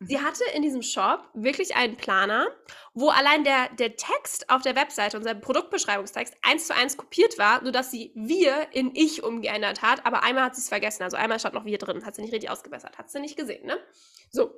Sie 0.01 0.21
hatte 0.21 0.43
in 0.55 0.63
diesem 0.63 0.83
Shop 0.83 1.29
wirklich 1.33 1.77
einen 1.77 1.97
Planer, 1.97 2.49
wo 2.95 3.11
allein 3.11 3.45
der, 3.45 3.69
der 3.79 3.95
Text 3.95 4.51
auf 4.51 4.63
der 4.63 4.75
Webseite, 4.75 5.17
unser 5.17 5.35
Produktbeschreibungstext, 5.37 6.35
eins 6.43 6.67
zu 6.67 6.75
eins 6.75 6.97
kopiert 6.97 7.39
war, 7.39 7.65
sodass 7.65 7.93
sie 7.93 8.13
wir 8.17 8.67
in 8.73 8.91
ich 8.95 9.23
umgeändert 9.23 9.83
hat, 9.83 10.05
aber 10.05 10.25
einmal 10.25 10.45
hat 10.45 10.57
sie 10.57 10.63
es 10.63 10.69
vergessen. 10.69 11.05
Also 11.05 11.17
einmal 11.17 11.39
stand 11.39 11.55
noch 11.55 11.65
wir 11.65 11.79
drin, 11.79 12.05
hat 12.05 12.17
sie 12.17 12.23
nicht 12.23 12.35
richtig 12.35 12.51
ausgebessert, 12.51 12.99
hat 12.99 13.11
sie 13.11 13.21
nicht 13.21 13.37
gesehen, 13.37 13.65
ne? 13.67 13.79
So. 14.31 14.51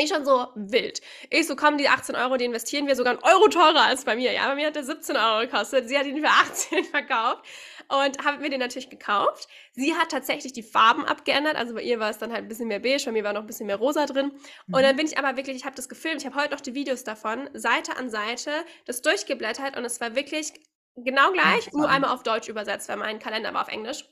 Ich 0.00 0.10
schon 0.10 0.24
so 0.24 0.46
wild. 0.54 1.00
Ich 1.28 1.48
so, 1.48 1.56
komm, 1.56 1.76
die 1.76 1.88
18 1.88 2.14
Euro, 2.14 2.36
die 2.36 2.44
investieren 2.44 2.86
wir 2.86 2.94
sogar 2.94 3.14
einen 3.14 3.22
Euro 3.24 3.48
teurer 3.48 3.82
als 3.82 4.04
bei 4.04 4.14
mir. 4.14 4.32
Ja, 4.32 4.46
bei 4.46 4.54
mir 4.54 4.68
hat 4.68 4.76
der 4.76 4.84
17 4.84 5.16
Euro 5.16 5.40
gekostet. 5.40 5.88
Sie 5.88 5.98
hat 5.98 6.06
ihn 6.06 6.22
für 6.22 6.28
18 6.28 6.84
verkauft 6.84 7.44
und 7.88 8.24
habe 8.24 8.38
mir 8.38 8.48
den 8.48 8.60
natürlich 8.60 8.90
gekauft. 8.90 9.48
Sie 9.72 9.96
hat 9.96 10.10
tatsächlich 10.12 10.52
die 10.52 10.62
Farben 10.62 11.04
abgeändert. 11.04 11.56
Also 11.56 11.74
bei 11.74 11.82
ihr 11.82 11.98
war 11.98 12.10
es 12.10 12.18
dann 12.18 12.32
halt 12.32 12.44
ein 12.44 12.48
bisschen 12.48 12.68
mehr 12.68 12.78
beige, 12.78 13.06
bei 13.06 13.12
mir 13.12 13.24
war 13.24 13.32
noch 13.32 13.40
ein 13.40 13.46
bisschen 13.48 13.66
mehr 13.66 13.76
rosa 13.76 14.06
drin. 14.06 14.30
Und 14.70 14.82
dann 14.82 14.94
bin 14.94 15.06
ich 15.06 15.18
aber 15.18 15.36
wirklich, 15.36 15.56
ich 15.56 15.64
habe 15.64 15.74
das 15.74 15.88
gefilmt, 15.88 16.20
ich 16.20 16.26
habe 16.26 16.40
heute 16.40 16.54
noch 16.54 16.60
die 16.60 16.74
Videos 16.74 17.02
davon, 17.02 17.50
Seite 17.54 17.96
an 17.96 18.08
Seite, 18.08 18.52
das 18.86 19.02
durchgeblättert 19.02 19.76
und 19.76 19.84
es 19.84 20.00
war 20.00 20.14
wirklich 20.14 20.52
genau 20.94 21.32
gleich, 21.32 21.72
nur 21.72 21.82
Awesome. 21.82 21.88
einmal 21.88 22.10
auf 22.12 22.22
Deutsch 22.22 22.48
übersetzt, 22.48 22.88
weil 22.88 22.98
mein 22.98 23.18
Kalender 23.18 23.52
war 23.52 23.62
auf 23.62 23.68
Englisch. 23.68 24.04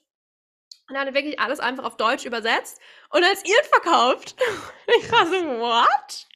Und 0.88 0.94
dann 0.94 1.00
hat 1.00 1.08
er 1.08 1.14
wirklich 1.14 1.40
alles 1.40 1.58
einfach 1.58 1.84
auf 1.84 1.96
Deutsch 1.96 2.24
übersetzt 2.24 2.80
und 3.10 3.24
als 3.24 3.42
ihr 3.44 3.62
verkauft. 3.70 4.36
Ich 5.00 5.10
war 5.10 5.26
so, 5.26 5.32
what? 5.34 6.26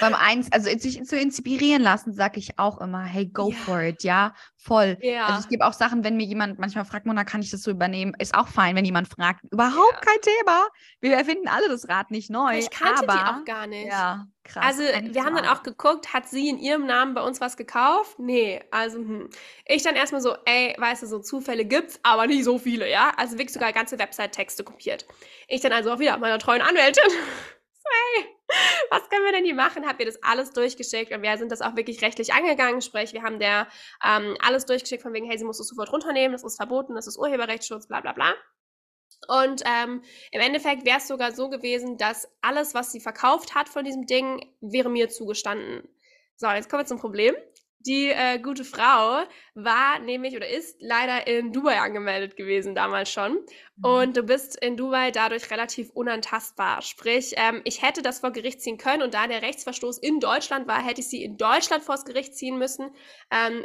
Beim 0.00 0.14
eins, 0.14 0.50
also 0.50 0.70
sich 0.78 1.04
zu 1.04 1.18
inspirieren 1.18 1.82
lassen, 1.82 2.14
sage 2.14 2.38
ich 2.38 2.58
auch 2.58 2.80
immer, 2.80 3.02
hey, 3.04 3.26
go 3.26 3.50
Ja. 3.50 3.56
for 3.66 3.82
it, 3.82 4.02
ja, 4.02 4.34
voll. 4.56 4.96
Ja. 5.02 5.26
Also 5.26 5.40
ich 5.42 5.48
gebe 5.50 5.66
auch 5.66 5.74
Sachen, 5.74 6.04
wenn 6.04 6.16
mir 6.16 6.24
jemand 6.24 6.58
manchmal 6.58 6.86
fragt, 6.86 7.04
Mona, 7.04 7.24
kann 7.24 7.42
ich 7.42 7.50
das 7.50 7.60
so 7.62 7.70
übernehmen? 7.70 8.14
Ist 8.18 8.34
auch 8.34 8.48
fein, 8.48 8.74
wenn 8.76 8.86
jemand 8.86 9.08
fragt. 9.08 9.44
Überhaupt 9.50 9.92
Ja. 9.92 10.00
kein 10.00 10.20
Thema. 10.22 10.68
Wir 11.02 11.16
erfinden 11.18 11.48
alle 11.48 11.68
das 11.68 11.86
Rad 11.90 12.10
nicht 12.10 12.30
neu. 12.30 12.56
ich 12.56 12.70
kannte 12.70 13.06
aber, 13.06 13.12
die 13.12 13.40
auch 13.40 13.44
gar 13.44 13.66
nicht. 13.66 13.88
Ja, 13.88 14.26
krass. 14.42 14.64
Also, 14.64 14.82
wir 14.84 15.22
haben 15.24 15.34
dann 15.36 15.44
auch 15.46 15.62
geguckt, 15.62 16.14
hat 16.14 16.26
sie 16.26 16.48
in 16.48 16.56
ihrem 16.58 16.86
Namen 16.86 17.12
bei 17.12 17.20
uns 17.20 17.42
was 17.42 17.58
gekauft? 17.58 18.18
Nee, 18.18 18.62
also, 18.70 18.96
hm. 18.96 19.28
Ich 19.66 19.82
dann 19.82 19.96
erstmal 19.96 20.22
so, 20.22 20.34
ey, 20.46 20.74
weißt 20.78 21.02
du, 21.02 21.06
so 21.06 21.18
Zufälle 21.18 21.66
gibt's, 21.66 22.00
aber 22.04 22.26
nicht 22.26 22.44
so 22.44 22.58
viele, 22.58 22.90
ja? 22.90 23.12
Also 23.18 23.34
wirklich 23.34 23.52
sogar 23.52 23.74
ganze 23.74 23.98
Website-Texte 23.98 24.64
kopiert. 24.64 25.06
Ich 25.46 25.60
dann 25.60 25.72
also 25.72 25.92
auch 25.92 25.98
wieder 25.98 26.17
meiner 26.20 26.38
treuen 26.38 26.62
Anwältin. 26.62 27.04
so, 27.10 27.88
ey, 28.16 28.24
was 28.90 29.08
können 29.08 29.24
wir 29.24 29.32
denn 29.32 29.44
hier 29.44 29.54
machen? 29.54 29.86
Hab 29.86 30.00
ihr 30.00 30.06
das 30.06 30.22
alles 30.22 30.52
durchgeschickt 30.52 31.12
und 31.12 31.22
wir 31.22 31.36
sind 31.38 31.52
das 31.52 31.60
auch 31.60 31.76
wirklich 31.76 32.02
rechtlich 32.02 32.32
angegangen. 32.32 32.80
Sprich, 32.80 33.12
wir 33.12 33.22
haben 33.22 33.38
der 33.38 33.68
ähm, 34.04 34.36
alles 34.40 34.66
durchgeschickt 34.66 35.02
von 35.02 35.12
wegen, 35.12 35.26
hey, 35.28 35.38
sie 35.38 35.44
muss 35.44 35.58
das 35.58 35.68
sofort 35.68 35.92
runternehmen, 35.92 36.32
das 36.32 36.44
ist 36.44 36.56
verboten, 36.56 36.94
das 36.94 37.06
ist 37.06 37.18
Urheberrechtsschutz, 37.18 37.88
bla 37.88 38.00
bla 38.00 38.12
bla. 38.12 38.34
Und 39.26 39.62
ähm, 39.66 40.02
im 40.30 40.40
Endeffekt 40.40 40.86
wäre 40.86 40.98
es 40.98 41.08
sogar 41.08 41.32
so 41.32 41.50
gewesen, 41.50 41.96
dass 41.98 42.28
alles, 42.40 42.74
was 42.74 42.92
sie 42.92 43.00
verkauft 43.00 43.54
hat 43.54 43.68
von 43.68 43.84
diesem 43.84 44.06
Ding, 44.06 44.46
wäre 44.60 44.88
mir 44.88 45.08
zugestanden. 45.08 45.88
So, 46.36 46.48
jetzt 46.48 46.70
kommen 46.70 46.82
wir 46.82 46.86
zum 46.86 47.00
Problem. 47.00 47.34
Die 47.80 48.08
äh, 48.08 48.38
gute 48.38 48.64
Frau 48.64 49.22
war 49.54 49.98
nämlich 50.00 50.36
oder 50.36 50.48
ist 50.48 50.76
leider 50.80 51.26
in 51.26 51.52
Dubai 51.52 51.80
angemeldet 51.80 52.36
gewesen 52.36 52.74
damals 52.74 53.10
schon. 53.10 53.32
Mhm. 53.76 53.84
Und 53.84 54.16
du 54.16 54.22
bist 54.22 54.56
in 54.62 54.76
Dubai 54.76 55.10
dadurch 55.10 55.50
relativ 55.50 55.90
unantastbar. 55.90 56.82
Sprich, 56.82 57.34
ähm, 57.36 57.60
ich 57.64 57.82
hätte 57.82 58.02
das 58.02 58.20
vor 58.20 58.32
Gericht 58.32 58.60
ziehen 58.60 58.78
können 58.78 59.02
und 59.02 59.14
da 59.14 59.26
der 59.26 59.42
Rechtsverstoß 59.42 59.98
in 59.98 60.18
Deutschland 60.20 60.66
war, 60.66 60.84
hätte 60.84 61.00
ich 61.00 61.08
sie 61.08 61.22
in 61.22 61.36
Deutschland 61.36 61.84
vors 61.84 62.04
Gericht 62.04 62.34
ziehen 62.34 62.58
müssen. 62.58 62.90
Ähm, 63.30 63.64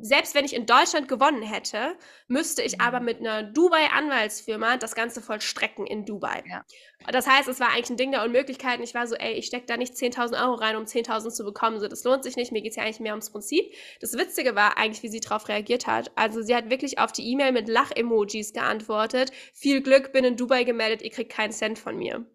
selbst 0.00 0.34
wenn 0.34 0.44
ich 0.44 0.54
in 0.54 0.66
Deutschland 0.66 1.08
gewonnen 1.08 1.42
hätte, 1.42 1.96
müsste 2.28 2.62
ich 2.62 2.80
aber 2.80 3.00
mhm. 3.00 3.06
mit 3.06 3.20
einer 3.20 3.42
Dubai-Anwaltsfirma 3.42 4.76
das 4.76 4.94
Ganze 4.94 5.20
vollstrecken 5.20 5.86
in 5.86 6.04
Dubai. 6.04 6.42
Ja. 6.48 6.64
Das 7.10 7.26
heißt, 7.26 7.48
es 7.48 7.60
war 7.60 7.70
eigentlich 7.70 7.90
ein 7.90 7.96
Ding 7.96 8.12
der 8.12 8.24
Unmöglichkeiten. 8.24 8.82
Ich 8.82 8.94
war 8.94 9.06
so, 9.06 9.14
ey, 9.14 9.32
ich 9.32 9.46
stecke 9.46 9.66
da 9.66 9.76
nicht 9.76 9.94
10.000 9.94 10.40
Euro 10.42 10.54
rein, 10.54 10.76
um 10.76 10.84
10.000 10.84 11.30
zu 11.30 11.44
bekommen. 11.44 11.80
So, 11.80 11.88
das 11.88 12.04
lohnt 12.04 12.24
sich 12.24 12.36
nicht. 12.36 12.52
Mir 12.52 12.62
geht 12.62 12.70
es 12.70 12.76
ja 12.76 12.84
eigentlich 12.84 13.00
mehr 13.00 13.12
ums 13.12 13.30
Prinzip. 13.30 13.74
Das 14.00 14.12
Witzige 14.14 14.54
war 14.54 14.78
eigentlich, 14.78 15.02
wie 15.02 15.08
sie 15.08 15.20
darauf 15.20 15.48
reagiert 15.48 15.86
hat. 15.86 16.10
Also 16.16 16.42
sie 16.42 16.54
hat 16.54 16.70
wirklich 16.70 16.98
auf 16.98 17.12
die 17.12 17.28
E-Mail 17.30 17.52
mit 17.52 17.68
Lach-Emojis 17.68 18.52
geantwortet. 18.52 19.32
Viel 19.52 19.82
Glück, 19.82 20.12
bin 20.12 20.24
in 20.24 20.36
Dubai 20.36 20.64
gemeldet, 20.64 21.02
ihr 21.02 21.10
kriegt 21.10 21.32
keinen 21.32 21.52
Cent 21.52 21.78
von 21.78 21.96
mir. 21.96 22.26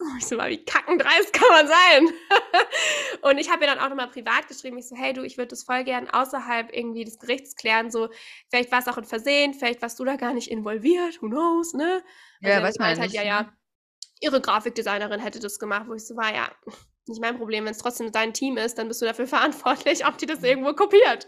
Oh, 0.00 0.16
ich 0.18 0.26
so 0.26 0.36
mal, 0.36 0.50
wie 0.50 0.64
kackendreist 0.64 1.32
kann 1.32 1.48
man 1.50 1.68
sein? 1.68 2.08
und 3.22 3.38
ich 3.38 3.50
habe 3.50 3.64
ihr 3.64 3.70
dann 3.70 3.78
auch 3.78 3.88
nochmal 3.88 4.10
privat 4.10 4.48
geschrieben, 4.48 4.76
ich 4.76 4.88
so, 4.88 4.96
hey 4.96 5.12
du, 5.12 5.22
ich 5.22 5.38
würde 5.38 5.48
das 5.48 5.62
voll 5.62 5.84
gern 5.84 6.10
außerhalb 6.10 6.74
irgendwie 6.74 7.04
des 7.04 7.18
Gerichts 7.18 7.54
klären, 7.54 7.90
so, 7.90 8.08
vielleicht 8.50 8.72
war 8.72 8.80
es 8.80 8.88
auch 8.88 8.98
ein 8.98 9.04
Versehen, 9.04 9.54
vielleicht 9.54 9.82
warst 9.82 9.98
du 9.98 10.04
da 10.04 10.16
gar 10.16 10.34
nicht 10.34 10.50
involviert, 10.50 11.22
who 11.22 11.28
knows, 11.28 11.74
ne? 11.74 12.02
Ja, 12.40 12.62
weiß 12.62 12.78
man 12.78 12.98
halt, 12.98 13.12
ja, 13.12 13.22
ja, 13.22 13.42
ne? 13.42 13.52
ihre 14.20 14.40
Grafikdesignerin 14.40 15.20
hätte 15.20 15.38
das 15.38 15.58
gemacht, 15.58 15.86
wo 15.88 15.94
ich 15.94 16.06
so 16.06 16.16
war, 16.16 16.34
ja, 16.34 16.50
nicht 17.06 17.20
mein 17.20 17.36
Problem, 17.36 17.64
wenn 17.64 17.72
es 17.72 17.78
trotzdem 17.78 18.10
dein 18.12 18.32
Team 18.32 18.56
ist, 18.56 18.78
dann 18.78 18.88
bist 18.88 19.00
du 19.02 19.06
dafür 19.06 19.26
verantwortlich, 19.28 20.06
ob 20.06 20.18
die 20.18 20.26
das 20.26 20.40
mhm. 20.40 20.46
irgendwo 20.46 20.72
kopiert. 20.72 21.26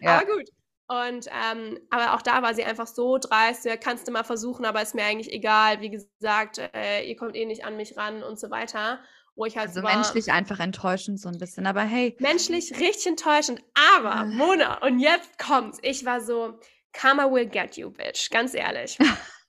Ja. 0.00 0.18
Aber 0.18 0.26
gut. 0.26 0.48
Und 0.86 1.28
ähm, 1.28 1.78
aber 1.88 2.14
auch 2.14 2.22
da 2.22 2.42
war 2.42 2.54
sie 2.54 2.64
einfach 2.64 2.86
so 2.86 3.16
dreist, 3.18 3.64
ja, 3.64 3.76
kannst 3.76 4.06
du 4.06 4.12
mal 4.12 4.24
versuchen, 4.24 4.66
aber 4.66 4.82
ist 4.82 4.94
mir 4.94 5.04
eigentlich 5.04 5.32
egal. 5.32 5.80
Wie 5.80 5.90
gesagt, 5.90 6.58
äh, 6.74 7.02
ihr 7.08 7.16
kommt 7.16 7.36
eh 7.36 7.46
nicht 7.46 7.64
an 7.64 7.76
mich 7.76 7.96
ran 7.96 8.22
und 8.22 8.38
so 8.38 8.50
weiter. 8.50 9.00
Wo 9.36 9.46
ich 9.46 9.56
halt 9.56 9.68
also 9.68 9.82
war, 9.82 9.94
menschlich 9.94 10.30
einfach 10.30 10.60
enttäuschend 10.60 11.20
so 11.20 11.28
ein 11.28 11.38
bisschen, 11.38 11.66
aber 11.66 11.82
hey. 11.82 12.16
Menschlich 12.20 12.78
richtig 12.78 13.06
enttäuschend, 13.06 13.62
aber 13.96 14.14
ah. 14.14 14.24
Mona, 14.26 14.78
und 14.86 15.00
jetzt 15.00 15.38
kommt's. 15.38 15.78
Ich 15.82 16.04
war 16.04 16.20
so, 16.20 16.60
Karma 16.92 17.30
will 17.30 17.46
get 17.46 17.76
you, 17.76 17.90
bitch, 17.90 18.30
ganz 18.30 18.54
ehrlich. 18.54 18.98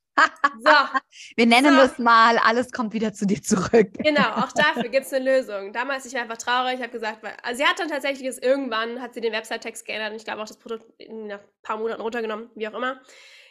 So. 0.63 0.72
Wir 1.36 1.45
nennen 1.45 1.76
so. 1.76 1.82
es 1.82 1.99
mal, 1.99 2.38
alles 2.38 2.72
kommt 2.72 2.93
wieder 2.93 3.13
zu 3.13 3.26
dir 3.26 3.41
zurück. 3.41 3.89
Genau, 3.97 4.30
auch 4.36 4.51
dafür 4.55 4.89
gibt 4.89 5.05
es 5.05 5.13
eine 5.13 5.26
Lösung. 5.26 5.74
Damals, 5.74 6.05
ich 6.05 6.13
war 6.13 6.22
einfach 6.22 6.38
traurig, 6.38 6.76
ich 6.76 6.82
habe 6.82 6.91
gesagt, 6.91 7.24
weil, 7.24 7.36
also 7.43 7.57
sie 7.57 7.68
hat 7.68 7.80
dann 7.80 7.89
tatsächlich 7.89 8.28
es 8.28 8.38
irgendwann, 8.38 9.01
hat 9.01 9.13
sie 9.13 9.22
den 9.22 9.34
Website-Text 9.34 9.86
geändert 9.86 10.11
und 10.11 10.18
ich 10.18 10.26
glaube 10.26 10.41
auch 10.41 10.47
das 10.47 10.57
Produkt 10.57 10.86
nach 11.09 11.39
ein 11.39 11.61
paar 11.61 11.78
Monaten 11.78 12.01
runtergenommen, 12.01 12.49
wie 12.55 12.68
auch 12.68 12.74
immer. 12.74 13.01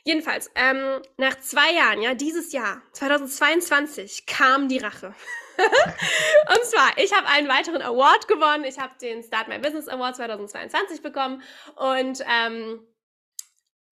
Jedenfalls, 0.06 0.50
ähm, 0.54 1.00
nach 1.16 1.40
zwei 1.40 1.72
Jahren, 1.72 2.02
ja, 2.02 2.14
dieses 2.14 2.52
Jahr, 2.52 2.82
2022, 2.92 4.26
kam 4.26 4.68
die 4.68 4.76
Rache. 4.76 5.14
und 5.56 6.64
zwar, 6.64 6.98
ich 6.98 7.12
habe 7.14 7.26
einen 7.28 7.48
weiteren 7.48 7.80
Award 7.80 8.28
gewonnen. 8.28 8.64
Ich 8.64 8.78
habe 8.78 8.92
den 9.00 9.22
Start 9.22 9.48
My 9.48 9.58
Business 9.58 9.88
Award 9.88 10.16
2022 10.16 11.00
bekommen 11.00 11.42
und 11.76 12.22
ähm, 12.28 12.80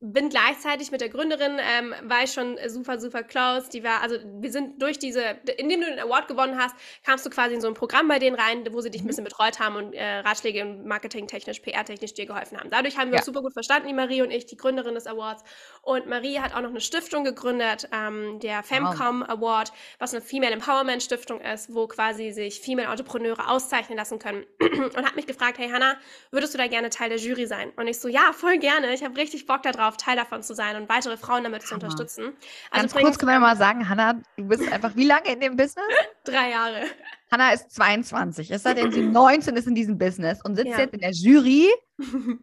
bin 0.04 0.30
gleichzeitig 0.30 0.90
mit 0.90 1.00
der 1.00 1.08
Gründerin, 1.08 1.60
ähm, 1.60 1.94
war 2.02 2.24
ich 2.24 2.32
schon 2.32 2.58
super, 2.66 2.98
super 2.98 3.22
close. 3.22 3.70
Die 3.70 3.84
war, 3.84 4.02
also 4.02 4.16
wir 4.40 4.50
sind 4.50 4.82
durch 4.82 4.98
diese, 4.98 5.22
indem 5.58 5.80
du 5.80 5.86
den 5.86 6.00
Award 6.00 6.26
gewonnen 6.26 6.58
hast, 6.58 6.74
kamst 7.04 7.24
du 7.24 7.30
quasi 7.30 7.54
in 7.54 7.60
so 7.60 7.68
ein 7.68 7.74
Programm 7.74 8.08
bei 8.08 8.18
denen 8.18 8.34
rein, 8.34 8.66
wo 8.72 8.80
sie 8.80 8.90
dich 8.90 9.00
ein 9.00 9.04
mhm. 9.04 9.08
bisschen 9.08 9.24
betreut 9.24 9.60
haben 9.60 9.76
und 9.76 9.92
äh, 9.92 10.18
Ratschläge 10.18 10.64
marketingtechnisch, 10.64 11.60
PR-technisch 11.60 12.14
dir 12.14 12.26
geholfen 12.26 12.58
haben. 12.58 12.68
Dadurch 12.68 12.98
haben 12.98 13.10
wir 13.10 13.14
ja. 13.14 13.20
uns 13.20 13.26
super 13.26 13.42
gut 13.42 13.52
verstanden, 13.52 13.86
die 13.86 13.94
Marie 13.94 14.22
und 14.22 14.32
ich, 14.32 14.44
die 14.44 14.56
Gründerin 14.56 14.94
des 14.94 15.06
Awards. 15.06 15.44
Und 15.82 16.08
Marie 16.08 16.40
hat 16.40 16.52
auch 16.52 16.62
noch 16.62 16.70
eine 16.70 16.80
Stiftung 16.80 17.22
gegründet, 17.22 17.88
ähm, 17.92 18.40
der 18.40 18.64
Femcom 18.64 19.20
wow. 19.20 19.28
Award, 19.28 19.72
was 20.00 20.12
eine 20.12 20.20
Female 20.20 20.52
Empowerment 20.52 21.04
Stiftung 21.04 21.40
ist, 21.40 21.72
wo 21.72 21.86
quasi 21.86 22.32
sich 22.32 22.60
Female 22.60 22.88
Entrepreneure 22.88 23.48
auszeichnen 23.48 23.96
lassen 23.96 24.18
können. 24.18 24.44
und 24.60 25.06
hat 25.06 25.14
mich 25.14 25.28
gefragt, 25.28 25.58
hey 25.58 25.70
Hannah, 25.70 25.96
würdest 26.32 26.54
du 26.54 26.58
da 26.58 26.66
gerne 26.66 26.90
Teil 26.90 27.08
der 27.08 27.18
Jury 27.18 27.46
sein? 27.46 27.70
Und 27.76 27.86
ich 27.86 28.00
so, 28.00 28.08
ja, 28.08 28.32
voll 28.32 28.58
gerne. 28.58 28.92
Ich 28.92 29.04
habe 29.04 29.16
richtig 29.16 29.46
Bock 29.46 29.62
darauf 29.62 29.91
darauf, 29.92 29.96
Teil 29.96 30.16
davon 30.16 30.42
zu 30.42 30.54
sein 30.54 30.76
und 30.76 30.88
weitere 30.88 31.16
Frauen 31.16 31.44
damit 31.44 31.62
zu 31.62 31.74
unterstützen. 31.74 32.32
Also 32.70 32.94
Ganz 32.94 32.94
kurz 32.94 33.18
können 33.18 33.32
wir 33.32 33.40
mal 33.40 33.56
sagen, 33.56 33.88
Hanna, 33.88 34.20
du 34.36 34.44
bist 34.44 34.70
einfach 34.72 34.96
wie 34.96 35.06
lange 35.06 35.32
in 35.32 35.40
dem 35.40 35.56
Business? 35.56 35.84
Drei 36.24 36.50
Jahre. 36.50 36.86
Hanna 37.30 37.52
ist 37.52 37.70
22. 37.72 38.50
Es 38.50 38.62
seitdem 38.62 38.92
sie 38.92 39.02
19 39.02 39.56
ist 39.56 39.66
in 39.66 39.74
diesem 39.74 39.98
Business 39.98 40.40
und 40.44 40.56
sitzt 40.56 40.70
ja. 40.70 40.78
jetzt 40.78 40.94
in 40.94 41.00
der 41.00 41.12
Jury 41.12 41.70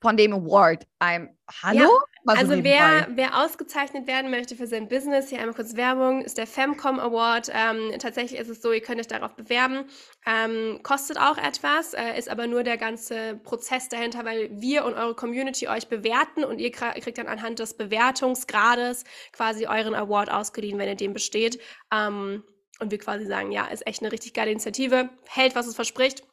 von 0.00 0.16
dem 0.16 0.32
Award. 0.32 0.86
I'm, 1.00 1.28
hallo? 1.62 1.80
Ja. 1.80 1.88
Also 2.26 2.64
wer, 2.64 3.08
wer 3.10 3.44
ausgezeichnet 3.44 4.06
werden 4.06 4.30
möchte 4.30 4.56
für 4.56 4.66
sein 4.66 4.88
Business, 4.88 5.28
hier 5.28 5.40
einmal 5.40 5.54
kurz 5.54 5.76
Werbung, 5.76 6.22
ist 6.22 6.38
der 6.38 6.46
Femcom 6.46 6.98
Award. 6.98 7.50
Ähm, 7.52 7.92
tatsächlich 7.98 8.40
ist 8.40 8.48
es 8.48 8.62
so, 8.62 8.72
ihr 8.72 8.80
könnt 8.80 8.98
euch 8.98 9.06
darauf 9.06 9.34
bewerben. 9.34 9.84
Ähm, 10.26 10.80
kostet 10.82 11.18
auch 11.18 11.36
etwas, 11.36 11.92
äh, 11.92 12.18
ist 12.18 12.30
aber 12.30 12.46
nur 12.46 12.62
der 12.62 12.78
ganze 12.78 13.38
Prozess 13.42 13.88
dahinter, 13.88 14.24
weil 14.24 14.48
wir 14.52 14.84
und 14.84 14.94
eure 14.94 15.14
Community 15.14 15.68
euch 15.68 15.88
bewerten 15.88 16.44
und 16.44 16.60
ihr 16.60 16.70
kriegt 16.70 17.18
dann 17.18 17.28
anhand 17.28 17.58
des 17.58 17.74
Bewertungsgrades 17.74 19.04
quasi 19.32 19.66
euren 19.66 19.94
Award 19.94 20.30
ausgeliehen, 20.30 20.78
wenn 20.78 20.88
ihr 20.88 20.96
dem 20.96 21.12
besteht. 21.12 21.60
Ähm, 21.92 22.42
und 22.80 22.90
wir 22.90 22.98
quasi 22.98 23.26
sagen, 23.26 23.52
ja, 23.52 23.66
ist 23.66 23.86
echt 23.86 24.02
eine 24.02 24.10
richtig 24.10 24.34
geile 24.34 24.50
Initiative, 24.50 25.10
hält, 25.26 25.54
was 25.54 25.66
es 25.66 25.74
verspricht 25.74 26.24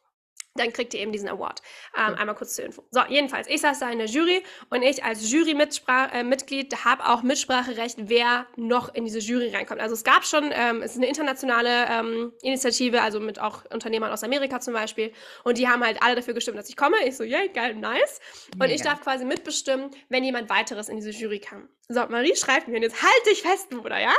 dann 0.54 0.72
kriegt 0.72 0.92
ihr 0.94 1.00
eben 1.00 1.12
diesen 1.12 1.28
Award. 1.28 1.62
Ähm, 1.96 2.14
einmal 2.14 2.34
kurz 2.34 2.54
zur 2.54 2.64
Info. 2.64 2.84
So, 2.90 3.00
jedenfalls, 3.08 3.48
ich 3.48 3.60
saß 3.60 3.78
da 3.78 3.90
in 3.90 3.98
der 3.98 4.06
Jury 4.06 4.42
und 4.70 4.82
ich 4.82 5.02
als 5.02 5.30
Jury-Mitglied 5.30 6.72
äh, 6.72 6.76
habe 6.76 7.06
auch 7.06 7.22
Mitspracherecht, 7.22 7.96
wer 8.08 8.46
noch 8.56 8.94
in 8.94 9.04
diese 9.04 9.18
Jury 9.18 9.54
reinkommt. 9.54 9.80
Also 9.80 9.94
es 9.94 10.04
gab 10.04 10.24
schon, 10.24 10.50
ähm, 10.52 10.82
es 10.82 10.92
ist 10.92 10.98
eine 10.98 11.08
internationale 11.08 11.86
ähm, 11.90 12.32
Initiative, 12.42 13.00
also 13.00 13.18
mit 13.18 13.40
auch 13.40 13.64
Unternehmern 13.70 14.10
aus 14.10 14.24
Amerika 14.24 14.60
zum 14.60 14.74
Beispiel. 14.74 15.12
Und 15.44 15.56
die 15.56 15.68
haben 15.68 15.82
halt 15.82 16.02
alle 16.02 16.16
dafür 16.16 16.34
gestimmt, 16.34 16.58
dass 16.58 16.68
ich 16.68 16.76
komme. 16.76 16.96
Ich 17.06 17.16
so, 17.16 17.24
yay, 17.24 17.48
geil, 17.48 17.74
nice. 17.74 18.20
Und 18.52 18.60
Mega. 18.60 18.74
ich 18.74 18.82
darf 18.82 19.00
quasi 19.00 19.24
mitbestimmen, 19.24 19.90
wenn 20.10 20.22
jemand 20.22 20.50
weiteres 20.50 20.88
in 20.88 20.96
diese 20.96 21.10
Jury 21.10 21.40
kam. 21.40 21.68
So, 21.88 22.06
Marie 22.08 22.36
schreibt 22.36 22.68
mir, 22.68 22.76
und 22.76 22.82
jetzt 22.82 23.02
halt 23.02 23.26
dich 23.30 23.42
fest, 23.42 23.70
Bruder, 23.70 23.98
ja? 23.98 24.14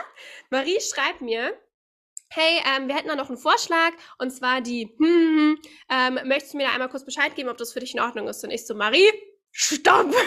Marie 0.49 0.79
schreibt 0.79 1.21
mir, 1.21 1.53
hey, 2.35 2.61
ähm, 2.75 2.87
wir 2.87 2.95
hätten 2.95 3.07
da 3.07 3.15
noch 3.15 3.29
einen 3.29 3.37
Vorschlag 3.37 3.91
und 4.17 4.31
zwar 4.31 4.61
die, 4.61 4.93
hm, 4.97 5.07
hm, 5.07 5.37
hm, 5.37 5.61
ähm, 5.89 6.27
möchtest 6.27 6.53
du 6.53 6.57
mir 6.57 6.67
da 6.67 6.73
einmal 6.73 6.89
kurz 6.89 7.05
Bescheid 7.05 7.35
geben, 7.35 7.49
ob 7.49 7.57
das 7.57 7.73
für 7.73 7.79
dich 7.79 7.93
in 7.93 7.99
Ordnung 7.99 8.27
ist? 8.27 8.43
Und 8.43 8.51
ich 8.51 8.65
so, 8.65 8.75
Marie, 8.75 9.09
stopp! 9.51 10.13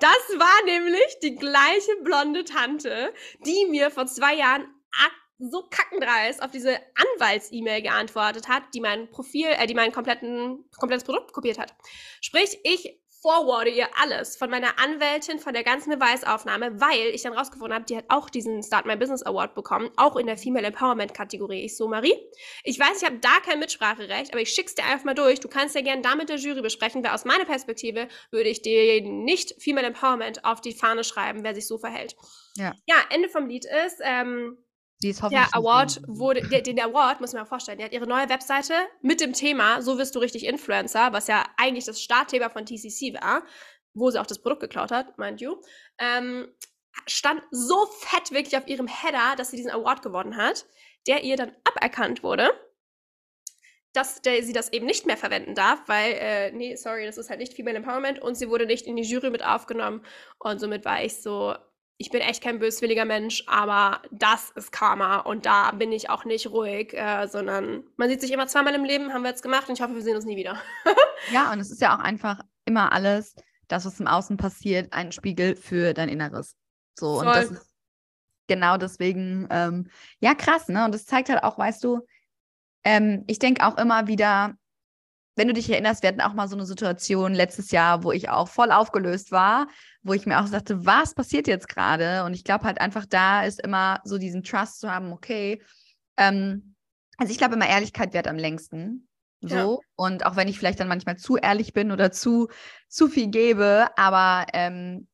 Das 0.00 0.38
war 0.38 0.64
nämlich 0.64 1.20
die 1.22 1.36
gleiche 1.36 1.92
blonde 2.02 2.42
Tante, 2.42 3.14
die 3.46 3.66
mir 3.70 3.92
vor 3.92 4.06
zwei 4.06 4.34
Jahren 4.34 4.66
so 5.50 5.64
kackendreist 5.68 6.42
auf 6.42 6.50
diese 6.50 6.78
Anwalts-E-Mail 6.94 7.82
geantwortet 7.82 8.48
hat, 8.48 8.62
die 8.74 8.80
mein 8.80 9.10
Profil, 9.10 9.48
äh, 9.48 9.66
die 9.66 9.74
mein 9.74 9.92
kompletten, 9.92 10.64
komplettes 10.76 11.04
Produkt 11.04 11.32
kopiert 11.32 11.58
hat. 11.58 11.74
Sprich, 12.20 12.58
ich 12.62 13.01
forwarde 13.22 13.70
ihr 13.70 13.88
alles 14.00 14.36
von 14.36 14.50
meiner 14.50 14.80
Anwältin, 14.80 15.38
von 15.38 15.54
der 15.54 15.62
ganzen 15.62 15.96
Beweisaufnahme, 15.96 16.80
weil 16.80 17.14
ich 17.14 17.22
dann 17.22 17.32
rausgefunden 17.32 17.72
habe, 17.72 17.84
die 17.84 17.96
hat 17.96 18.06
auch 18.08 18.28
diesen 18.28 18.62
Start 18.64 18.84
My 18.84 18.96
Business 18.96 19.22
Award 19.22 19.54
bekommen, 19.54 19.90
auch 19.96 20.16
in 20.16 20.26
der 20.26 20.36
Female 20.36 20.66
Empowerment 20.66 21.14
Kategorie. 21.14 21.64
Ich 21.64 21.76
so, 21.76 21.86
Marie, 21.88 22.14
ich 22.64 22.78
weiß, 22.78 23.00
ich 23.00 23.08
habe 23.08 23.18
da 23.18 23.40
kein 23.44 23.60
Mitspracherecht, 23.60 24.32
aber 24.32 24.42
ich 24.42 24.50
schick's 24.50 24.74
dir 24.74 24.84
einfach 24.84 25.04
mal 25.04 25.14
durch. 25.14 25.38
Du 25.38 25.48
kannst 25.48 25.76
ja 25.76 25.82
gerne 25.82 26.02
da 26.02 26.16
mit 26.16 26.28
der 26.28 26.36
Jury 26.36 26.62
besprechen, 26.62 27.04
weil 27.04 27.12
aus 27.12 27.24
meiner 27.24 27.44
Perspektive 27.44 28.08
würde 28.32 28.48
ich 28.48 28.60
dir 28.60 29.00
nicht 29.02 29.62
Female 29.62 29.86
Empowerment 29.86 30.44
auf 30.44 30.60
die 30.60 30.72
Fahne 30.72 31.04
schreiben, 31.04 31.44
wer 31.44 31.54
sich 31.54 31.68
so 31.68 31.78
verhält. 31.78 32.16
Ja, 32.56 32.74
ja 32.86 32.96
Ende 33.10 33.28
vom 33.28 33.46
Lied 33.46 33.64
ist, 33.86 34.00
ähm, 34.02 34.58
der 35.02 35.48
Award 35.52 36.02
wurde, 36.06 36.46
der, 36.48 36.62
den 36.62 36.80
Award, 36.80 37.20
muss 37.20 37.32
man 37.32 37.42
mal 37.42 37.48
vorstellen, 37.48 37.78
die 37.78 37.84
hat 37.84 37.92
ihre 37.92 38.06
neue 38.06 38.28
Webseite 38.28 38.74
mit 39.00 39.20
dem 39.20 39.32
Thema, 39.32 39.82
so 39.82 39.98
wirst 39.98 40.14
du 40.14 40.18
richtig 40.18 40.46
Influencer, 40.46 41.12
was 41.12 41.26
ja 41.26 41.44
eigentlich 41.56 41.84
das 41.84 42.00
Startthema 42.00 42.48
von 42.48 42.66
TCC 42.66 43.14
war, 43.14 43.42
wo 43.94 44.10
sie 44.10 44.20
auch 44.20 44.26
das 44.26 44.40
Produkt 44.40 44.62
geklaut 44.62 44.90
hat, 44.90 45.18
mind 45.18 45.40
you, 45.40 45.56
ähm, 45.98 46.48
stand 47.06 47.42
so 47.50 47.86
fett 47.86 48.30
wirklich 48.32 48.56
auf 48.56 48.68
ihrem 48.68 48.86
Header, 48.86 49.36
dass 49.36 49.50
sie 49.50 49.56
diesen 49.56 49.70
Award 49.70 50.02
gewonnen 50.02 50.36
hat, 50.36 50.66
der 51.06 51.24
ihr 51.24 51.36
dann 51.36 51.52
aberkannt 51.64 52.22
wurde, 52.22 52.50
dass 53.92 54.22
der, 54.22 54.42
sie 54.42 54.52
das 54.52 54.72
eben 54.72 54.86
nicht 54.86 55.06
mehr 55.06 55.16
verwenden 55.16 55.54
darf, 55.54 55.82
weil, 55.86 56.12
äh, 56.12 56.52
nee, 56.52 56.76
sorry, 56.76 57.04
das 57.04 57.18
ist 57.18 57.28
halt 57.28 57.40
nicht 57.40 57.54
Female 57.54 57.76
Empowerment 57.76 58.20
und 58.20 58.36
sie 58.36 58.48
wurde 58.48 58.66
nicht 58.66 58.86
in 58.86 58.96
die 58.96 59.02
Jury 59.02 59.30
mit 59.30 59.44
aufgenommen 59.44 60.04
und 60.38 60.60
somit 60.60 60.84
war 60.84 61.02
ich 61.02 61.20
so, 61.20 61.54
ich 62.02 62.10
bin 62.10 62.20
echt 62.20 62.42
kein 62.42 62.58
böswilliger 62.58 63.04
Mensch, 63.04 63.44
aber 63.46 64.02
das 64.10 64.50
ist 64.56 64.72
Karma 64.72 65.18
und 65.18 65.46
da 65.46 65.70
bin 65.70 65.92
ich 65.92 66.10
auch 66.10 66.24
nicht 66.24 66.48
ruhig, 66.50 66.92
äh, 66.94 67.28
sondern 67.28 67.84
man 67.96 68.08
sieht 68.08 68.20
sich 68.20 68.32
immer 68.32 68.48
zweimal 68.48 68.74
im 68.74 68.82
Leben, 68.82 69.12
haben 69.12 69.22
wir 69.22 69.30
jetzt 69.30 69.44
gemacht 69.44 69.68
und 69.68 69.78
ich 69.78 69.82
hoffe, 69.82 69.94
wir 69.94 70.02
sehen 70.02 70.16
uns 70.16 70.24
nie 70.24 70.36
wieder. 70.36 70.60
ja, 71.32 71.52
und 71.52 71.60
es 71.60 71.70
ist 71.70 71.80
ja 71.80 71.94
auch 71.94 72.00
einfach 72.00 72.40
immer 72.64 72.90
alles, 72.90 73.36
das, 73.68 73.86
was 73.86 74.00
im 74.00 74.08
Außen 74.08 74.36
passiert, 74.36 74.92
ein 74.92 75.12
Spiegel 75.12 75.54
für 75.54 75.94
dein 75.94 76.08
Inneres. 76.08 76.56
So, 76.98 77.20
Voll. 77.20 77.26
und 77.28 77.36
das 77.36 77.50
ist 77.52 77.70
genau 78.48 78.78
deswegen, 78.78 79.46
ähm, 79.50 79.88
ja, 80.18 80.34
krass, 80.34 80.66
ne? 80.66 80.84
Und 80.84 80.92
das 80.92 81.06
zeigt 81.06 81.28
halt 81.28 81.44
auch, 81.44 81.56
weißt 81.56 81.84
du, 81.84 82.00
ähm, 82.82 83.22
ich 83.28 83.38
denke 83.38 83.64
auch 83.64 83.78
immer 83.78 84.08
wieder, 84.08 84.56
wenn 85.34 85.48
du 85.48 85.54
dich 85.54 85.70
erinnerst, 85.70 86.02
wir 86.02 86.08
hatten 86.08 86.20
auch 86.20 86.34
mal 86.34 86.48
so 86.48 86.56
eine 86.56 86.66
Situation 86.66 87.34
letztes 87.34 87.70
Jahr, 87.70 88.04
wo 88.04 88.12
ich 88.12 88.28
auch 88.28 88.48
voll 88.48 88.70
aufgelöst 88.70 89.32
war, 89.32 89.66
wo 90.02 90.12
ich 90.12 90.26
mir 90.26 90.40
auch 90.40 90.46
sagte, 90.46 90.84
was 90.84 91.14
passiert 91.14 91.46
jetzt 91.46 91.68
gerade? 91.68 92.24
Und 92.24 92.34
ich 92.34 92.44
glaube 92.44 92.64
halt 92.64 92.80
einfach, 92.80 93.06
da 93.06 93.44
ist 93.44 93.60
immer 93.60 94.00
so 94.04 94.18
diesen 94.18 94.42
Trust 94.42 94.80
zu 94.80 94.90
haben, 94.90 95.12
okay. 95.12 95.62
Ähm, 96.16 96.74
also 97.16 97.30
ich 97.30 97.38
glaube 97.38 97.54
immer, 97.54 97.68
Ehrlichkeit 97.68 98.12
wert 98.12 98.28
am 98.28 98.36
längsten. 98.36 99.08
So. 99.40 99.56
Ja. 99.56 99.76
Und 99.96 100.26
auch 100.26 100.36
wenn 100.36 100.48
ich 100.48 100.58
vielleicht 100.58 100.80
dann 100.80 100.88
manchmal 100.88 101.16
zu 101.16 101.36
ehrlich 101.36 101.72
bin 101.72 101.92
oder 101.92 102.12
zu, 102.12 102.48
zu 102.88 103.08
viel 103.08 103.28
gebe, 103.28 103.88
aber 103.96 104.46
ähm, 104.52 105.08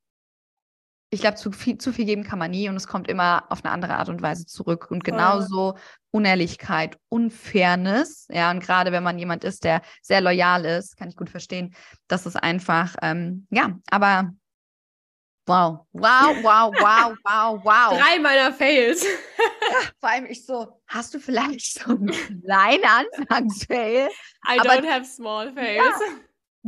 ich 1.10 1.20
glaube, 1.20 1.36
zu 1.36 1.52
viel, 1.52 1.78
zu 1.78 1.92
viel 1.92 2.04
geben 2.04 2.24
kann 2.24 2.38
man 2.38 2.50
nie 2.50 2.68
und 2.68 2.76
es 2.76 2.86
kommt 2.86 3.08
immer 3.08 3.44
auf 3.48 3.64
eine 3.64 3.72
andere 3.72 3.96
Art 3.96 4.10
und 4.10 4.20
Weise 4.20 4.44
zurück. 4.44 4.90
Und 4.90 5.04
genauso 5.04 5.76
Unehrlichkeit, 6.10 6.98
Unfairness, 7.08 8.26
ja, 8.30 8.50
und 8.50 8.60
gerade 8.60 8.92
wenn 8.92 9.02
man 9.02 9.18
jemand 9.18 9.44
ist, 9.44 9.64
der 9.64 9.82
sehr 10.02 10.20
loyal 10.20 10.64
ist, 10.64 10.96
kann 10.96 11.08
ich 11.08 11.16
gut 11.16 11.30
verstehen, 11.30 11.74
dass 12.06 12.26
es 12.26 12.36
einfach, 12.36 12.96
ähm, 13.02 13.46
ja, 13.50 13.78
aber 13.90 14.32
wow, 15.46 15.86
wow, 15.92 16.36
wow, 16.42 16.72
wow, 16.78 17.16
wow, 17.24 17.64
wow. 17.64 17.98
Drei 17.98 18.18
meiner 18.18 18.52
Fails. 18.52 19.02
ja, 19.04 19.78
vor 20.00 20.10
allem 20.10 20.26
ich 20.26 20.44
so, 20.44 20.80
hast 20.86 21.14
du 21.14 21.20
vielleicht 21.20 21.80
so 21.80 21.90
einen 21.90 22.10
kleinen 22.44 22.84
Anfangsfail? 22.84 24.08
I 24.46 24.58
aber, 24.60 24.74
don't 24.74 24.90
have 24.90 25.04
small 25.04 25.52
fails. 25.52 25.84
Ja, 26.00 26.16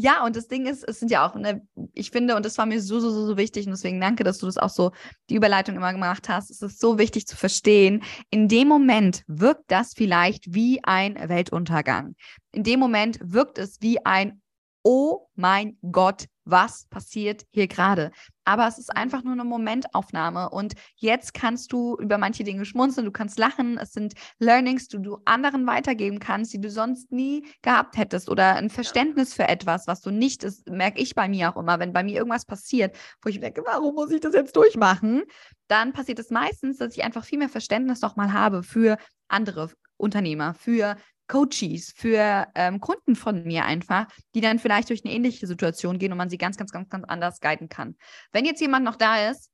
ja, 0.00 0.24
und 0.24 0.36
das 0.36 0.48
Ding 0.48 0.66
ist, 0.66 0.82
es 0.82 1.00
sind 1.00 1.10
ja 1.10 1.28
auch, 1.28 1.34
ne, 1.34 1.66
ich 1.94 2.10
finde, 2.10 2.36
und 2.36 2.44
das 2.44 2.58
war 2.58 2.66
mir 2.66 2.80
so, 2.80 3.00
so, 3.00 3.10
so, 3.10 3.26
so 3.26 3.36
wichtig, 3.36 3.66
und 3.66 3.72
deswegen 3.72 4.00
danke, 4.00 4.24
dass 4.24 4.38
du 4.38 4.46
das 4.46 4.58
auch 4.58 4.70
so, 4.70 4.92
die 5.28 5.36
Überleitung 5.36 5.76
immer 5.76 5.92
gemacht 5.92 6.28
hast. 6.28 6.50
Es 6.50 6.62
ist 6.62 6.80
so 6.80 6.98
wichtig 6.98 7.26
zu 7.26 7.36
verstehen. 7.36 8.02
In 8.30 8.48
dem 8.48 8.68
Moment 8.68 9.22
wirkt 9.26 9.70
das 9.70 9.92
vielleicht 9.94 10.54
wie 10.54 10.82
ein 10.84 11.16
Weltuntergang. 11.16 12.14
In 12.52 12.62
dem 12.62 12.80
Moment 12.80 13.18
wirkt 13.22 13.58
es 13.58 13.80
wie 13.80 14.04
ein 14.04 14.40
Oh 14.82 15.26
mein 15.34 15.76
Gott, 15.92 16.26
was 16.44 16.86
passiert 16.88 17.44
hier 17.50 17.68
gerade? 17.68 18.12
Aber 18.50 18.66
es 18.66 18.78
ist 18.78 18.96
einfach 18.96 19.22
nur 19.22 19.34
eine 19.34 19.44
Momentaufnahme. 19.44 20.50
Und 20.50 20.74
jetzt 20.96 21.34
kannst 21.34 21.72
du 21.72 21.96
über 22.00 22.18
manche 22.18 22.42
Dinge 22.42 22.64
schmunzeln, 22.64 23.04
du 23.04 23.12
kannst 23.12 23.38
lachen, 23.38 23.78
es 23.78 23.92
sind 23.92 24.14
Learnings, 24.40 24.88
die 24.88 25.00
du 25.00 25.18
anderen 25.24 25.68
weitergeben 25.68 26.18
kannst, 26.18 26.52
die 26.52 26.60
du 26.60 26.68
sonst 26.68 27.12
nie 27.12 27.46
gehabt 27.62 27.96
hättest 27.96 28.28
oder 28.28 28.56
ein 28.56 28.68
Verständnis 28.68 29.34
für 29.34 29.46
etwas, 29.46 29.86
was 29.86 30.00
du 30.00 30.10
nicht, 30.10 30.42
das 30.42 30.64
merke 30.68 31.00
ich 31.00 31.14
bei 31.14 31.28
mir 31.28 31.48
auch 31.48 31.60
immer, 31.60 31.78
wenn 31.78 31.92
bei 31.92 32.02
mir 32.02 32.16
irgendwas 32.16 32.44
passiert, 32.44 32.96
wo 33.22 33.28
ich 33.28 33.38
denke, 33.38 33.62
warum 33.64 33.94
muss 33.94 34.10
ich 34.10 34.20
das 34.20 34.34
jetzt 34.34 34.56
durchmachen? 34.56 35.22
Dann 35.68 35.92
passiert 35.92 36.18
es 36.18 36.30
meistens, 36.30 36.78
dass 36.78 36.96
ich 36.96 37.04
einfach 37.04 37.24
viel 37.24 37.38
mehr 37.38 37.48
Verständnis 37.48 38.00
nochmal 38.00 38.32
habe 38.32 38.64
für 38.64 38.98
andere 39.28 39.70
Unternehmer, 39.96 40.54
für 40.54 40.96
Coaches, 41.30 41.92
für 41.94 42.48
ähm, 42.56 42.80
Kunden 42.80 43.14
von 43.14 43.44
mir 43.44 43.64
einfach, 43.64 44.06
die 44.34 44.40
dann 44.40 44.58
vielleicht 44.58 44.90
durch 44.90 45.04
eine 45.04 45.14
ähnliche 45.14 45.46
Situation 45.46 45.98
gehen 45.98 46.10
und 46.10 46.18
man 46.18 46.28
sie 46.28 46.38
ganz, 46.38 46.56
ganz, 46.56 46.72
ganz, 46.72 46.88
ganz 46.88 47.04
anders 47.06 47.40
guiden 47.40 47.68
kann. 47.68 47.96
Wenn 48.32 48.44
jetzt 48.44 48.60
jemand 48.60 48.84
noch 48.84 48.96
da 48.96 49.30
ist, 49.30 49.48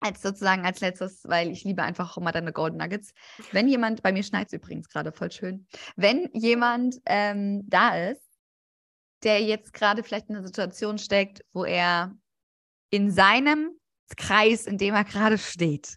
als 0.00 0.20
sozusagen 0.20 0.66
als 0.66 0.80
letztes, 0.80 1.22
weil 1.24 1.50
ich 1.50 1.64
liebe 1.64 1.82
einfach 1.82 2.16
immer 2.16 2.32
deine 2.32 2.52
Golden 2.52 2.76
Nuggets. 2.76 3.12
Wenn 3.52 3.68
jemand, 3.68 4.02
bei 4.02 4.12
mir 4.12 4.22
schneit 4.22 4.48
es 4.48 4.52
übrigens 4.52 4.88
gerade 4.88 5.12
voll 5.12 5.30
schön, 5.30 5.66
wenn 5.94 6.28
jemand 6.34 6.96
ähm, 7.06 7.62
da 7.66 7.96
ist, 8.10 8.22
der 9.22 9.42
jetzt 9.42 9.72
gerade 9.72 10.02
vielleicht 10.02 10.28
in 10.28 10.36
einer 10.36 10.46
Situation 10.46 10.98
steckt, 10.98 11.42
wo 11.52 11.64
er 11.64 12.14
in 12.90 13.10
seinem 13.10 13.70
Kreis, 14.16 14.66
in 14.66 14.76
dem 14.76 14.94
er 14.94 15.04
gerade 15.04 15.38
steht, 15.38 15.96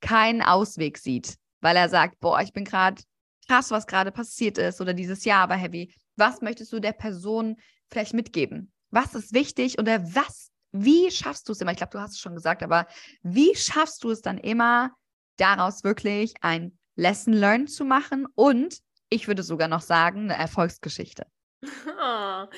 keinen 0.00 0.40
Ausweg 0.40 0.98
sieht, 0.98 1.36
weil 1.60 1.76
er 1.76 1.88
sagt, 1.88 2.20
boah, 2.20 2.40
ich 2.40 2.52
bin 2.52 2.64
gerade 2.64 3.02
krass, 3.46 3.70
was 3.70 3.86
gerade 3.86 4.12
passiert 4.12 4.58
ist 4.58 4.80
oder 4.80 4.94
dieses 4.94 5.24
Jahr 5.24 5.48
war 5.48 5.56
heavy. 5.56 5.94
Was 6.16 6.40
möchtest 6.40 6.72
du 6.72 6.80
der 6.80 6.92
Person 6.92 7.56
vielleicht 7.90 8.14
mitgeben? 8.14 8.72
Was 8.90 9.14
ist 9.14 9.34
wichtig 9.34 9.78
oder 9.78 10.02
was, 10.14 10.50
wie 10.72 11.10
schaffst 11.10 11.48
du 11.48 11.52
es 11.52 11.60
immer? 11.60 11.72
Ich 11.72 11.76
glaube, 11.76 11.92
du 11.92 12.00
hast 12.00 12.12
es 12.12 12.20
schon 12.20 12.34
gesagt, 12.34 12.62
aber 12.62 12.86
wie 13.22 13.54
schaffst 13.54 14.04
du 14.04 14.10
es 14.10 14.22
dann 14.22 14.38
immer, 14.38 14.92
daraus 15.36 15.84
wirklich 15.84 16.34
ein 16.40 16.78
Lesson 16.94 17.34
Learned 17.34 17.70
zu 17.70 17.84
machen 17.84 18.26
und 18.34 18.78
ich 19.08 19.28
würde 19.28 19.42
sogar 19.42 19.68
noch 19.68 19.82
sagen, 19.82 20.30
eine 20.30 20.36
Erfolgsgeschichte? 20.36 21.26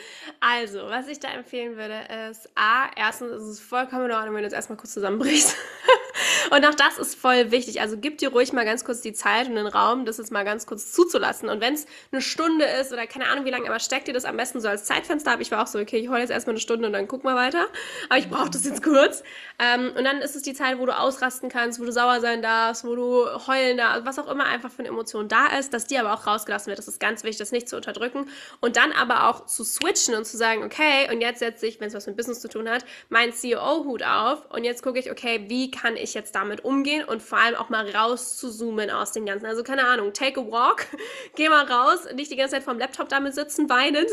Also, 0.41 0.81
was 0.89 1.09
ich 1.09 1.21
da 1.21 1.29
empfehlen 1.29 1.77
würde, 1.77 2.07
ist 2.31 2.51
A, 2.57 2.91
erstens 2.95 3.31
ist 3.33 3.43
es 3.43 3.61
vollkommen 3.61 4.07
in 4.07 4.13
Ordnung, 4.13 4.35
wenn 4.35 4.43
du 4.43 4.47
jetzt 4.47 4.55
erstmal 4.55 4.77
kurz 4.77 4.93
zusammenbrichst. 4.93 5.57
und 6.51 6.65
auch 6.67 6.75
das 6.75 6.99
ist 6.99 7.15
voll 7.15 7.51
wichtig. 7.51 7.81
Also 7.81 7.97
gib 7.99 8.19
dir 8.19 8.31
ruhig 8.31 8.53
mal 8.53 8.65
ganz 8.65 8.85
kurz 8.85 9.01
die 9.01 9.13
Zeit 9.13 9.49
und 9.49 9.55
den 9.55 9.67
Raum, 9.67 10.05
das 10.05 10.19
jetzt 10.19 10.33
mal 10.33 10.45
ganz 10.45 10.67
kurz 10.67 10.93
zuzulassen. 10.93 11.49
Und 11.49 11.61
wenn 11.61 11.75
es 11.75 11.87
eine 12.13 12.21
Stunde 12.21 12.65
ist 12.65 12.93
oder 12.93 13.07
keine 13.07 13.29
Ahnung 13.29 13.45
wie 13.45 13.51
lange, 13.51 13.69
aber 13.69 13.79
steck 13.79 14.05
dir 14.05 14.15
das 14.15 14.25
am 14.25 14.37
besten 14.37 14.61
so 14.61 14.69
als 14.69 14.85
Zeitfenster 14.85 15.33
ab. 15.33 15.41
Ich 15.41 15.51
war 15.51 15.63
auch 15.63 15.67
so, 15.67 15.79
okay, 15.79 15.99
ich 15.99 16.09
hole 16.09 16.21
jetzt 16.21 16.31
erstmal 16.31 16.55
eine 16.55 16.61
Stunde 16.61 16.87
und 16.87 16.93
dann 16.93 17.09
guck 17.09 17.25
mal 17.25 17.37
weiter. 17.37 17.67
Aber 18.09 18.19
ich 18.19 18.29
brauche 18.29 18.51
das 18.51 18.65
jetzt 18.65 18.83
kurz. 18.83 19.23
Ähm, 19.59 19.93
und 19.97 20.05
dann 20.05 20.19
ist 20.19 20.37
es 20.37 20.43
die 20.43 20.55
Zeit, 20.55 20.79
wo 20.79 20.87
du 20.87 20.97
ausrasten 20.97 21.49
kannst, 21.49 21.81
wo 21.81 21.85
du 21.85 21.93
sauer 21.93 22.21
sein 22.21 22.43
darfst, 22.43 22.85
wo 22.85 22.95
du 22.95 23.27
heulen 23.47 23.77
darfst, 23.77 24.05
was 24.05 24.19
auch 24.19 24.29
immer 24.29 24.47
einfach 24.47 24.71
für 24.71 24.81
eine 24.81 24.89
Emotion 24.89 25.29
da 25.29 25.47
ist, 25.59 25.73
dass 25.75 25.87
die 25.87 25.99
aber 25.99 26.15
auch 26.15 26.27
rausgelassen 26.27 26.69
wird. 26.69 26.79
Das 26.79 26.89
ist 26.89 27.01
ganz 27.01 27.25
wichtig, 27.25 27.39
das 27.39 27.53
nicht 27.53 27.69
zu 27.69 27.77
unterdrücken. 27.77 28.29
Und 28.61 28.77
dann 28.77 28.93
aber 28.93 29.29
auch 29.29 29.47
zu 29.47 29.65
switchen 29.65 30.15
und 30.15 30.25
zu 30.25 30.37
sagen, 30.37 30.65
okay, 30.65 31.09
und 31.13 31.21
jetzt 31.21 31.41
setze 31.41 31.67
ich, 31.67 31.81
wenn 31.81 31.89
es 31.89 31.95
was 31.95 32.07
mit 32.07 32.17
Business 32.17 32.41
zu 32.41 32.49
tun 32.49 32.69
hat, 32.69 32.85
meinen 33.09 33.33
CEO-Hut 33.33 34.03
auf 34.03 34.51
und 34.51 34.65
jetzt 34.65 34.83
gucke 34.83 34.99
ich, 34.99 35.11
okay, 35.11 35.45
wie 35.49 35.71
kann 35.71 35.97
ich 35.97 36.08
jetzt 36.15 36.35
damit 36.35 36.65
umgehen 36.65 37.05
und 37.05 37.23
vor 37.23 37.39
allem 37.39 37.55
auch 37.55 37.69
mal 37.69 37.89
raus 37.91 38.37
zu 38.37 38.51
zoomen 38.51 38.91
aus 38.91 39.13
dem 39.13 39.27
Ganzen. 39.27 39.47
Also 39.47 39.63
keine 39.63 39.87
Ahnung, 39.87 40.13
take 40.13 40.41
a 40.41 40.45
walk, 40.45 40.87
geh 41.37 41.49
mal 41.49 41.65
raus, 41.65 42.07
nicht 42.15 42.31
die 42.31 42.37
ganze 42.37 42.57
Zeit 42.57 42.63
vorm 42.63 42.79
Laptop 42.79 43.09
damit 43.09 43.35
sitzen, 43.35 43.69
weinen, 43.69 44.05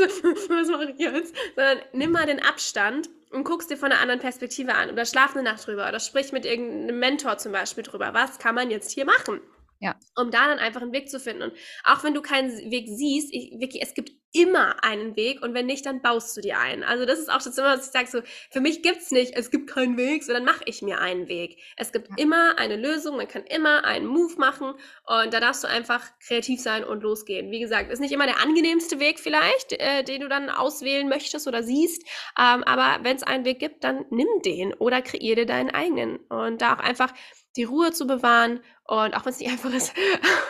was 0.50 0.68
mache 0.68 0.92
ich 0.92 1.00
jetzt, 1.00 1.36
sondern 1.56 1.80
nimm 1.94 2.12
mal 2.12 2.26
den 2.26 2.42
Abstand 2.42 3.10
und 3.32 3.44
guckst 3.44 3.70
dir 3.70 3.78
von 3.78 3.92
einer 3.92 4.02
anderen 4.02 4.22
Perspektive 4.22 4.74
an 4.74 4.90
oder 4.90 5.06
schlaf 5.06 5.36
eine 5.36 5.44
Nacht 5.44 5.68
drüber 5.68 5.88
oder 5.88 6.00
sprich 6.00 6.32
mit 6.32 6.46
irgendeinem 6.46 7.00
Mentor 7.00 7.38
zum 7.38 7.52
Beispiel 7.52 7.84
drüber. 7.84 8.14
Was 8.14 8.40
kann 8.40 8.56
man 8.56 8.72
jetzt 8.72 8.92
hier 8.92 9.06
machen? 9.06 9.42
Ja. 9.86 9.96
Um 10.16 10.32
da 10.32 10.48
dann 10.48 10.58
einfach 10.58 10.82
einen 10.82 10.94
Weg 10.94 11.12
zu 11.12 11.20
finden. 11.20 11.44
Und 11.44 11.54
auch 11.84 12.04
wenn 12.04 12.16
du 12.16 12.24
keinen 12.24 12.50
Weg 12.72 12.88
siehst, 12.88 13.32
ich, 13.32 13.52
wirklich, 13.60 13.84
es 13.84 13.94
gibt 13.94 14.10
immer 14.36 14.84
einen 14.84 15.16
Weg 15.16 15.42
und 15.42 15.54
wenn 15.54 15.66
nicht, 15.66 15.86
dann 15.86 16.02
baust 16.02 16.36
du 16.36 16.42
dir 16.42 16.60
einen. 16.60 16.84
Also 16.84 17.06
das 17.06 17.20
ist 17.20 17.30
auch 17.30 17.42
das 17.42 17.58
immer, 17.58 17.78
was 17.78 17.86
ich 17.86 17.92
sage, 17.92 18.08
so, 18.08 18.22
für 18.52 18.60
mich 18.60 18.82
gibt's 18.82 19.12
nicht, 19.12 19.34
es 19.36 19.50
gibt 19.50 19.70
keinen 19.70 19.96
Weg, 19.96 20.24
sondern 20.24 20.44
mache 20.44 20.64
ich 20.66 20.82
mir 20.82 21.00
einen 21.00 21.30
Weg. 21.30 21.62
Es 21.78 21.94
gibt 21.94 22.10
ja. 22.10 22.16
immer 22.18 22.58
eine 22.58 22.76
Lösung, 22.76 23.16
man 23.16 23.28
kann 23.28 23.44
immer 23.46 23.86
einen 23.86 24.08
Move 24.08 24.36
machen 24.38 24.74
und 25.06 25.34
da 25.34 25.40
darfst 25.40 25.64
du 25.64 25.68
einfach 25.68 26.02
kreativ 26.20 26.60
sein 26.60 26.84
und 26.84 27.02
losgehen. 27.04 27.50
Wie 27.52 27.60
gesagt, 27.60 27.92
ist 27.92 28.00
nicht 28.00 28.12
immer 28.12 28.26
der 28.26 28.42
angenehmste 28.42 29.00
Weg 29.00 29.20
vielleicht, 29.20 29.72
äh, 29.74 30.04
den 30.04 30.22
du 30.22 30.28
dann 30.28 30.50
auswählen 30.50 31.08
möchtest 31.08 31.48
oder 31.48 31.64
siehst, 31.64 32.04
ähm, 32.38 32.64
aber 32.64 33.04
wenn 33.04 33.16
es 33.16 33.24
einen 33.24 33.46
Weg 33.46 33.60
gibt, 33.60 33.84
dann 33.84 34.06
nimm 34.10 34.28
den 34.44 34.74
oder 34.74 35.02
kreier 35.02 35.36
dir 35.36 35.46
deinen 35.46 35.70
eigenen 35.70 36.18
und 36.28 36.62
da 36.62 36.74
auch 36.74 36.80
einfach 36.80 37.14
die 37.56 37.64
Ruhe 37.64 37.92
zu 37.92 38.06
bewahren 38.06 38.60
und 38.84 39.16
auch 39.16 39.26
wenn 39.26 39.32
es 39.32 39.40
nicht 39.40 39.52
einfach 39.52 39.74
ist 39.74 39.94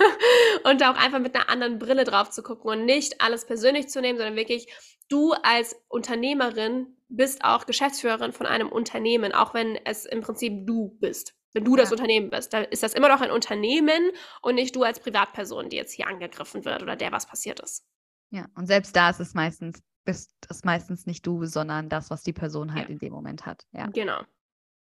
und 0.64 0.84
auch 0.84 0.98
einfach 0.98 1.20
mit 1.20 1.36
einer 1.36 1.50
anderen 1.50 1.80
Brille 1.80 2.04
drauf 2.04 2.30
zu 2.30 2.44
gucken 2.44 2.70
und 2.70 2.86
nicht 2.86 3.22
alles 3.22 3.46
persönlich 3.46 3.90
zu 3.90 4.02
nehmen, 4.02 4.18
sondern 4.18 4.36
wirklich 4.36 4.68
du 5.10 5.34
als 5.34 5.76
Unternehmerin 5.88 6.98
bist 7.08 7.44
auch 7.44 7.66
Geschäftsführerin 7.66 8.34
von 8.34 8.48
einem 8.48 8.70
Unternehmen, 8.70 9.34
auch 9.34 9.54
wenn 9.54 9.78
es 9.86 10.06
im 10.06 10.22
Prinzip 10.22 10.66
du 10.66 10.98
bist. 11.00 11.36
Wenn 11.54 11.64
du 11.64 11.78
ja. 11.78 11.84
das 11.84 11.92
Unternehmen 11.92 12.30
bist, 12.30 12.52
dann 12.52 12.66
ist 12.66 12.84
das 12.84 12.94
immer 12.94 13.08
noch 13.08 13.22
ein 13.22 13.32
Unternehmen 13.32 14.12
und 14.42 14.56
nicht 14.56 14.76
du 14.76 14.84
als 14.84 15.00
Privatperson, 15.00 15.70
die 15.70 15.78
jetzt 15.78 15.94
hier 15.94 16.08
angegriffen 16.08 16.66
wird 16.66 16.84
oder 16.84 16.98
der 16.98 17.14
was 17.14 17.28
passiert 17.28 17.62
ist. 17.62 17.86
Ja, 18.32 18.48
und 18.56 18.68
selbst 18.68 18.94
da 18.96 19.10
ist 19.10 19.22
es 19.22 19.34
meistens, 19.34 19.82
bist 20.04 20.34
es 20.50 20.66
meistens 20.66 21.06
nicht 21.06 21.26
du, 21.26 21.46
sondern 21.46 21.88
das, 21.88 22.10
was 22.10 22.24
die 22.24 22.34
Person 22.34 22.74
halt 22.74 22.90
ja. 22.90 22.94
in 22.94 23.00
dem 23.00 23.14
Moment 23.14 23.46
hat. 23.46 23.66
Ja. 23.72 23.88
Genau. 23.88 24.22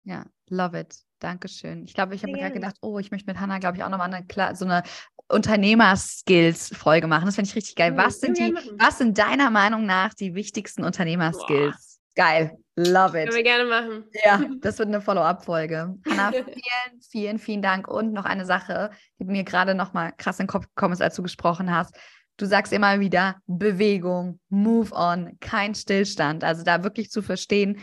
Ja, 0.04 0.26
love 0.50 0.78
it. 0.78 1.07
Dankeschön. 1.18 1.84
Ich 1.84 1.94
glaube, 1.94 2.14
ich 2.14 2.22
habe 2.22 2.32
mir 2.32 2.38
gerade 2.38 2.54
gedacht, 2.54 2.76
oh, 2.80 2.98
ich 2.98 3.10
möchte 3.10 3.26
mit 3.26 3.40
Hannah, 3.40 3.58
glaube 3.58 3.76
ich, 3.76 3.84
auch 3.84 3.88
nochmal 3.88 4.12
eine 4.12 4.56
so 4.56 4.64
eine 4.64 4.82
Unternehmerskills-Folge 5.28 7.06
machen. 7.06 7.26
Das 7.26 7.34
finde 7.34 7.50
ich 7.50 7.56
richtig 7.56 7.76
geil. 7.76 7.96
Was 7.96 8.20
sind 8.20 8.38
die, 8.38 8.54
was 8.78 8.98
sind 8.98 9.18
deiner 9.18 9.50
Meinung 9.50 9.84
nach 9.84 10.14
die 10.14 10.34
wichtigsten 10.34 10.84
Unternehmerskills? 10.84 12.00
Geil. 12.14 12.58
Love 12.76 13.20
it. 13.20 13.30
Können 13.30 13.36
wir 13.36 13.42
gerne 13.42 13.64
machen. 13.64 14.04
Ja, 14.24 14.40
das 14.60 14.78
wird 14.78 14.88
eine 14.88 15.00
Follow-up-Folge. 15.00 15.96
Hannah, 16.08 16.32
vielen, 16.32 17.00
vielen, 17.00 17.38
vielen 17.38 17.62
Dank. 17.62 17.88
Und 17.88 18.12
noch 18.12 18.24
eine 18.24 18.44
Sache, 18.44 18.90
die 19.18 19.24
mir 19.24 19.44
gerade 19.44 19.74
nochmal 19.74 20.12
krass 20.16 20.38
in 20.38 20.44
den 20.44 20.50
Kopf 20.50 20.66
gekommen 20.68 20.94
ist, 20.94 21.02
als 21.02 21.16
du 21.16 21.22
gesprochen 21.22 21.74
hast. 21.74 21.96
Du 22.36 22.46
sagst 22.46 22.72
immer 22.72 23.00
wieder 23.00 23.36
Bewegung, 23.46 24.38
Move 24.48 24.92
on, 24.92 25.36
kein 25.40 25.74
Stillstand. 25.74 26.44
Also 26.44 26.62
da 26.62 26.84
wirklich 26.84 27.10
zu 27.10 27.20
verstehen, 27.20 27.78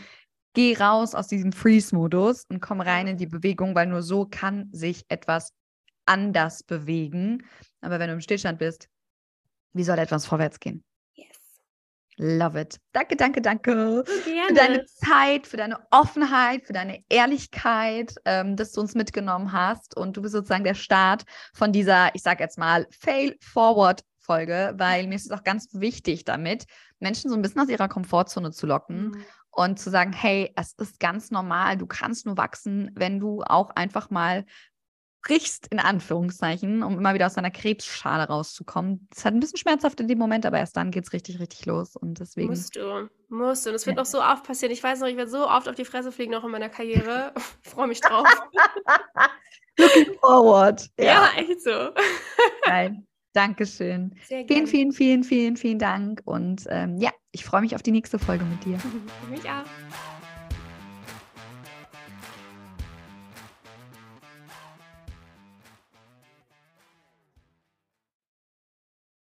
geh 0.55 0.75
raus 0.75 1.13
aus 1.13 1.27
diesem 1.27 1.51
Freeze-Modus 1.51 2.45
und 2.49 2.61
komm 2.61 2.81
rein 2.81 3.07
in 3.07 3.17
die 3.17 3.27
Bewegung, 3.27 3.75
weil 3.75 3.85
nur 3.85 4.01
so 4.01 4.25
kann 4.25 4.69
sich 4.71 5.05
etwas 5.09 5.53
anders 6.07 6.63
bewegen. 6.63 7.45
Aber 7.81 7.99
wenn 7.99 8.07
du 8.07 8.13
im 8.13 8.21
Stillstand 8.21 8.57
bist, 8.57 8.87
wie 9.73 9.83
soll 9.83 9.99
etwas 9.99 10.25
vorwärts 10.25 10.59
gehen? 10.59 10.83
Yes. 11.13 11.27
Love 12.17 12.61
it. 12.61 12.79
Danke, 12.93 13.15
danke, 13.15 13.41
danke. 13.41 14.03
Gerne. 14.23 14.47
Für 14.47 14.53
deine 14.53 14.85
Zeit, 14.85 15.47
für 15.47 15.57
deine 15.57 15.79
Offenheit, 15.91 16.65
für 16.65 16.73
deine 16.73 17.03
Ehrlichkeit, 17.09 18.15
ähm, 18.23 18.55
dass 18.55 18.71
du 18.71 18.81
uns 18.81 18.95
mitgenommen 18.95 19.51
hast. 19.51 19.97
Und 19.97 20.15
du 20.15 20.21
bist 20.21 20.33
sozusagen 20.33 20.63
der 20.63 20.75
Start 20.75 21.25
von 21.53 21.73
dieser, 21.73 22.15
ich 22.15 22.21
sag 22.21 22.39
jetzt 22.39 22.57
mal, 22.57 22.87
Fail-Forward-Folge, 23.01 24.75
weil 24.77 25.07
mir 25.07 25.15
ist 25.15 25.25
es 25.25 25.31
auch 25.31 25.43
ganz 25.43 25.67
wichtig 25.73 26.23
damit, 26.23 26.65
Menschen 26.99 27.29
so 27.29 27.35
ein 27.35 27.41
bisschen 27.41 27.61
aus 27.61 27.69
ihrer 27.69 27.89
Komfortzone 27.89 28.51
zu 28.51 28.65
locken 28.65 29.09
Mhm. 29.09 29.25
Und 29.55 29.79
zu 29.79 29.89
sagen, 29.89 30.13
hey, 30.13 30.51
es 30.55 30.73
ist 30.73 30.99
ganz 30.99 31.31
normal, 31.31 31.77
du 31.77 31.87
kannst 31.87 32.25
nur 32.25 32.37
wachsen, 32.37 32.91
wenn 32.93 33.19
du 33.19 33.41
auch 33.43 33.69
einfach 33.71 34.09
mal 34.09 34.45
brichst, 35.23 35.67
in 35.67 35.79
Anführungszeichen, 35.79 36.83
um 36.83 36.99
immer 36.99 37.15
wieder 37.15 37.25
aus 37.25 37.33
deiner 37.33 37.49
Krebsschale 37.49 38.25
rauszukommen. 38.27 39.07
Das 39.09 39.19
ist 39.19 39.25
halt 39.25 39.33
ein 39.35 39.39
bisschen 39.39 39.57
schmerzhaft 39.57 39.99
in 39.99 40.07
dem 40.07 40.19
Moment, 40.19 40.45
aber 40.45 40.59
erst 40.59 40.77
dann 40.77 40.91
geht 40.91 41.05
es 41.05 41.13
richtig, 41.13 41.39
richtig 41.39 41.65
los. 41.65 41.95
Und 41.95 42.19
deswegen. 42.19 42.49
Musst 42.49 42.75
du, 42.75 43.09
musst 43.29 43.65
du. 43.65 43.69
Und 43.71 43.75
es 43.75 43.87
wird 43.87 43.95
Ja. 43.95 44.01
noch 44.03 44.05
so 44.05 44.21
oft 44.21 44.43
passieren. 44.43 44.71
Ich 44.71 44.83
weiß 44.83 44.99
noch, 44.99 45.07
ich 45.07 45.17
werde 45.17 45.31
so 45.31 45.49
oft 45.49 45.67
auf 45.67 45.73
die 45.75 45.85
Fresse 45.85 46.11
fliegen 46.11 46.31
noch 46.31 46.43
in 46.43 46.51
meiner 46.51 46.69
Karriere. 46.69 47.33
Ich 47.63 47.71
freue 47.71 47.87
mich 47.87 48.01
drauf. 48.01 48.27
Looking 49.79 50.13
forward. 50.19 50.87
ja. 50.99 51.29
echt 51.37 51.61
so. 51.61 51.89
geil. 52.63 53.01
Dankeschön. 53.35 54.15
Sehr 54.23 54.45
Vielen, 54.45 54.47
gerne. 54.47 54.67
vielen, 54.67 54.91
vielen, 54.93 55.23
vielen, 55.23 55.57
vielen 55.57 55.79
Dank. 55.79 56.21
Und 56.23 56.65
ähm, 56.69 56.97
ja, 56.99 57.11
ich 57.31 57.43
freue 57.43 57.61
mich 57.61 57.75
auf 57.75 57.83
die 57.83 57.91
nächste 57.91 58.17
Folge 58.17 58.45
mit 58.45 58.63
dir. 58.63 58.77
Mich 59.29 59.43
auch. 59.43 59.65